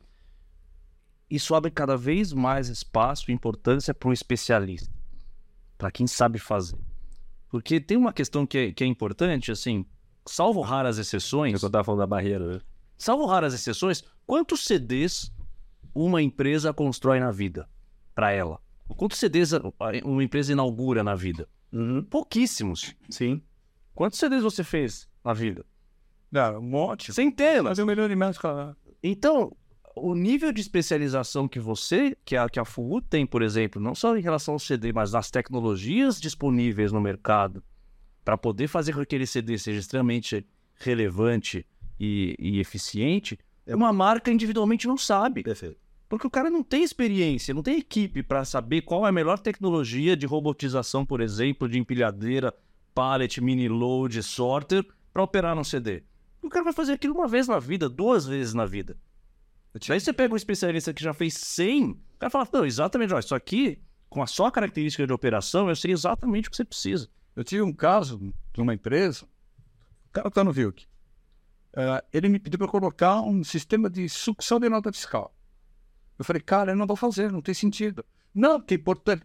isso 1.30 1.56
abre 1.56 1.72
cada 1.72 1.96
vez 1.96 2.34
mais 2.34 2.68
espaço 2.68 3.32
e 3.32 3.34
importância 3.34 3.94
para 3.94 4.10
um 4.10 4.14
especialista, 4.14 4.92
para 5.78 5.90
quem 5.90 6.06
sabe 6.06 6.38
fazer. 6.40 6.78
Porque 7.50 7.80
tem 7.80 7.96
uma 7.98 8.12
questão 8.12 8.46
que 8.46 8.58
é, 8.58 8.72
que 8.74 8.84
é 8.84 8.88
importante, 8.88 9.52
assim, 9.52 9.86
salvo 10.26 10.60
raras 10.62 10.98
exceções, 10.98 11.56
É 11.56 11.60
que 11.60 11.66
eu 11.66 11.70
tava 11.70 11.84
falando 11.86 12.00
da 12.00 12.08
barreira, 12.08 12.56
né? 12.56 12.62
salvo 12.98 13.26
raras 13.26 13.54
exceções, 13.54 14.04
quantos 14.28 14.66
CDs 14.66 15.32
uma 15.94 16.22
empresa 16.22 16.74
constrói 16.74 17.20
na 17.20 17.32
vida 17.32 17.70
para 18.14 18.32
ela? 18.32 18.60
Quantos 18.98 19.20
CDs 19.20 19.52
uma 20.04 20.24
empresa 20.24 20.52
inaugura 20.52 21.04
na 21.04 21.16
vida? 21.16 21.48
Uhum. 21.72 22.04
Pouquíssimos. 22.04 22.96
Sim. 23.10 23.42
Quantos 23.96 24.20
CDs 24.20 24.44
você 24.44 24.64
fez 24.64 25.08
na 25.24 25.34
vida? 25.34 25.66
Não, 26.32 26.60
um 26.60 26.62
monte. 26.62 27.14
Centenas. 27.14 27.72
Fazer 27.72 27.84
um 27.84 27.86
milhão 27.86 28.08
de 28.08 28.16
metros 28.16 28.38
quadrados. 28.38 28.76
Então, 29.04 29.56
o 29.96 30.16
nível 30.16 30.52
de 30.52 30.62
especialização 30.62 31.48
que 31.48 31.60
você, 31.60 32.16
que 32.24 32.36
a, 32.36 32.48
que 32.50 32.60
a 32.60 32.66
FUU 32.66 33.02
tem, 33.02 33.26
por 33.26 33.42
exemplo, 33.42 33.82
não 33.82 33.94
só 33.94 34.16
em 34.16 34.22
relação 34.22 34.54
ao 34.54 34.60
CD, 34.60 34.94
mas 34.94 35.12
nas 35.12 35.30
tecnologias 35.30 36.20
disponíveis 36.20 36.92
no 36.92 37.02
mercado, 37.02 37.64
para 38.24 38.38
poder 38.38 38.68
fazer 38.68 38.92
com 38.92 39.00
que 39.00 39.04
aquele 39.04 39.28
CD 39.28 39.58
seja 39.58 39.80
extremamente 39.80 40.46
relevante 40.76 41.66
e, 42.00 42.36
e 42.39 42.60
eficiente, 42.60 43.38
uma 43.68 43.93
marca 43.93 44.32
individualmente 44.32 44.88
não 44.88 44.97
sabe. 44.97 45.43
Perfeito. 45.43 45.80
Porque 46.09 46.28
o 46.28 46.30
cara 46.30 46.49
não 46.49 46.62
tem 46.62 46.84
experiência, 46.84 47.53
não 47.53 47.64
tem 47.64 47.78
equipe 47.78 48.22
para 48.22 48.43
saber 48.43 48.82
qual 48.82 49.05
é 49.05 49.09
a 49.09 49.14
melhor 49.14 49.39
tecnologia 49.39 50.16
de 50.18 50.26
robotização, 50.26 51.05
por 51.05 51.22
exemplo, 51.22 51.70
de 51.70 51.80
empilhadeira, 51.80 52.53
pallet, 52.93 53.39
mini 53.39 53.70
load, 53.70 54.22
sorter, 54.22 54.86
para 55.14 55.24
operar 55.24 55.55
num 55.55 55.64
CD. 55.64 56.03
O 56.41 56.49
cara 56.49 56.66
vai 56.66 56.74
fazer 56.74 56.93
aquilo 56.93 57.14
uma 57.14 57.28
vez 57.28 57.47
na 57.47 57.59
vida, 57.59 57.88
duas 57.88 58.26
vezes 58.26 58.53
na 58.53 58.66
vida. 58.66 58.97
Daí 59.88 59.99
você 59.99 60.12
pega 60.12 60.34
um 60.34 60.38
especialista 60.38 60.93
que 60.93 61.01
já 61.01 61.14
fez 61.14 61.34
100, 61.36 61.91
o 61.91 61.97
cara 62.20 62.30
fala, 62.30 62.47
não, 62.51 62.66
exatamente, 62.66 63.14
ó, 63.14 63.20
isso 63.20 63.34
aqui, 63.34 63.80
com 64.09 64.22
a 64.22 64.28
sua 64.28 64.51
característica 64.51 65.07
de 65.07 65.14
operação, 65.14 65.70
eu 65.70 65.76
sei 65.78 65.91
exatamente 65.91 66.49
o 66.49 66.51
que 66.51 66.57
você 66.57 66.66
precisa. 66.66 67.09
Eu 67.36 67.43
tive 67.43 67.62
um 67.62 67.72
caso 67.72 68.34
de 68.53 68.62
uma 68.62 68.74
empresa, 68.74 69.24
o 70.09 70.12
cara 70.12 70.28
está 70.28 70.43
no 70.43 70.51
Vilk. 70.51 70.86
Eh, 71.74 72.04
ele 72.14 72.30
me 72.30 72.40
pediu 72.40 72.58
para 72.60 72.68
colocar 72.68 73.22
um 73.22 73.44
sistema 73.44 73.90
de 73.90 74.08
sucção 74.10 74.60
de 74.60 74.68
nota 74.70 74.92
fiscal. 74.92 75.34
Eu 76.20 76.26
falei, 76.26 76.42
cara, 76.42 76.72
eu 76.72 76.76
não 76.76 76.86
vou 76.86 76.96
fazer, 76.96 77.32
não 77.32 77.42
tem 77.42 77.54
sentido. 77.54 78.06
Não, 78.34 78.60
que 78.62 78.74
é 78.74 78.78
importante. 78.78 79.24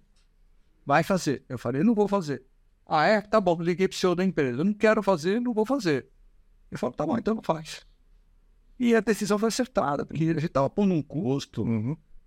Vai 0.85 1.03
fazer. 1.03 1.45
Eu 1.49 1.59
falei, 1.59 1.83
não 1.83 1.95
vou 1.95 2.07
fazer. 2.09 2.45
Ah, 2.87 3.05
é? 3.07 3.21
Tá 3.21 3.41
bom, 3.41 3.61
liguei 3.61 3.89
pro 3.89 3.97
senhor 3.99 4.15
da 4.15 4.25
empresa. 4.25 4.61
Eu 4.61 4.65
não 4.65 4.73
quero 4.73 5.03
fazer, 5.03 5.41
não 5.41 5.53
vou 5.53 5.67
fazer. 5.67 6.09
Ele 6.71 6.79
falou, 6.79 6.95
tá 6.95 7.05
bom, 7.05 7.19
então 7.19 7.35
não 7.35 7.43
faz. 7.43 7.85
E 8.79 8.95
a 8.95 9.01
decisão 9.01 9.39
foi 9.39 9.49
acertada, 9.49 10.05
porque 10.07 10.25
a 10.25 10.35
gente 10.35 10.47
estava 10.47 10.69
pondo 10.71 10.95
um 10.95 11.03
custo 11.03 11.65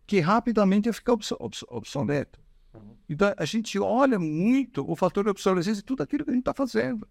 que 0.05 0.19
rapidamente 0.19 0.87
ia 0.87 0.93
ficar 0.93 1.13
obso- 1.13 1.37
obso- 1.39 1.65
obsoleto. 1.69 2.39
Então, 3.07 3.33
a 3.37 3.45
gente 3.45 3.79
olha 3.79 4.19
muito 4.19 4.89
o 4.89 4.95
fator 4.95 5.23
de 5.23 5.29
obsolescência 5.29 5.79
e 5.81 5.83
tudo 5.83 6.03
aquilo 6.03 6.23
que 6.23 6.29
a 6.31 6.33
gente 6.33 6.41
está 6.41 6.53
fazendo. 6.53 7.07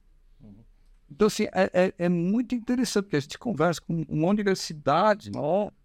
Então, 1.10 1.26
assim, 1.26 1.44
é, 1.54 1.70
é, 1.72 1.94
é 1.98 2.08
muito 2.08 2.54
interessante, 2.54 3.04
porque 3.04 3.16
a 3.16 3.20
gente 3.20 3.38
conversa 3.38 3.80
com 3.80 4.04
uma 4.08 4.28
universidade, 4.28 5.30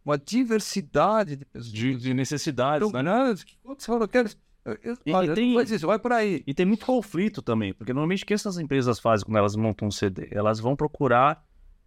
uma 0.06 0.18
diversidade 0.18 1.36
de 1.38 1.46
pessoas. 1.46 1.72
De, 1.72 1.96
de 1.96 2.14
necessidades, 2.14 2.88
Então, 2.88 3.02
né? 3.04 3.34
quando 3.64 3.80
você 3.80 3.86
fala, 3.88 4.04
eu 4.04 4.08
quero... 4.08 4.30
Eu, 4.66 4.98
E- 5.06 5.12
olha, 5.12 5.32
e 5.32 5.36
tem- 5.36 5.62
isso, 5.62 5.86
vai 5.88 6.00
por 6.00 6.12
aí. 6.14 6.42
E 6.48 6.54
tem 6.54 6.66
muito 6.66 6.86
conflito 6.86 7.42
também, 7.42 7.74
porque 7.74 7.92
normalmente 7.94 8.24
o 8.24 8.26
que 8.28 8.34
essas 8.34 8.58
empresas 8.58 8.98
fazem 9.00 9.26
quando 9.26 9.38
elas 9.38 9.56
montam 9.58 9.88
um 9.88 9.92
CD? 9.92 10.28
Elas 10.32 10.60
vão 10.60 10.74
procurar 10.76 11.46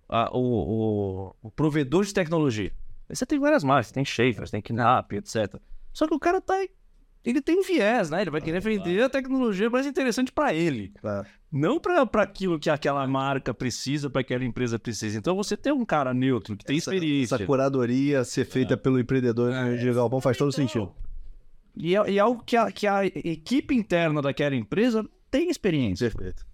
a- 0.08 0.30
o, 0.36 0.40
o- 1.30 1.36
o 1.42 1.50
provedor 1.50 2.04
de 2.04 2.12
tecnologia. 2.12 2.72
Aí 3.08 3.16
você 3.16 3.24
tem 3.24 3.38
várias 3.38 3.64
marcas, 3.64 3.92
tem 3.92 4.04
Schaefer, 4.04 4.50
tem 4.50 4.60
Knapp, 4.60 5.14
etc. 5.16 5.56
Só 5.92 6.06
que 6.06 6.14
o 6.14 6.18
cara 6.18 6.40
tá. 6.40 6.54
Ele 7.26 7.42
tem 7.42 7.58
um 7.58 7.62
viés, 7.62 8.08
né? 8.08 8.22
Ele 8.22 8.30
vai 8.30 8.40
querer 8.40 8.60
vender 8.60 9.02
a 9.02 9.08
tecnologia 9.08 9.68
mais 9.68 9.84
interessante 9.84 10.30
para 10.30 10.54
ele. 10.54 10.92
Claro. 11.00 11.26
Não 11.50 11.80
para 11.80 12.22
aquilo 12.22 12.58
que 12.58 12.70
aquela 12.70 13.04
marca 13.06 13.52
precisa, 13.52 14.08
para 14.08 14.20
aquela 14.20 14.44
empresa 14.44 14.78
precisa. 14.78 15.18
Então 15.18 15.34
você 15.34 15.56
tem 15.56 15.72
um 15.72 15.84
cara 15.84 16.14
neutro 16.14 16.56
que 16.56 16.64
tem 16.64 16.76
Essa- 16.78 16.94
experiência. 16.94 17.34
Essa 17.34 17.44
curadoria 17.44 18.22
ser 18.24 18.44
feita 18.44 18.76
pelo 18.76 19.00
empreendedor 19.00 19.52
de 19.76 19.92
galpão 19.92 20.20
faz 20.20 20.36
todo 20.36 20.52
sentido. 20.52 20.92
E 21.76 21.96
é, 21.96 22.10
e 22.10 22.16
é 22.18 22.20
algo 22.20 22.42
que 22.44 22.56
a, 22.56 22.70
que 22.70 22.86
a 22.86 23.04
equipe 23.04 23.74
interna 23.74 24.22
daquela 24.22 24.54
empresa 24.54 25.04
tem 25.30 25.50
experiência. 25.50 26.08
Perfeito. 26.10 26.46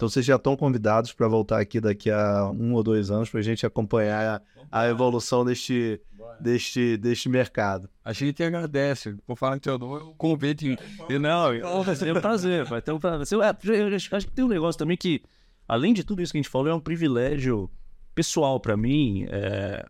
Então 0.00 0.08
vocês 0.08 0.24
já 0.24 0.36
estão 0.36 0.56
convidados 0.56 1.12
para 1.12 1.28
voltar 1.28 1.60
aqui 1.60 1.78
daqui 1.78 2.10
a 2.10 2.50
um 2.58 2.72
ou 2.72 2.82
dois 2.82 3.10
anos 3.10 3.28
para 3.28 3.38
a 3.38 3.42
gente 3.42 3.66
acompanhar 3.66 4.42
a, 4.72 4.80
a 4.80 4.88
evolução 4.88 5.44
deste, 5.44 6.00
deste, 6.40 6.96
deste 6.96 7.28
mercado. 7.28 7.86
A 8.02 8.14
gente 8.14 8.42
agradece. 8.42 9.14
Vou 9.26 9.36
falar 9.36 9.58
em 9.58 9.60
teu 9.60 9.78
nome, 9.78 10.00
o 10.04 10.14
convite. 10.14 10.78
E 11.06 11.18
Não, 11.18 11.82
vai 11.82 11.94
ser 11.94 12.16
um 12.16 12.18
prazer. 12.18 12.64
Vai 12.64 12.80
ter 12.80 12.92
um 12.92 12.98
prazer. 12.98 13.38
É, 13.40 13.88
eu 13.90 13.94
acho 13.94 14.16
acho 14.16 14.26
que 14.26 14.32
tem 14.32 14.42
um 14.42 14.48
negócio 14.48 14.78
também 14.78 14.96
que, 14.96 15.20
além 15.68 15.92
de 15.92 16.02
tudo 16.02 16.22
isso 16.22 16.32
que 16.32 16.38
a 16.38 16.40
gente 16.40 16.50
falou, 16.50 16.68
é 16.68 16.74
um 16.74 16.80
privilégio 16.80 17.70
pessoal 18.14 18.58
para 18.58 18.78
mim, 18.78 19.26
é, 19.28 19.84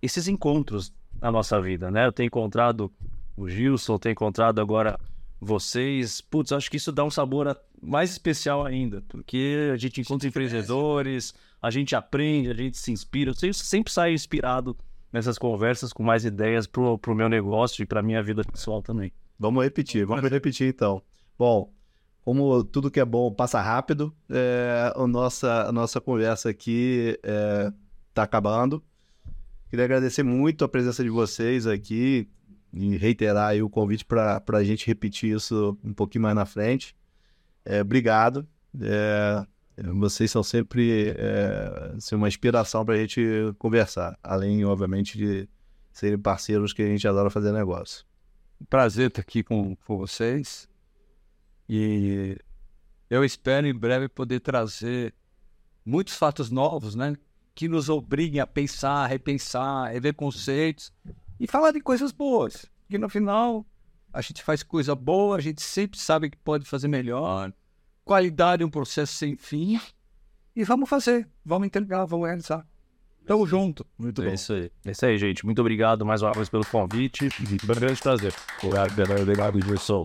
esses 0.00 0.28
encontros 0.28 0.94
na 1.20 1.32
nossa 1.32 1.60
vida, 1.60 1.90
né? 1.90 2.06
Eu 2.06 2.12
tenho 2.12 2.28
encontrado 2.28 2.92
o 3.36 3.48
Gilson, 3.48 3.98
tenho 3.98 4.12
encontrado 4.12 4.60
agora 4.60 4.96
vocês. 5.44 6.20
Putz, 6.20 6.52
acho 6.52 6.70
que 6.70 6.76
isso 6.76 6.92
dá 6.92 7.04
um 7.04 7.10
sabor 7.10 7.48
a- 7.48 7.56
mais 7.82 8.10
especial 8.12 8.64
ainda, 8.64 9.02
porque 9.08 9.70
a 9.72 9.76
gente 9.76 10.00
encontra 10.00 10.28
empreendedores, 10.28 11.34
a 11.60 11.70
gente 11.70 11.96
aprende, 11.96 12.48
a 12.50 12.54
gente 12.54 12.76
se 12.78 12.92
inspira. 12.92 13.32
Eu 13.42 13.52
sempre- 13.54 13.92
saio 13.92 14.14
inspirado 14.14 14.76
nessas 15.12 15.36
conversas 15.38 15.92
com 15.92 16.02
mais 16.02 16.24
ideias 16.24 16.66
pro, 16.66 16.96
pro 16.98 17.14
meu 17.14 17.28
negócio 17.28 17.82
e 17.82 17.86
pra 17.86 18.02
minha 18.02 18.22
vida 18.22 18.42
pessoal 18.44 18.80
também. 18.80 19.12
Vamos 19.38 19.64
repetir, 19.64 20.06
vamos 20.06 20.30
repetir 20.30 20.68
então. 20.68 21.02
Bom, 21.36 21.72
como 22.24 22.62
tudo 22.62 22.90
que 22.90 23.00
é 23.00 23.04
bom 23.04 23.32
passa 23.32 23.60
rápido, 23.60 24.14
é, 24.30 24.92
a, 24.94 25.06
nossa, 25.08 25.64
a 25.68 25.72
nossa 25.72 26.00
conversa 26.00 26.48
aqui 26.50 27.18
está 28.08 28.22
acabando. 28.22 28.82
Queria 29.68 29.84
agradecer 29.86 30.22
muito 30.22 30.64
a 30.64 30.68
presença 30.68 31.02
de 31.02 31.10
vocês 31.10 31.66
aqui 31.66 32.28
e 32.72 32.96
reiterar 32.96 33.54
o 33.62 33.68
convite 33.68 34.04
para 34.04 34.42
a 34.52 34.64
gente 34.64 34.86
repetir 34.86 35.36
isso 35.36 35.78
um 35.84 35.92
pouquinho 35.92 36.22
mais 36.22 36.34
na 36.34 36.46
frente. 36.46 36.96
É, 37.64 37.82
obrigado. 37.82 38.48
É, 38.80 39.46
vocês 39.94 40.30
são 40.30 40.42
sempre 40.42 41.10
é, 41.10 41.92
assim, 41.96 42.14
uma 42.14 42.28
inspiração 42.28 42.84
para 42.84 42.94
a 42.94 42.98
gente 42.98 43.22
conversar, 43.58 44.18
além, 44.22 44.64
obviamente, 44.64 45.18
de 45.18 45.48
serem 45.92 46.18
parceiros 46.18 46.72
que 46.72 46.82
a 46.82 46.86
gente 46.86 47.06
adora 47.06 47.28
fazer 47.28 47.52
negócio. 47.52 48.04
prazer 48.70 49.08
estar 49.08 49.20
aqui 49.20 49.42
com, 49.42 49.76
com 49.76 49.98
vocês. 49.98 50.68
E 51.68 52.36
eu 53.10 53.24
espero 53.24 53.66
em 53.66 53.74
breve 53.74 54.08
poder 54.08 54.40
trazer 54.40 55.14
muitos 55.84 56.14
fatos 56.14 56.50
novos, 56.50 56.94
né? 56.94 57.14
Que 57.54 57.68
nos 57.68 57.90
obriguem 57.90 58.40
a 58.40 58.46
pensar, 58.46 59.06
repensar, 59.06 59.92
rever 59.92 60.14
conceitos 60.14 60.90
e 61.42 61.46
falar 61.48 61.72
de 61.72 61.80
coisas 61.80 62.12
boas. 62.12 62.66
Porque 62.82 62.96
no 62.98 63.08
final 63.08 63.66
a 64.12 64.20
gente 64.20 64.42
faz 64.42 64.62
coisa 64.62 64.94
boa, 64.94 65.36
a 65.36 65.40
gente 65.40 65.60
sempre 65.60 65.98
sabe 65.98 66.30
que 66.30 66.36
pode 66.36 66.64
fazer 66.64 66.86
melhor. 66.86 67.52
Qualidade 68.04 68.62
é 68.62 68.66
um 68.66 68.70
processo 68.70 69.12
sem 69.14 69.36
fim. 69.36 69.80
E 70.54 70.64
vamos 70.64 70.88
fazer, 70.88 71.28
vamos 71.44 71.66
entregar, 71.66 72.04
vamos 72.04 72.26
realizar. 72.26 72.66
Tamo 73.26 73.46
junto. 73.46 73.86
Muito 73.98 74.20
É 74.22 74.26
bom. 74.26 74.34
isso 74.34 74.52
aí. 74.52 74.70
É 74.84 74.90
isso 74.90 75.06
aí, 75.06 75.16
gente. 75.16 75.44
Muito 75.44 75.60
obrigado 75.60 76.04
mais 76.04 76.22
uma 76.22 76.32
vez 76.32 76.48
pelo 76.48 76.66
convite. 76.66 77.28
Um 77.40 77.66
grande 77.74 78.00
prazer. 78.00 78.34
Obrigado, 78.62 78.94
Bernardo. 78.94 79.22
Obrigado, 79.22 79.60
Gilson. 79.64 80.04